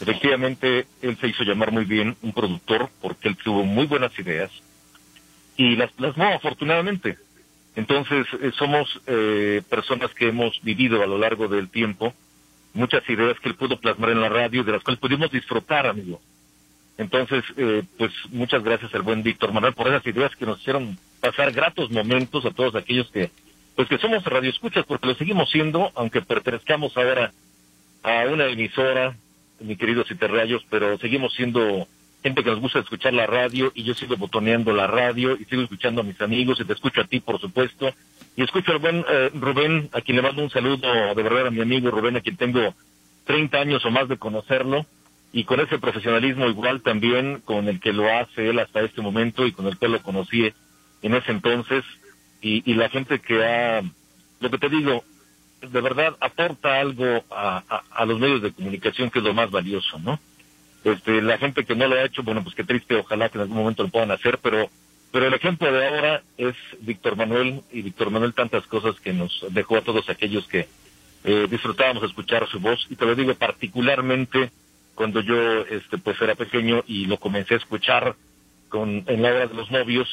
Efectivamente, 0.00 0.86
él 1.02 1.16
se 1.20 1.28
hizo 1.28 1.42
llamar 1.42 1.72
muy 1.72 1.84
bien 1.84 2.16
un 2.22 2.32
productor, 2.32 2.88
porque 3.00 3.28
él 3.28 3.36
tuvo 3.36 3.64
muy 3.64 3.86
buenas 3.86 4.16
ideas 4.18 4.50
y 5.56 5.76
las 5.76 5.90
plasmó 5.92 6.26
afortunadamente. 6.26 7.18
Entonces, 7.74 8.26
eh, 8.40 8.52
somos 8.56 9.00
eh, 9.06 9.62
personas 9.68 10.12
que 10.14 10.28
hemos 10.28 10.60
vivido 10.62 11.02
a 11.02 11.06
lo 11.06 11.18
largo 11.18 11.48
del 11.48 11.68
tiempo 11.68 12.14
muchas 12.78 13.08
ideas 13.08 13.38
que 13.40 13.48
él 13.48 13.56
pudo 13.56 13.78
plasmar 13.78 14.10
en 14.10 14.20
la 14.20 14.28
radio, 14.28 14.64
de 14.64 14.72
las 14.72 14.82
cuales 14.82 15.00
pudimos 15.00 15.30
disfrutar, 15.30 15.86
amigo. 15.86 16.20
Entonces, 16.96 17.44
eh, 17.56 17.82
pues 17.96 18.12
muchas 18.30 18.62
gracias 18.62 18.94
al 18.94 19.02
buen 19.02 19.22
Víctor 19.22 19.52
Manuel 19.52 19.74
por 19.74 19.88
esas 19.88 20.06
ideas 20.06 20.34
que 20.34 20.46
nos 20.46 20.60
hicieron 20.60 20.98
pasar 21.20 21.52
gratos 21.52 21.90
momentos 21.90 22.44
a 22.44 22.50
todos 22.50 22.74
aquellos 22.74 23.10
que, 23.10 23.30
pues 23.76 23.88
que 23.88 23.98
somos 23.98 24.24
radioescuchas, 24.24 24.86
porque 24.86 25.06
lo 25.06 25.14
seguimos 25.14 25.50
siendo, 25.50 25.92
aunque 25.94 26.22
pertenezcamos 26.22 26.96
ahora 26.96 27.32
a 28.02 28.24
una 28.32 28.46
emisora, 28.46 29.16
mi 29.60 29.76
querido 29.76 30.04
Citerrayos, 30.04 30.64
pero 30.70 30.98
seguimos 30.98 31.34
siendo 31.34 31.86
gente 32.22 32.42
que 32.42 32.50
nos 32.50 32.60
gusta 32.60 32.80
escuchar 32.80 33.14
la 33.14 33.26
radio 33.26 33.70
y 33.74 33.84
yo 33.84 33.94
sigo 33.94 34.16
botoneando 34.16 34.72
la 34.72 34.86
radio 34.86 35.36
y 35.38 35.44
sigo 35.44 35.62
escuchando 35.62 36.00
a 36.00 36.04
mis 36.04 36.20
amigos 36.20 36.58
y 36.60 36.64
te 36.64 36.72
escucho 36.72 37.00
a 37.00 37.04
ti, 37.04 37.20
por 37.20 37.40
supuesto. 37.40 37.92
Y 38.36 38.42
escucho 38.42 38.72
al 38.72 38.78
buen 38.78 39.04
eh, 39.08 39.30
Rubén, 39.34 39.88
a 39.92 40.00
quien 40.00 40.16
le 40.16 40.22
mando 40.22 40.42
un 40.42 40.50
saludo 40.50 41.14
de 41.14 41.22
verdad 41.22 41.46
a 41.46 41.50
mi 41.50 41.60
amigo 41.60 41.90
Rubén, 41.90 42.16
a 42.16 42.20
quien 42.20 42.36
tengo 42.36 42.74
30 43.24 43.58
años 43.58 43.84
o 43.84 43.90
más 43.90 44.08
de 44.08 44.16
conocerlo 44.16 44.86
y 45.32 45.44
con 45.44 45.60
ese 45.60 45.78
profesionalismo 45.78 46.46
igual 46.46 46.80
también 46.80 47.42
con 47.44 47.68
el 47.68 47.80
que 47.80 47.92
lo 47.92 48.08
hace 48.10 48.48
él 48.48 48.58
hasta 48.58 48.80
este 48.80 49.02
momento 49.02 49.46
y 49.46 49.52
con 49.52 49.66
el 49.66 49.76
que 49.76 49.88
lo 49.88 50.02
conocí 50.02 50.52
en 51.02 51.14
ese 51.14 51.32
entonces 51.32 51.84
y, 52.40 52.68
y 52.70 52.74
la 52.74 52.88
gente 52.88 53.18
que 53.20 53.44
ha, 53.44 53.82
lo 54.40 54.50
que 54.50 54.58
te 54.58 54.68
digo, 54.68 55.04
de 55.60 55.80
verdad 55.80 56.16
aporta 56.20 56.80
algo 56.80 57.24
a, 57.30 57.62
a, 57.68 57.82
a 57.90 58.04
los 58.06 58.18
medios 58.18 58.42
de 58.42 58.52
comunicación 58.52 59.10
que 59.10 59.18
es 59.18 59.24
lo 59.24 59.34
más 59.34 59.50
valioso, 59.50 59.98
¿no? 59.98 60.18
Este, 60.92 61.22
la 61.22 61.38
gente 61.38 61.64
que 61.64 61.74
no 61.74 61.86
lo 61.86 61.96
ha 61.96 62.04
hecho, 62.04 62.22
bueno, 62.22 62.42
pues 62.42 62.54
qué 62.54 62.64
triste, 62.64 62.96
ojalá 62.96 63.28
que 63.28 63.38
en 63.38 63.42
algún 63.42 63.58
momento 63.58 63.82
lo 63.82 63.88
puedan 63.88 64.10
hacer, 64.10 64.38
pero 64.42 64.68
pero 65.10 65.26
el 65.26 65.34
ejemplo 65.34 65.72
de 65.72 65.86
ahora 65.86 66.22
es 66.36 66.54
Víctor 66.80 67.16
Manuel 67.16 67.62
y 67.72 67.82
Víctor 67.82 68.10
Manuel 68.10 68.34
tantas 68.34 68.66
cosas 68.66 69.00
que 69.00 69.12
nos 69.12 69.44
dejó 69.50 69.78
a 69.78 69.82
todos 69.82 70.08
aquellos 70.10 70.46
que 70.48 70.68
eh, 71.24 71.46
disfrutábamos 71.50 72.04
escuchar 72.04 72.46
su 72.48 72.60
voz 72.60 72.86
y 72.90 72.96
te 72.96 73.06
lo 73.06 73.14
digo 73.14 73.34
particularmente 73.34 74.50
cuando 74.94 75.20
yo 75.20 75.62
este 75.62 75.98
pues 75.98 76.20
era 76.20 76.34
pequeño 76.34 76.84
y 76.86 77.06
lo 77.06 77.18
comencé 77.18 77.54
a 77.54 77.58
escuchar 77.58 78.16
con 78.68 79.04
en 79.06 79.22
la 79.22 79.30
hora 79.30 79.46
de 79.46 79.54
los 79.54 79.70
novios 79.70 80.08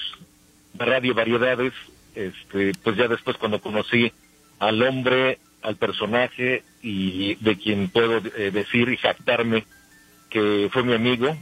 Radio 0.73 1.13
Variedades 1.13 1.73
este 2.15 2.71
pues 2.81 2.95
ya 2.95 3.07
después 3.07 3.37
cuando 3.37 3.59
conocí 3.59 4.11
al 4.59 4.81
hombre 4.81 5.39
al 5.61 5.75
personaje 5.75 6.63
y 6.81 7.35
de 7.35 7.57
quien 7.57 7.89
puedo 7.89 8.17
eh, 8.17 8.51
decir 8.51 8.87
y 8.89 8.97
jactarme 8.97 9.65
que 10.35 10.69
fue 10.69 10.83
mi 10.83 10.93
amigo 10.93 11.35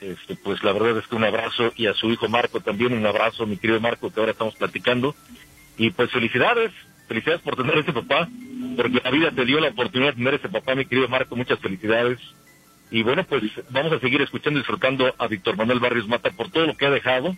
este, 0.00 0.34
pues 0.34 0.62
la 0.64 0.72
verdad 0.72 0.98
es 0.98 1.06
que 1.06 1.14
un 1.14 1.24
abrazo 1.24 1.72
y 1.76 1.86
a 1.86 1.94
su 1.94 2.10
hijo 2.10 2.28
Marco 2.28 2.60
también 2.60 2.94
un 2.94 3.06
abrazo, 3.06 3.46
mi 3.46 3.58
querido 3.58 3.80
Marco, 3.80 4.10
que 4.10 4.18
ahora 4.18 4.32
estamos 4.32 4.54
platicando. 4.56 5.14
Y 5.76 5.90
pues 5.90 6.10
felicidades, 6.10 6.72
felicidades 7.06 7.42
por 7.42 7.56
tener 7.56 7.76
ese 7.78 7.92
papá, 7.92 8.28
porque 8.76 9.00
la 9.04 9.10
vida 9.10 9.30
te 9.30 9.44
dio 9.44 9.60
la 9.60 9.68
oportunidad 9.68 10.10
de 10.10 10.16
tener 10.16 10.34
ese 10.34 10.48
papá, 10.48 10.74
mi 10.74 10.86
querido 10.86 11.08
Marco, 11.08 11.36
muchas 11.36 11.58
felicidades. 11.60 12.18
Y 12.90 13.02
bueno, 13.02 13.24
pues 13.24 13.42
vamos 13.70 13.92
a 13.92 14.00
seguir 14.00 14.22
escuchando 14.22 14.58
y 14.58 14.62
disfrutando 14.62 15.14
a 15.18 15.26
Víctor 15.26 15.56
Manuel 15.56 15.80
Barrios 15.80 16.08
Mata 16.08 16.30
por 16.30 16.50
todo 16.50 16.66
lo 16.66 16.76
que 16.76 16.86
ha 16.86 16.90
dejado, 16.90 17.36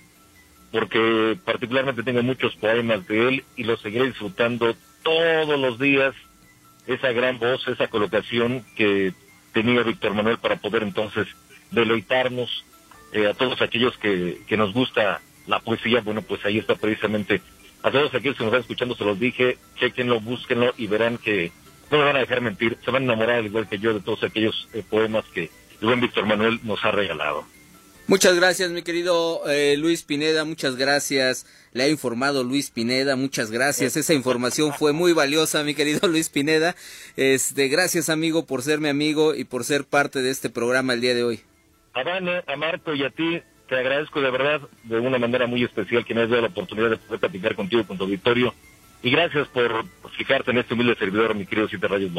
porque 0.70 1.36
particularmente 1.44 2.04
tengo 2.04 2.22
muchos 2.22 2.54
poemas 2.56 3.06
de 3.08 3.28
él 3.28 3.44
y 3.56 3.64
los 3.64 3.80
seguiré 3.80 4.06
disfrutando 4.06 4.74
todos 5.02 5.58
los 5.58 5.78
días, 5.78 6.14
esa 6.86 7.12
gran 7.12 7.38
voz, 7.38 7.66
esa 7.68 7.88
colocación 7.88 8.64
que 8.76 9.12
tenía 9.53 9.82
Víctor 9.82 10.14
Manuel 10.14 10.38
para 10.38 10.57
poder 10.57 10.82
entonces 10.82 11.28
deleitarnos 11.70 12.64
eh, 13.12 13.26
a 13.26 13.34
todos 13.34 13.61
aquellos 13.62 13.96
que, 13.98 14.40
que 14.46 14.57
nos 14.57 14.72
gusta 14.72 15.20
la 15.46 15.61
poesía, 15.61 16.00
bueno, 16.00 16.22
pues 16.22 16.44
ahí 16.44 16.59
está 16.59 16.74
precisamente. 16.76 17.40
A 17.82 17.90
todos 17.90 18.14
aquellos 18.14 18.36
que 18.36 18.44
nos 18.44 18.53
están 18.53 18.61
escuchando, 18.61 18.94
se 18.94 19.05
los 19.05 19.18
dije, 19.18 19.59
chequenlo, 19.76 20.20
búsquenlo 20.20 20.72
y 20.78 20.86
verán 20.86 21.18
que 21.18 21.50
no 21.90 21.98
me 21.98 22.05
van 22.05 22.16
a 22.16 22.20
dejar 22.20 22.40
mentir, 22.40 22.78
se 22.84 22.90
van 22.90 23.03
a 23.03 23.07
enamorar 23.07 23.38
al 23.38 23.46
igual 23.46 23.68
que 23.68 23.78
yo 23.78 23.92
de 23.92 24.00
todos 24.00 24.22
aquellos 24.22 24.68
eh, 24.72 24.82
poemas 24.88 25.24
que 25.26 25.50
el 25.80 25.86
buen 25.86 26.00
Víctor 26.00 26.26
Manuel 26.26 26.61
nos 26.62 26.84
ha 26.84 26.92
regalado. 26.92 27.44
Muchas 28.09 28.34
gracias, 28.34 28.70
mi 28.70 28.82
querido 28.82 29.42
eh, 29.48 29.76
Luis 29.78 30.03
Pineda, 30.03 30.44
muchas 30.44 30.76
gracias. 30.76 31.46
Le 31.72 31.84
ha 31.84 31.88
informado 31.88 32.44
Luis 32.44 32.70
Pineda, 32.70 33.16
muchas 33.16 33.50
gracias. 33.50 33.96
Esa 33.96 34.12
información 34.12 34.74
fue 34.74 34.92
muy 34.92 35.12
valiosa, 35.12 35.62
mi 35.62 35.74
querido 35.74 36.09
Luis 36.09 36.28
Pineda. 36.28 36.74
Este, 37.16 37.68
gracias, 37.68 38.11
amigo, 38.11 38.44
por 38.44 38.62
ser 38.62 38.80
mi 38.80 38.88
amigo 38.88 39.34
y 39.34 39.44
por 39.44 39.64
ser 39.64 39.84
parte 39.84 40.20
de 40.20 40.30
este 40.30 40.50
programa 40.50 40.92
el 40.92 41.00
día 41.00 41.14
de 41.14 41.24
hoy. 41.24 41.40
A 41.94 42.03
Vane, 42.03 42.42
a 42.46 42.57
Marco 42.57 42.92
y 42.94 43.05
a 43.05 43.11
ti, 43.11 43.40
te 43.68 43.76
agradezco 43.76 44.20
de 44.20 44.30
verdad, 44.30 44.61
de 44.84 44.98
una 44.98 45.18
manera 45.18 45.46
muy 45.46 45.62
especial, 45.64 46.05
que 46.05 46.14
me 46.14 46.22
has 46.22 46.28
dado 46.28 46.42
la 46.42 46.48
oportunidad 46.48 46.90
de 46.90 46.96
poder 46.96 47.20
platicar 47.20 47.55
contigo 47.55 47.86
con 47.86 47.96
tu 47.96 48.05
auditorio. 48.05 48.53
Y 49.03 49.11
gracias 49.11 49.48
por 49.48 49.86
fijarte 50.16 50.50
en 50.50 50.59
este 50.59 50.74
humilde 50.74 50.96
servidor, 50.96 51.34
mi 51.34 51.46
querido 51.46 51.68
Siete 51.68 51.88
Rayos. 51.88 52.12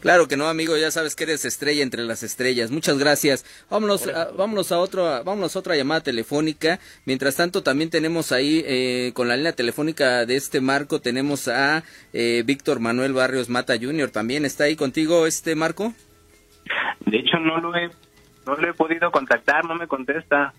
Claro 0.00 0.28
que 0.28 0.36
no, 0.36 0.48
amigo, 0.48 0.76
ya 0.76 0.90
sabes 0.90 1.14
que 1.14 1.24
eres 1.24 1.44
estrella 1.44 1.82
entre 1.82 2.02
las 2.04 2.22
estrellas. 2.22 2.70
Muchas 2.70 2.98
gracias. 2.98 3.44
Vámonos, 3.68 4.06
a, 4.06 4.30
vámonos 4.32 4.72
a 4.72 4.78
otro, 4.78 5.04
vámonos 5.24 5.54
a 5.54 5.58
otra 5.58 5.76
llamada 5.76 6.00
telefónica. 6.00 6.80
Mientras 7.04 7.36
tanto, 7.36 7.62
también 7.62 7.90
tenemos 7.90 8.32
ahí 8.32 8.62
eh, 8.66 9.12
con 9.14 9.28
la 9.28 9.36
línea 9.36 9.52
telefónica 9.52 10.24
de 10.26 10.36
este 10.36 10.60
marco 10.60 11.00
tenemos 11.00 11.48
a 11.48 11.84
eh, 12.12 12.42
Víctor 12.44 12.80
Manuel 12.80 13.12
Barrios 13.12 13.48
Mata 13.48 13.74
Jr. 13.80 14.10
También 14.10 14.44
está 14.44 14.64
ahí 14.64 14.76
contigo 14.76 15.26
este 15.26 15.54
Marco. 15.54 15.92
De 17.06 17.18
hecho, 17.18 17.38
no 17.38 17.58
lo 17.58 17.74
he, 17.76 17.90
no 18.46 18.56
lo 18.56 18.68
he 18.68 18.74
podido 18.74 19.10
contactar, 19.10 19.64
no 19.64 19.74
me 19.74 19.86
contesta. 19.86 20.52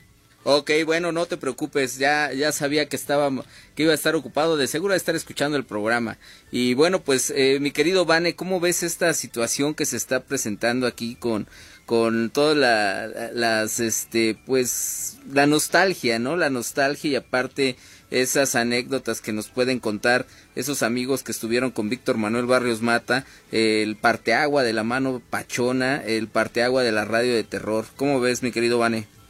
Ok, 0.43 0.71
bueno, 0.87 1.11
no 1.11 1.27
te 1.27 1.37
preocupes, 1.37 1.99
ya, 1.99 2.33
ya 2.33 2.51
sabía 2.51 2.89
que 2.89 2.95
estaba, 2.95 3.29
que 3.75 3.83
iba 3.83 3.91
a 3.91 3.95
estar 3.95 4.15
ocupado, 4.15 4.57
de 4.57 4.65
seguro 4.65 4.93
de 4.93 4.97
estar 4.97 5.15
escuchando 5.15 5.55
el 5.55 5.65
programa. 5.65 6.17
Y 6.49 6.73
bueno, 6.73 7.03
pues, 7.03 7.31
eh, 7.35 7.59
mi 7.61 7.69
querido 7.69 8.05
Vane, 8.05 8.35
¿cómo 8.35 8.59
ves 8.59 8.81
esta 8.81 9.13
situación 9.13 9.75
que 9.75 9.85
se 9.85 9.97
está 9.97 10.21
presentando 10.21 10.87
aquí 10.87 11.13
con, 11.13 11.47
con 11.85 12.31
toda 12.31 12.55
la, 12.55 13.07
las, 13.33 13.79
este, 13.79 14.35
pues, 14.47 15.19
la 15.31 15.45
nostalgia, 15.45 16.17
¿no? 16.17 16.35
La 16.35 16.49
nostalgia 16.49 17.11
y 17.11 17.15
aparte 17.15 17.75
esas 18.09 18.55
anécdotas 18.55 19.21
que 19.21 19.33
nos 19.33 19.47
pueden 19.47 19.79
contar 19.79 20.25
esos 20.55 20.81
amigos 20.81 21.21
que 21.21 21.31
estuvieron 21.31 21.69
con 21.69 21.87
Víctor 21.87 22.17
Manuel 22.17 22.47
Barrios 22.47 22.81
Mata, 22.81 23.25
el 23.51 23.95
parteagua 23.95 24.63
de 24.63 24.73
la 24.73 24.83
mano 24.83 25.21
pachona, 25.29 26.03
el 26.03 26.27
parteagua 26.27 26.81
de 26.81 26.91
la 26.91 27.05
radio 27.05 27.35
de 27.35 27.43
terror. 27.43 27.85
¿Cómo 27.95 28.19
ves, 28.19 28.41
mi 28.41 28.51
querido 28.51 28.79
Vane? 28.79 29.20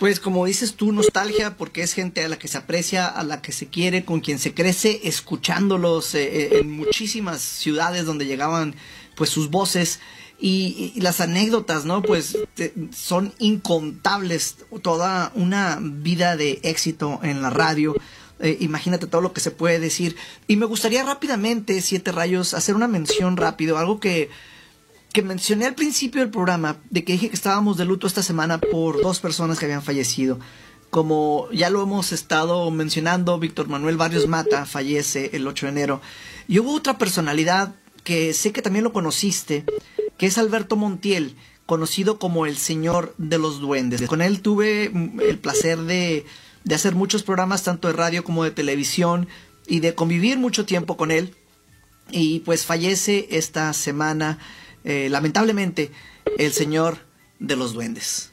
Pues 0.00 0.18
como 0.18 0.46
dices 0.46 0.76
tú, 0.76 0.92
nostalgia, 0.92 1.58
porque 1.58 1.82
es 1.82 1.92
gente 1.92 2.24
a 2.24 2.28
la 2.28 2.38
que 2.38 2.48
se 2.48 2.56
aprecia, 2.56 3.06
a 3.06 3.22
la 3.22 3.42
que 3.42 3.52
se 3.52 3.66
quiere, 3.66 4.06
con 4.06 4.20
quien 4.20 4.38
se 4.38 4.54
crece, 4.54 5.02
escuchándolos 5.04 6.14
eh, 6.14 6.22
eh, 6.22 6.58
en 6.60 6.72
muchísimas 6.72 7.42
ciudades 7.42 8.06
donde 8.06 8.24
llegaban 8.24 8.74
pues 9.14 9.28
sus 9.28 9.50
voces 9.50 10.00
y, 10.40 10.94
las 10.96 11.20
anécdotas, 11.20 11.84
¿no? 11.84 12.00
Pues 12.00 12.38
son 12.96 13.34
incontables, 13.38 14.56
toda 14.80 15.32
una 15.34 15.78
vida 15.82 16.34
de 16.38 16.60
éxito 16.62 17.20
en 17.22 17.42
la 17.42 17.50
radio. 17.50 17.94
Eh, 18.38 18.56
imagínate 18.60 19.06
todo 19.06 19.20
lo 19.20 19.34
que 19.34 19.42
se 19.42 19.50
puede 19.50 19.80
decir. 19.80 20.16
Y 20.46 20.56
me 20.56 20.64
gustaría 20.64 21.04
rápidamente, 21.04 21.78
Siete 21.82 22.10
Rayos, 22.10 22.54
hacer 22.54 22.74
una 22.74 22.88
mención 22.88 23.36
rápido, 23.36 23.76
algo 23.76 24.00
que 24.00 24.30
que 25.12 25.22
mencioné 25.22 25.66
al 25.66 25.74
principio 25.74 26.20
del 26.20 26.30
programa, 26.30 26.76
de 26.90 27.04
que 27.04 27.14
dije 27.14 27.28
que 27.28 27.36
estábamos 27.36 27.76
de 27.76 27.84
luto 27.84 28.06
esta 28.06 28.22
semana 28.22 28.58
por 28.58 29.02
dos 29.02 29.20
personas 29.20 29.58
que 29.58 29.64
habían 29.64 29.82
fallecido. 29.82 30.38
Como 30.90 31.48
ya 31.52 31.70
lo 31.70 31.82
hemos 31.82 32.12
estado 32.12 32.70
mencionando, 32.70 33.38
Víctor 33.38 33.68
Manuel 33.68 33.96
Barrios 33.96 34.26
Mata 34.26 34.66
fallece 34.66 35.30
el 35.32 35.46
8 35.46 35.66
de 35.66 35.72
enero. 35.72 36.00
Y 36.48 36.58
hubo 36.58 36.74
otra 36.74 36.98
personalidad 36.98 37.74
que 38.04 38.32
sé 38.32 38.52
que 38.52 38.62
también 38.62 38.84
lo 38.84 38.92
conociste, 38.92 39.64
que 40.16 40.26
es 40.26 40.38
Alberto 40.38 40.76
Montiel, 40.76 41.36
conocido 41.66 42.18
como 42.18 42.46
el 42.46 42.56
Señor 42.56 43.14
de 43.18 43.38
los 43.38 43.60
Duendes. 43.60 44.02
Con 44.02 44.22
él 44.22 44.40
tuve 44.40 44.92
el 45.26 45.38
placer 45.38 45.78
de, 45.78 46.24
de 46.64 46.74
hacer 46.74 46.94
muchos 46.94 47.22
programas, 47.22 47.62
tanto 47.62 47.88
de 47.88 47.94
radio 47.94 48.24
como 48.24 48.42
de 48.42 48.50
televisión, 48.50 49.28
y 49.66 49.80
de 49.80 49.94
convivir 49.94 50.38
mucho 50.38 50.66
tiempo 50.66 50.96
con 50.96 51.10
él. 51.10 51.34
Y 52.10 52.40
pues 52.40 52.66
fallece 52.66 53.28
esta 53.30 53.72
semana 53.72 54.38
eh, 54.84 55.08
lamentablemente, 55.10 55.90
el 56.38 56.52
señor 56.52 56.98
de 57.38 57.56
los 57.56 57.72
duendes. 57.72 58.30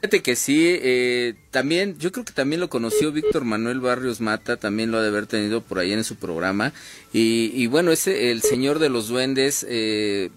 Fíjate 0.00 0.22
que 0.22 0.34
sí, 0.34 0.66
eh, 0.82 1.34
también, 1.52 1.96
yo 1.98 2.10
creo 2.10 2.24
que 2.24 2.32
también 2.32 2.60
lo 2.60 2.68
conoció 2.68 3.12
Víctor 3.12 3.44
Manuel 3.44 3.78
Barrios 3.78 4.20
Mata, 4.20 4.56
también 4.56 4.90
lo 4.90 4.98
ha 4.98 5.02
de 5.02 5.08
haber 5.08 5.26
tenido 5.26 5.60
por 5.60 5.78
ahí 5.78 5.92
en 5.92 6.02
su 6.02 6.16
programa. 6.16 6.72
Y, 7.12 7.66
bueno, 7.68 7.92
ese, 7.92 8.32
el 8.32 8.42
señor 8.42 8.80
de 8.80 8.88
los 8.88 9.06
duendes, 9.06 9.64
eh, 9.68 10.30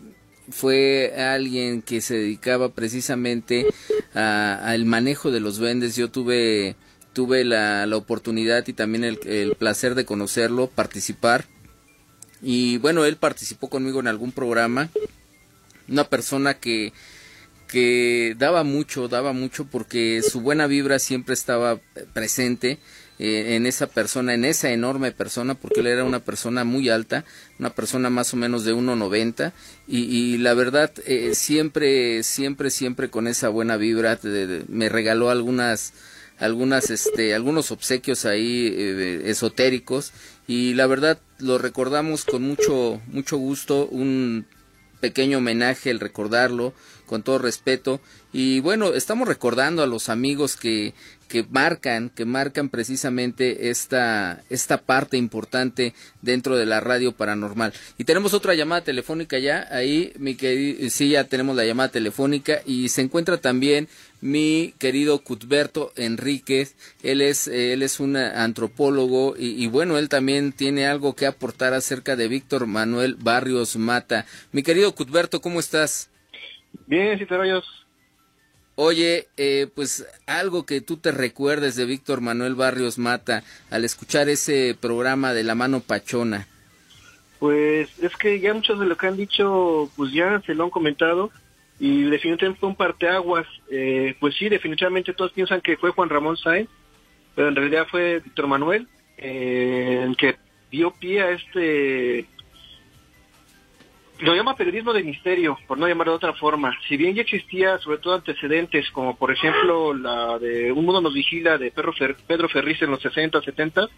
fue 0.51 1.13
alguien 1.17 1.81
que 1.81 2.01
se 2.01 2.15
dedicaba 2.15 2.69
precisamente 2.69 3.65
al 4.13 4.85
manejo 4.85 5.31
de 5.31 5.39
los 5.39 5.57
duendes. 5.57 5.95
Yo 5.95 6.09
tuve, 6.09 6.75
tuve 7.13 7.43
la, 7.43 7.85
la 7.87 7.97
oportunidad 7.97 8.67
y 8.67 8.73
también 8.73 9.03
el, 9.03 9.55
placer 9.57 9.95
de 9.95 10.05
conocerlo, 10.05 10.67
participar. 10.67 11.45
Y 12.41 12.77
bueno, 12.77 13.05
él 13.05 13.17
participó 13.17 13.69
conmigo 13.69 13.99
en 13.99 14.07
algún 14.07 14.31
programa 14.31 14.89
una 15.87 16.05
persona 16.09 16.55
que 16.55 16.93
que 17.67 18.35
daba 18.37 18.63
mucho, 18.63 19.07
daba 19.07 19.33
mucho 19.33 19.65
porque 19.65 20.21
su 20.21 20.41
buena 20.41 20.67
vibra 20.67 20.99
siempre 20.99 21.33
estaba 21.33 21.79
presente 22.13 22.79
eh, 23.17 23.55
en 23.55 23.65
esa 23.65 23.87
persona, 23.87 24.33
en 24.33 24.45
esa 24.45 24.71
enorme 24.71 25.11
persona, 25.11 25.55
porque 25.55 25.79
él 25.79 25.87
era 25.87 26.03
una 26.03 26.19
persona 26.19 26.63
muy 26.63 26.89
alta, 26.89 27.25
una 27.59 27.71
persona 27.71 28.09
más 28.09 28.33
o 28.33 28.37
menos 28.37 28.65
de 28.65 28.73
1,90 28.73 29.53
y, 29.87 30.03
y 30.03 30.37
la 30.37 30.53
verdad 30.53 30.91
eh, 31.05 31.33
siempre, 31.33 32.23
siempre, 32.23 32.69
siempre 32.69 33.09
con 33.09 33.27
esa 33.27 33.49
buena 33.49 33.77
vibra 33.77 34.19
me 34.67 34.89
regaló 34.89 35.29
algunas, 35.29 35.93
algunas, 36.37 36.89
este, 36.91 37.33
algunos 37.33 37.71
obsequios 37.71 38.25
ahí 38.25 38.67
eh, 38.67 39.21
esotéricos 39.25 40.11
y 40.47 40.75
la 40.75 40.85
verdad 40.87 41.19
lo 41.39 41.57
recordamos 41.57 42.25
con 42.25 42.43
mucho, 42.43 43.01
mucho 43.07 43.37
gusto, 43.37 43.87
un 43.87 44.45
pequeño 44.99 45.39
homenaje 45.39 45.89
el 45.89 45.99
recordarlo 45.99 46.73
con 47.05 47.23
todo 47.23 47.37
respeto. 47.37 47.99
Y 48.33 48.59
bueno 48.59 48.93
estamos 48.93 49.27
recordando 49.27 49.83
a 49.83 49.87
los 49.87 50.09
amigos 50.09 50.55
que 50.55 50.93
que 51.27 51.45
marcan 51.49 52.09
que 52.09 52.25
marcan 52.25 52.69
precisamente 52.69 53.69
esta 53.69 54.43
esta 54.49 54.77
parte 54.77 55.17
importante 55.17 55.93
dentro 56.21 56.55
de 56.55 56.65
la 56.65 56.79
radio 56.79 57.11
paranormal 57.11 57.73
y 57.97 58.03
tenemos 58.03 58.33
otra 58.33 58.53
llamada 58.53 58.81
telefónica 58.81 59.39
ya 59.39 59.67
ahí 59.71 60.13
mi 60.17 60.35
querido 60.35 60.89
sí 60.89 61.09
ya 61.09 61.23
tenemos 61.25 61.55
la 61.55 61.65
llamada 61.65 61.89
telefónica 61.89 62.61
y 62.65 62.89
se 62.89 63.01
encuentra 63.01 63.37
también 63.37 63.87
mi 64.25 64.73
querido 64.79 65.19
Cuthberto 65.19 65.91
Enríquez. 65.95 66.75
Él 67.03 67.21
es, 67.21 67.47
él 67.47 67.83
es 67.83 67.99
un 67.99 68.17
antropólogo 68.17 69.35
y, 69.37 69.67
bueno, 69.67 69.99
él 69.99 70.09
también 70.09 70.51
tiene 70.51 70.87
algo 70.87 71.15
que 71.15 71.27
aportar 71.27 71.73
acerca 71.73 72.15
de 72.15 72.27
Víctor 72.27 72.65
Manuel 72.65 73.15
Barrios 73.19 73.77
Mata. 73.77 74.25
Mi 74.51 74.63
querido 74.63 74.95
Cuthberto, 74.95 75.41
¿cómo 75.41 75.59
estás? 75.59 76.09
Bien, 76.87 77.17
si 77.19 77.25
te 77.25 77.37
rayos. 77.37 77.84
Oye, 78.75 79.27
eh, 79.37 79.67
pues 79.73 80.05
algo 80.27 80.65
que 80.65 80.81
tú 80.81 80.97
te 80.97 81.11
recuerdes 81.11 81.77
de 81.77 81.85
Víctor 81.85 82.19
Manuel 82.19 82.55
Barrios 82.55 82.97
Mata 82.97 83.43
al 83.69 83.85
escuchar 83.85 84.27
ese 84.27 84.75
programa 84.79 85.33
de 85.33 85.43
La 85.43 85.55
Mano 85.55 85.79
Pachona. 85.79 86.47
Pues 87.39 87.89
es 88.01 88.15
que 88.17 88.39
ya 88.41 88.53
muchos 88.53 88.79
de 88.79 88.85
lo 88.85 88.97
que 88.97 89.07
han 89.07 89.15
dicho, 89.15 89.89
pues 89.95 90.11
ya 90.11 90.41
se 90.45 90.53
lo 90.53 90.65
han 90.65 90.69
comentado 90.71 91.31
y 91.79 92.03
definitivamente 92.03 92.59
fue 92.59 92.69
un 92.69 92.75
parteaguas. 92.75 93.47
Eh, 93.69 94.15
pues 94.19 94.35
sí, 94.35 94.49
definitivamente 94.49 95.13
todos 95.13 95.31
piensan 95.31 95.61
que 95.61 95.77
fue 95.77 95.91
Juan 95.91 96.09
Ramón 96.09 96.35
Sáenz, 96.35 96.69
pero 97.33 97.47
en 97.47 97.55
realidad 97.55 97.87
fue 97.89 98.19
Víctor 98.19 98.47
Manuel, 98.47 98.87
eh, 99.17 100.01
el 100.03 100.17
que 100.17 100.35
dio 100.69 100.91
pie 100.91 101.21
a 101.21 101.31
este... 101.31 102.27
Lo 104.19 104.33
llama 104.33 104.55
periodismo 104.55 104.93
de 104.93 105.03
misterio, 105.03 105.57
por 105.67 105.77
no 105.77 105.87
llamarlo 105.87 106.13
de 106.13 106.17
otra 106.17 106.33
forma. 106.33 106.77
Si 106.87 106.95
bien 106.95 107.15
ya 107.15 107.23
existía 107.23 107.77
sobre 107.79 107.97
todo 107.97 108.13
antecedentes, 108.13 108.89
como 108.91 109.17
por 109.17 109.31
ejemplo 109.31 109.93
la 109.93 110.39
de 110.39 110.71
Un 110.71 110.85
mundo 110.85 111.01
nos 111.01 111.13
vigila 111.13 111.57
de 111.57 111.71
Pedro, 111.71 111.93
Pedro 112.25 112.47
Ferriz 112.47 112.81
en 112.81 112.91
los 112.91 113.01
60, 113.01 113.41
70, 113.41 113.89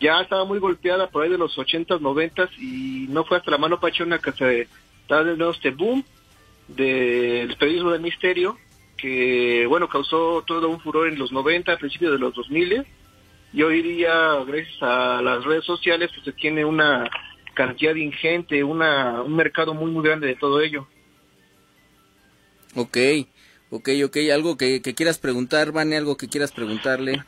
ya 0.00 0.22
estaba 0.22 0.46
muy 0.46 0.58
golpeada 0.58 1.08
por 1.08 1.22
ahí 1.22 1.30
de 1.30 1.36
los 1.36 1.56
80, 1.58 1.98
90 1.98 2.48
y 2.58 3.06
no 3.10 3.24
fue 3.24 3.36
hasta 3.36 3.50
la 3.50 3.58
mano 3.58 3.78
pachona 3.78 4.18
que 4.18 4.32
se 4.32 4.68
estaba 5.02 5.22
de 5.22 5.36
nuevo 5.36 5.52
este 5.52 5.70
boom 5.70 6.02
del 6.68 7.54
periodismo 7.56 7.90
del 7.90 8.00
misterio, 8.00 8.56
que 8.96 9.66
bueno, 9.68 9.86
causó 9.88 10.42
todo 10.46 10.70
un 10.70 10.80
furor 10.80 11.08
en 11.08 11.18
los 11.18 11.30
90, 11.30 11.72
a 11.72 11.76
principios 11.76 12.12
de 12.12 12.18
los 12.18 12.34
2000, 12.34 12.86
y 13.52 13.62
hoy 13.62 13.82
día, 13.82 14.42
gracias 14.46 14.82
a 14.82 15.20
las 15.20 15.44
redes 15.44 15.64
sociales, 15.64 16.10
pues 16.14 16.24
se 16.24 16.32
tiene 16.32 16.64
una 16.64 17.10
cantidad 17.54 17.94
ingente, 17.94 18.64
una, 18.64 19.22
un 19.22 19.36
mercado 19.36 19.74
muy, 19.74 19.90
muy 19.90 20.04
grande 20.04 20.26
de 20.26 20.36
todo 20.36 20.60
ello. 20.60 20.86
Ok, 22.74 22.96
ok, 23.70 23.88
ok, 24.04 24.16
algo 24.32 24.56
que, 24.56 24.80
que 24.82 24.94
quieras 24.94 25.18
preguntar, 25.18 25.72
Vane, 25.72 25.96
algo 25.96 26.16
que 26.16 26.28
quieras 26.28 26.52
preguntarle. 26.52 27.22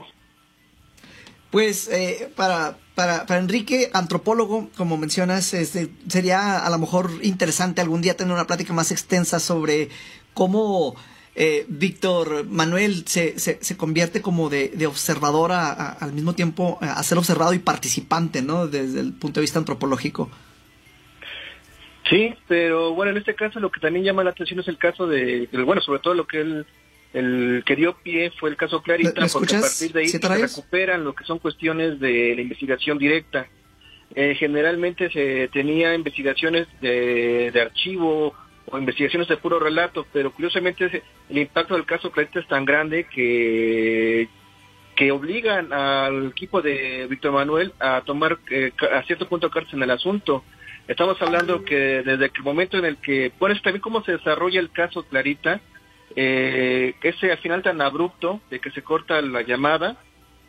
Pues 1.51 1.89
eh, 1.89 2.33
para, 2.35 2.79
para, 2.95 3.27
para, 3.27 3.39
Enrique, 3.39 3.89
antropólogo, 3.93 4.71
como 4.77 4.97
mencionas, 4.97 5.55
este, 5.55 5.89
sería 6.09 6.59
a 6.59 6.71
lo 6.71 6.79
mejor 6.79 7.11
interesante 7.23 7.81
algún 7.81 8.01
día 8.01 8.17
tener 8.17 8.35
una 8.35 8.47
plática 8.47 8.73
más 8.73 8.91
extensa 8.91 9.39
sobre 9.39 9.89
cómo 10.33 10.97
eh, 11.37 11.65
Víctor 11.69 12.47
Manuel 12.47 13.07
se, 13.07 13.39
se, 13.39 13.77
convierte 13.77 14.23
como 14.23 14.51
de, 14.51 14.69
de 14.69 14.87
observador 14.87 15.51
al 15.53 16.13
mismo 16.13 16.35
tiempo 16.35 16.79
a 16.81 17.03
ser 17.03 17.19
observado 17.19 17.55
y 17.55 17.59
participante, 17.59 18.41
¿no? 18.41 18.69
Desde 18.69 19.01
el 19.01 19.13
punto 19.13 19.41
de 19.41 19.43
vista 19.43 19.59
antropológico. 19.59 20.31
Sí, 22.09 22.35
pero 22.47 22.95
bueno, 22.95 23.13
en 23.13 23.19
este 23.19 23.35
caso 23.35 23.59
lo 23.59 23.71
que 23.71 23.81
también 23.81 24.05
llama 24.05 24.23
la 24.23 24.31
atención 24.31 24.61
es 24.61 24.69
el 24.69 24.79
caso 24.79 25.07
de, 25.07 25.49
bueno, 25.65 25.81
sobre 25.81 26.01
todo 26.01 26.15
lo 26.15 26.27
que 26.27 26.41
él 26.41 26.67
el 27.15 27.63
que 27.65 27.77
dio 27.77 27.97
pie 28.03 28.33
fue 28.39 28.51
el 28.51 28.57
caso 28.57 28.83
Clarita, 28.83 29.27
porque 29.33 29.57
a 29.57 29.61
partir 29.61 29.93
de 29.93 30.01
ahí 30.01 30.09
se 30.09 30.19
recuperan 30.19 31.05
lo 31.05 31.15
que 31.15 31.25
son 31.25 31.39
cuestiones 31.39 32.01
de 32.01 32.35
la 32.35 32.43
investigación 32.43 32.99
directa. 32.99 33.47
eh, 34.17 34.35
generalmente 34.37 35.11
se 35.11 35.49
tenía 35.53 35.95
investigaciones 35.95 36.67
de, 36.81 37.51
de 37.53 37.61
archivo 37.61 38.35
o 38.71 38.79
investigaciones 38.79 39.29
de 39.29 39.37
puro 39.37 39.59
relato, 39.59 40.07
pero 40.13 40.33
curiosamente 40.33 41.03
el 41.29 41.39
impacto 41.39 41.75
del 41.75 41.87
caso 41.87 42.11
Clarita 42.11 42.41
es 42.41 42.49
tan 42.49 42.65
grande 42.65 43.05
que 43.05 44.29
que 44.95 45.11
obligan 45.11 45.73
al 45.73 46.29
equipo 46.29 46.63
de 46.63 47.07
Víctor 47.09 47.33
Manuel 47.33 47.73
a 47.81 48.03
tomar 48.03 48.39
eh, 48.51 48.73
a 48.93 49.03
cierto 49.03 49.29
punto 49.29 49.51
cartas 49.51 49.75
en 49.75 49.83
el 49.83 49.91
asunto. 49.91 50.45
Estamos 50.87 51.21
hablando 51.23 51.65
que 51.65 52.03
desde 52.03 52.27
el 52.27 52.43
momento 52.43 52.77
en 52.77 52.85
el 52.85 52.99
que, 52.99 53.33
por 53.39 53.51
eso 53.51 53.61
también 53.63 53.81
cómo 53.81 54.05
se 54.05 54.13
desarrolla 54.13 54.61
el 54.61 54.71
caso 54.71 55.03
Clarita, 55.03 55.61
eh, 56.15 56.95
ese 57.03 57.33
al 57.33 57.39
final 57.39 57.63
tan 57.63 57.81
abrupto 57.81 58.41
de 58.51 58.61
que 58.61 58.71
se 58.71 58.83
corta 58.83 59.21
la 59.23 59.43
llamada, 59.43 59.97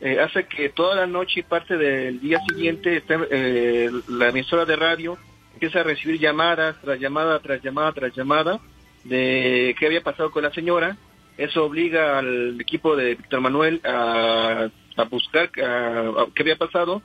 eh, 0.01 0.19
hace 0.19 0.45
que 0.45 0.69
toda 0.69 0.95
la 0.95 1.07
noche 1.07 1.39
y 1.39 1.43
parte 1.43 1.77
del 1.77 2.19
día 2.19 2.39
siguiente 2.49 2.97
esté, 2.97 3.17
eh, 3.31 3.89
la 4.09 4.29
emisora 4.29 4.65
de 4.65 4.75
radio 4.75 5.17
empieza 5.55 5.79
a 5.79 5.83
recibir 5.83 6.19
llamadas 6.19 6.75
tras 6.81 6.99
llamada 6.99 7.39
tras 7.39 7.61
llamada 7.63 7.91
tras 7.93 8.13
llamada 8.15 8.59
de 9.05 9.75
qué 9.79 9.85
había 9.87 10.03
pasado 10.03 10.29
con 10.31 10.43
la 10.43 10.53
señora. 10.53 10.97
Eso 11.37 11.65
obliga 11.65 12.19
al 12.19 12.59
equipo 12.61 12.95
de 12.95 13.15
Víctor 13.15 13.41
Manuel 13.41 13.81
a, 13.83 14.69
buscar 15.09 15.49
qué 15.51 16.41
había 16.41 16.55
pasado. 16.57 17.01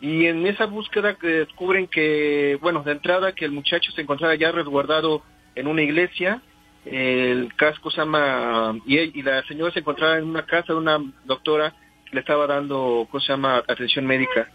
Y 0.00 0.26
en 0.26 0.46
esa 0.46 0.66
búsqueda 0.66 1.14
que 1.16 1.26
descubren 1.26 1.86
que, 1.88 2.56
bueno, 2.62 2.82
de 2.82 2.92
entrada 2.92 3.32
que 3.32 3.44
el 3.44 3.50
muchacho 3.52 3.90
se 3.92 4.02
encontraba 4.02 4.34
ya 4.36 4.52
resguardado 4.52 5.22
en 5.54 5.66
una 5.66 5.82
iglesia, 5.82 6.40
el 6.86 7.52
casco 7.56 7.90
se 7.90 7.98
llama, 7.98 8.78
y, 8.86 8.96
él- 8.98 9.12
y 9.14 9.22
la 9.22 9.42
señora 9.44 9.72
se 9.72 9.80
encontraba 9.80 10.18
en 10.18 10.24
una 10.24 10.46
casa 10.46 10.72
de 10.72 10.78
una 10.78 10.98
doctora 11.24 11.74
que 12.06 12.14
le 12.14 12.20
estaba 12.20 12.46
dando, 12.46 13.06
¿cómo 13.10 13.20
se 13.20 13.32
llama?, 13.32 13.62
atención 13.66 14.06
médica. 14.06 14.48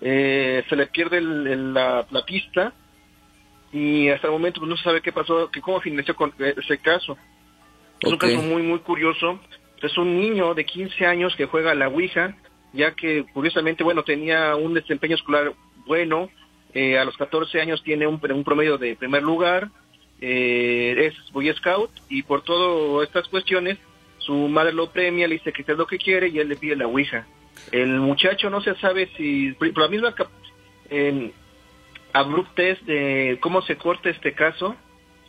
Eh, 0.00 0.62
se 0.68 0.76
le 0.76 0.86
pierde 0.86 1.18
el- 1.18 1.46
el- 1.46 1.74
la, 1.74 2.06
la 2.10 2.24
pista 2.24 2.72
y 3.72 4.08
hasta 4.08 4.26
el 4.28 4.32
momento 4.32 4.60
pues, 4.60 4.68
no 4.68 4.76
se 4.76 4.84
sabe 4.84 5.00
qué 5.00 5.12
pasó, 5.12 5.50
que 5.50 5.60
cómo 5.60 5.80
finalizó 5.80 6.14
con 6.14 6.32
ese 6.38 6.78
caso. 6.78 7.16
Es 8.00 8.10
un 8.12 8.18
caso 8.18 8.34
muy, 8.42 8.62
muy 8.62 8.78
curioso. 8.80 9.40
Es 9.82 9.96
un 9.98 10.20
niño 10.20 10.54
de 10.54 10.64
15 10.64 11.06
años 11.06 11.34
que 11.36 11.46
juega 11.46 11.70
a 11.72 11.74
la 11.74 11.88
Ouija, 11.88 12.34
ya 12.72 12.92
que 12.92 13.24
curiosamente, 13.32 13.84
bueno, 13.84 14.02
tenía 14.04 14.54
un 14.56 14.74
desempeño 14.74 15.14
escolar 15.16 15.52
bueno. 15.86 16.30
eh, 16.74 16.98
a 16.98 17.04
los 17.06 17.16
14 17.16 17.58
años 17.60 17.82
tiene 17.82 18.06
un, 18.06 18.20
un 18.32 18.44
promedio 18.44 18.76
de 18.76 18.96
primer 18.96 19.22
lugar. 19.22 19.68
eh, 20.20 21.06
es 21.12 21.32
Boy 21.32 21.52
Scout 21.54 21.90
y 22.08 22.22
por 22.22 22.42
todas 22.42 23.06
estas 23.08 23.28
cuestiones, 23.28 23.78
su 24.18 24.34
madre 24.48 24.72
lo 24.72 24.90
premia, 24.90 25.26
le 25.28 25.34
dice 25.34 25.52
que 25.52 25.62
es 25.62 25.68
lo 25.78 25.86
que 25.86 25.98
quiere 25.98 26.28
y 26.28 26.38
él 26.38 26.48
le 26.48 26.56
pide 26.56 26.74
la 26.76 26.86
Ouija. 26.86 27.26
El 27.72 27.98
muchacho 28.00 28.48
no 28.50 28.60
se 28.60 28.74
sabe 28.76 29.10
si, 29.16 29.52
por 29.52 29.76
la 29.78 29.88
misma 29.88 30.14
cap- 30.14 30.30
en 30.90 31.32
abruptez 32.12 32.78
de 32.86 33.38
cómo 33.42 33.62
se 33.62 33.76
corta 33.76 34.08
este 34.10 34.32
caso, 34.34 34.76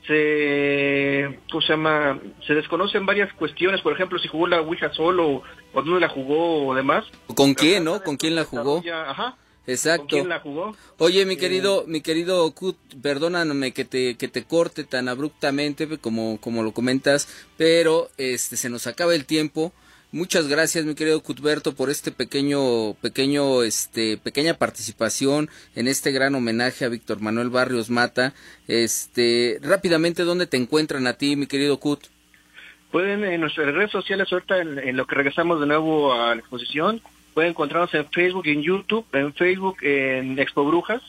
se, 0.05 1.39
¿cómo 1.51 1.61
se 1.61 1.67
llama? 1.73 2.19
Se 2.45 2.53
desconocen 2.53 3.05
varias 3.05 3.31
cuestiones, 3.33 3.81
por 3.81 3.93
ejemplo, 3.93 4.19
si 4.19 4.27
jugó 4.27 4.47
la 4.47 4.61
Ouija 4.61 4.91
solo 4.93 5.43
o 5.73 5.81
dónde 5.81 5.99
la 5.99 6.09
jugó 6.09 6.67
o 6.67 6.75
demás. 6.75 7.05
¿Con 7.35 7.53
quién, 7.53 7.83
no? 7.83 8.01
¿Con 8.03 8.17
quién 8.17 8.35
la 8.35 8.45
jugó? 8.45 8.81
Ajá. 9.07 9.35
Exacto. 9.65 10.03
¿Con 10.03 10.07
quién 10.07 10.29
la 10.29 10.39
jugó? 10.39 10.75
Oye, 10.97 11.25
mi 11.25 11.35
querido, 11.35 11.83
mi 11.87 11.99
querido 11.99 12.49
Kut, 12.53 12.77
perdóname 13.01 13.73
que 13.73 13.83
te, 13.83 14.15
que 14.15 14.29
te 14.29 14.45
corte 14.45 14.85
tan 14.85 15.09
abruptamente 15.09 15.97
como, 15.97 16.39
como 16.39 16.63
lo 16.63 16.71
comentas, 16.71 17.27
pero 17.57 18.07
este 18.17 18.55
se 18.55 18.69
nos 18.69 18.87
acaba 18.87 19.13
el 19.13 19.25
tiempo. 19.25 19.73
Muchas 20.11 20.47
gracias, 20.47 20.85
mi 20.85 20.95
querido 20.95 21.21
Cutberto, 21.21 21.75
por 21.75 21.89
este 21.89 22.11
pequeño, 22.11 22.93
pequeño, 23.01 23.63
este, 23.63 24.17
pequeña 24.17 24.53
participación 24.53 25.49
en 25.75 25.89
este 25.89 26.11
gran 26.11 26.33
homenaje 26.33 26.85
a 26.85 26.89
Víctor 26.89 27.19
Manuel 27.19 27.49
Barrios 27.49 27.89
Mata. 27.89 28.33
Este, 28.69 29.59
rápidamente, 29.61 30.23
¿dónde 30.23 30.47
te 30.47 30.55
encuentran 30.55 31.07
a 31.07 31.13
ti, 31.13 31.35
mi 31.35 31.45
querido 31.45 31.77
Cut? 31.79 32.05
Pueden 32.89 33.25
en 33.25 33.41
nuestras 33.41 33.73
redes 33.73 33.91
sociales, 33.91 34.31
ahorita 34.31 34.59
en, 34.59 34.79
en 34.79 34.95
lo 34.95 35.05
que 35.05 35.15
regresamos 35.15 35.59
de 35.59 35.67
nuevo 35.67 36.13
a 36.13 36.33
la 36.33 36.39
exposición, 36.39 37.01
pueden 37.33 37.51
encontrarnos 37.51 37.93
en 37.93 38.09
Facebook 38.09 38.47
y 38.47 38.51
en 38.51 38.63
YouTube, 38.63 39.05
en 39.11 39.33
Facebook 39.33 39.77
en 39.81 40.39
Expo 40.39 40.63
Brujas 40.63 41.01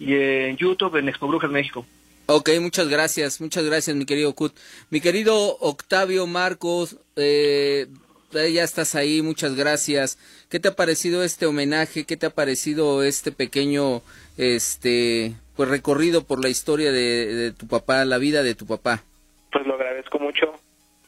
y 0.00 0.14
en 0.14 0.56
YouTube 0.56 0.96
en 0.96 1.08
Expo 1.08 1.28
Brujas 1.28 1.50
México. 1.50 1.86
Ok, 2.26 2.50
muchas 2.60 2.88
gracias, 2.88 3.40
muchas 3.40 3.64
gracias, 3.64 3.94
mi 3.94 4.04
querido 4.04 4.34
Cut. 4.34 4.54
Mi 4.90 5.00
querido 5.00 5.56
Octavio 5.60 6.26
Marcos, 6.26 6.96
eh, 7.16 7.86
eh, 7.86 7.86
ya 8.32 8.62
estás 8.62 8.94
ahí, 8.94 9.22
muchas 9.22 9.56
gracias. 9.56 10.18
¿Qué 10.50 10.60
te 10.60 10.68
ha 10.68 10.76
parecido 10.76 11.22
este 11.22 11.46
homenaje? 11.46 12.04
¿Qué 12.04 12.16
te 12.16 12.26
ha 12.26 12.30
parecido 12.30 13.02
este 13.02 13.32
pequeño, 13.32 14.02
este, 14.36 15.32
pues 15.56 15.68
recorrido 15.68 16.24
por 16.24 16.42
la 16.42 16.48
historia 16.48 16.92
de, 16.92 17.26
de 17.34 17.52
tu 17.52 17.66
papá, 17.66 18.04
la 18.04 18.18
vida 18.18 18.42
de 18.42 18.54
tu 18.54 18.66
papá? 18.66 19.02
Pues 19.50 19.66
lo 19.66 19.74
agradezco 19.74 20.18
mucho, 20.18 20.52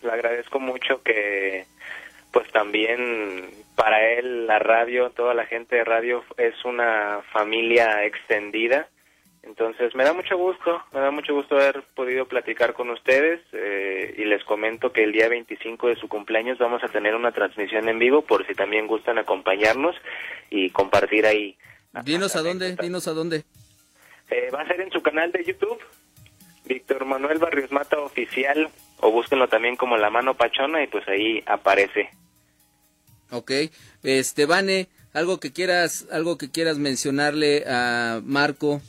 le 0.02 0.10
agradezco 0.10 0.58
mucho 0.60 1.02
que 1.02 1.66
pues 2.32 2.50
también 2.52 3.50
para 3.74 4.12
él 4.12 4.46
la 4.46 4.58
radio, 4.58 5.10
toda 5.10 5.34
la 5.34 5.46
gente 5.46 5.76
de 5.76 5.84
radio 5.84 6.24
es 6.36 6.64
una 6.64 7.20
familia 7.32 8.04
extendida. 8.04 8.88
Entonces 9.42 9.94
me 9.94 10.04
da 10.04 10.12
mucho 10.12 10.36
gusto, 10.36 10.82
me 10.92 11.00
da 11.00 11.10
mucho 11.10 11.34
gusto 11.34 11.54
haber 11.54 11.82
podido 11.94 12.26
platicar 12.26 12.74
con 12.74 12.90
ustedes 12.90 13.40
eh, 13.52 14.14
y 14.18 14.24
les 14.24 14.44
comento 14.44 14.92
que 14.92 15.02
el 15.02 15.12
día 15.12 15.28
25 15.28 15.88
de 15.88 15.96
su 15.96 16.08
cumpleaños 16.08 16.58
vamos 16.58 16.84
a 16.84 16.88
tener 16.88 17.14
una 17.14 17.32
transmisión 17.32 17.88
en 17.88 17.98
vivo 17.98 18.22
por 18.22 18.46
si 18.46 18.54
también 18.54 18.86
gustan 18.86 19.18
acompañarnos 19.18 19.96
y 20.50 20.70
compartir 20.70 21.24
ahí. 21.26 21.56
Dinos 22.04 22.36
a 22.36 22.42
dónde, 22.42 22.76
dinos 22.76 23.08
a 23.08 23.12
dónde. 23.12 23.44
Eh, 24.30 24.50
va 24.54 24.60
a 24.60 24.66
ser 24.66 24.80
en 24.80 24.92
su 24.92 25.02
canal 25.02 25.32
de 25.32 25.44
YouTube, 25.44 25.80
Víctor 26.66 27.04
Manuel 27.04 27.38
Barrios 27.38 27.72
Mata 27.72 27.98
Oficial, 27.98 28.68
o 29.00 29.10
búsquenlo 29.10 29.48
también 29.48 29.76
como 29.76 29.96
La 29.96 30.10
Mano 30.10 30.34
Pachona 30.34 30.82
y 30.84 30.86
pues 30.86 31.08
ahí 31.08 31.42
aparece. 31.46 32.10
Ok, 33.30 33.52
este, 34.02 34.46
Vane, 34.46 34.88
algo 35.12 35.40
que 35.40 35.52
quieras, 35.52 36.06
algo 36.12 36.38
que 36.38 36.50
quieras 36.50 36.78
mencionarle 36.78 37.64
a 37.66 38.20
Marco. 38.22 38.80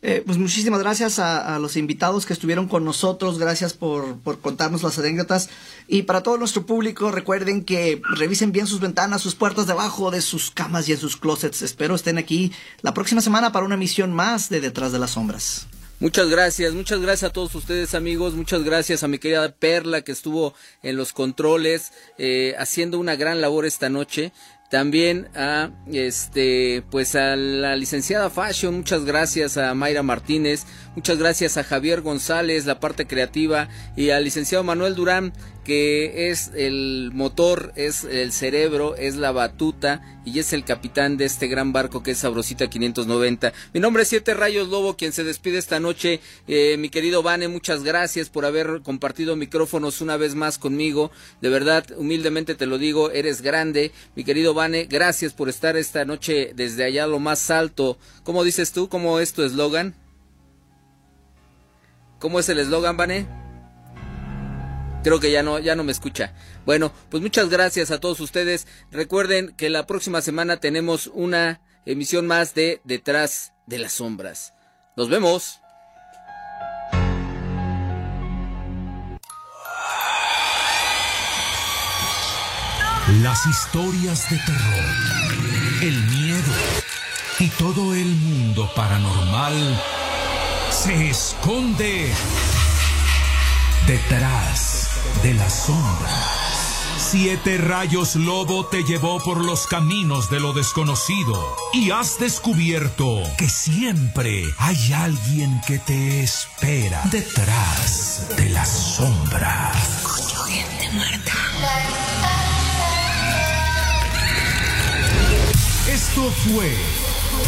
Eh, 0.00 0.22
pues 0.24 0.38
muchísimas 0.38 0.78
gracias 0.78 1.18
a, 1.18 1.58
los 1.58 1.76
invitados 1.76 2.24
que 2.24 2.32
estuvieron 2.32 2.68
con 2.68 2.84
nosotros, 2.84 3.38
gracias 3.38 3.74
por, 3.74 4.20
por 4.20 4.40
contarnos 4.40 4.84
las 4.84 4.96
anécdotas 4.96 5.48
y 5.88 6.02
para 6.02 6.22
todo 6.22 6.38
nuestro 6.38 6.66
público 6.66 7.10
recuerden 7.10 7.64
que 7.64 8.00
revisen 8.16 8.52
bien 8.52 8.68
sus 8.68 8.78
ventanas, 8.78 9.22
sus 9.22 9.34
puertas 9.34 9.66
debajo 9.66 10.12
de 10.12 10.20
sus 10.20 10.52
camas 10.52 10.88
y 10.88 10.92
en 10.92 10.98
sus 10.98 11.16
closets. 11.16 11.62
Espero 11.62 11.96
estén 11.96 12.16
aquí 12.16 12.52
la 12.82 12.94
próxima 12.94 13.20
semana 13.20 13.50
para 13.50 13.66
una 13.66 13.74
emisión 13.74 14.12
más 14.12 14.48
de 14.48 14.60
Detrás 14.60 14.92
de 14.92 15.00
las 15.00 15.10
Sombras. 15.10 15.66
Muchas 16.00 16.28
gracias, 16.28 16.74
muchas 16.74 17.00
gracias 17.00 17.28
a 17.28 17.32
todos 17.32 17.52
ustedes 17.56 17.92
amigos, 17.96 18.34
muchas 18.34 18.62
gracias 18.62 19.02
a 19.02 19.08
mi 19.08 19.18
querida 19.18 19.50
Perla 19.50 20.02
que 20.02 20.12
estuvo 20.12 20.54
en 20.84 20.96
los 20.96 21.12
controles 21.12 21.90
eh, 22.18 22.54
haciendo 22.56 23.00
una 23.00 23.16
gran 23.16 23.40
labor 23.40 23.66
esta 23.66 23.88
noche. 23.88 24.32
También 24.68 25.28
a 25.34 25.70
este 25.90 26.82
pues 26.90 27.14
a 27.14 27.36
la 27.36 27.74
licenciada 27.74 28.28
Fashion, 28.28 28.76
muchas 28.76 29.06
gracias 29.06 29.56
a 29.56 29.72
Mayra 29.72 30.02
Martínez, 30.02 30.66
muchas 30.94 31.16
gracias 31.16 31.56
a 31.56 31.64
Javier 31.64 32.02
González, 32.02 32.66
la 32.66 32.78
parte 32.78 33.06
creativa, 33.06 33.68
y 33.96 34.10
al 34.10 34.24
licenciado 34.24 34.64
Manuel 34.64 34.94
Durán, 34.94 35.32
que 35.68 36.30
es 36.30 36.50
el 36.54 37.10
motor, 37.12 37.74
es 37.76 38.04
el 38.04 38.32
cerebro, 38.32 38.96
es 38.96 39.16
la 39.16 39.32
batuta 39.32 40.00
y 40.24 40.38
es 40.38 40.54
el 40.54 40.64
capitán 40.64 41.18
de 41.18 41.26
este 41.26 41.46
gran 41.46 41.74
barco 41.74 42.02
que 42.02 42.12
es 42.12 42.18
Sabrosita 42.18 42.70
590. 42.70 43.52
Mi 43.74 43.78
nombre 43.78 44.04
es 44.04 44.08
Siete 44.08 44.32
Rayos 44.32 44.68
Lobo, 44.68 44.96
quien 44.96 45.12
se 45.12 45.24
despide 45.24 45.58
esta 45.58 45.78
noche. 45.78 46.20
Eh, 46.46 46.78
mi 46.78 46.88
querido 46.88 47.22
Vane, 47.22 47.48
muchas 47.48 47.84
gracias 47.84 48.30
por 48.30 48.46
haber 48.46 48.80
compartido 48.82 49.36
micrófonos 49.36 50.00
una 50.00 50.16
vez 50.16 50.34
más 50.34 50.56
conmigo. 50.56 51.10
De 51.42 51.50
verdad, 51.50 51.84
humildemente 51.98 52.54
te 52.54 52.64
lo 52.64 52.78
digo, 52.78 53.10
eres 53.10 53.42
grande. 53.42 53.92
Mi 54.16 54.24
querido 54.24 54.54
Vane, 54.54 54.86
gracias 54.86 55.34
por 55.34 55.50
estar 55.50 55.76
esta 55.76 56.06
noche 56.06 56.52
desde 56.56 56.84
allá 56.84 57.06
lo 57.06 57.18
más 57.18 57.50
alto. 57.50 57.98
¿Cómo 58.24 58.42
dices 58.42 58.72
tú? 58.72 58.88
¿Cómo 58.88 59.20
es 59.20 59.34
tu 59.34 59.42
eslogan? 59.42 59.94
¿Cómo 62.20 62.40
es 62.40 62.48
el 62.48 62.58
eslogan, 62.58 62.96
Vane? 62.96 63.47
Creo 65.02 65.20
que 65.20 65.30
ya 65.30 65.42
no, 65.42 65.58
ya 65.58 65.76
no 65.76 65.84
me 65.84 65.92
escucha. 65.92 66.32
Bueno, 66.66 66.92
pues 67.08 67.22
muchas 67.22 67.48
gracias 67.48 67.90
a 67.90 68.00
todos 68.00 68.20
ustedes. 68.20 68.66
Recuerden 68.90 69.54
que 69.56 69.70
la 69.70 69.86
próxima 69.86 70.20
semana 70.20 70.58
tenemos 70.58 71.10
una 71.12 71.60
emisión 71.86 72.26
más 72.26 72.54
de 72.54 72.80
Detrás 72.84 73.52
de 73.66 73.78
las 73.78 73.92
Sombras. 73.92 74.54
Nos 74.96 75.08
vemos. 75.08 75.60
Las 83.22 83.46
historias 83.46 84.30
de 84.30 84.36
terror, 84.36 85.82
el 85.82 86.02
miedo 86.10 86.52
y 87.38 87.48
todo 87.50 87.94
el 87.94 88.04
mundo 88.04 88.70
paranormal 88.76 89.80
se 90.70 91.08
esconde 91.08 92.12
detrás 93.86 94.77
de 95.22 95.34
las 95.34 95.66
sombras. 95.66 96.38
Siete 96.98 97.58
rayos 97.58 98.16
lobo 98.16 98.66
te 98.66 98.82
llevó 98.84 99.18
por 99.20 99.44
los 99.44 99.66
caminos 99.66 100.30
de 100.30 100.40
lo 100.40 100.52
desconocido 100.52 101.56
y 101.72 101.90
has 101.90 102.18
descubierto 102.18 103.22
que 103.38 103.48
siempre 103.48 104.44
hay 104.58 104.92
alguien 104.92 105.60
que 105.66 105.78
te 105.78 106.22
espera 106.22 107.02
detrás 107.10 108.26
de 108.36 108.50
la 108.50 108.64
sombra. 108.66 109.72
Escucho 109.96 110.36
gente 110.44 110.90
muerta. 110.92 111.32
Esto 115.88 116.30
fue 116.30 116.74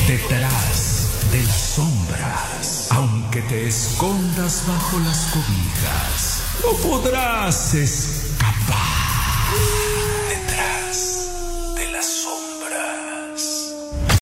Detrás 0.06 1.30
de 1.30 1.42
las 1.42 1.56
sombras. 1.74 2.88
Aunque 2.90 3.42
te 3.42 3.66
escondas 3.66 4.64
bajo 4.66 4.98
las 5.00 5.18
cobijas, 5.26 6.39
não 6.62 6.74
poderá 6.76 7.50
se 7.50 7.82
escapar. 7.82 9.79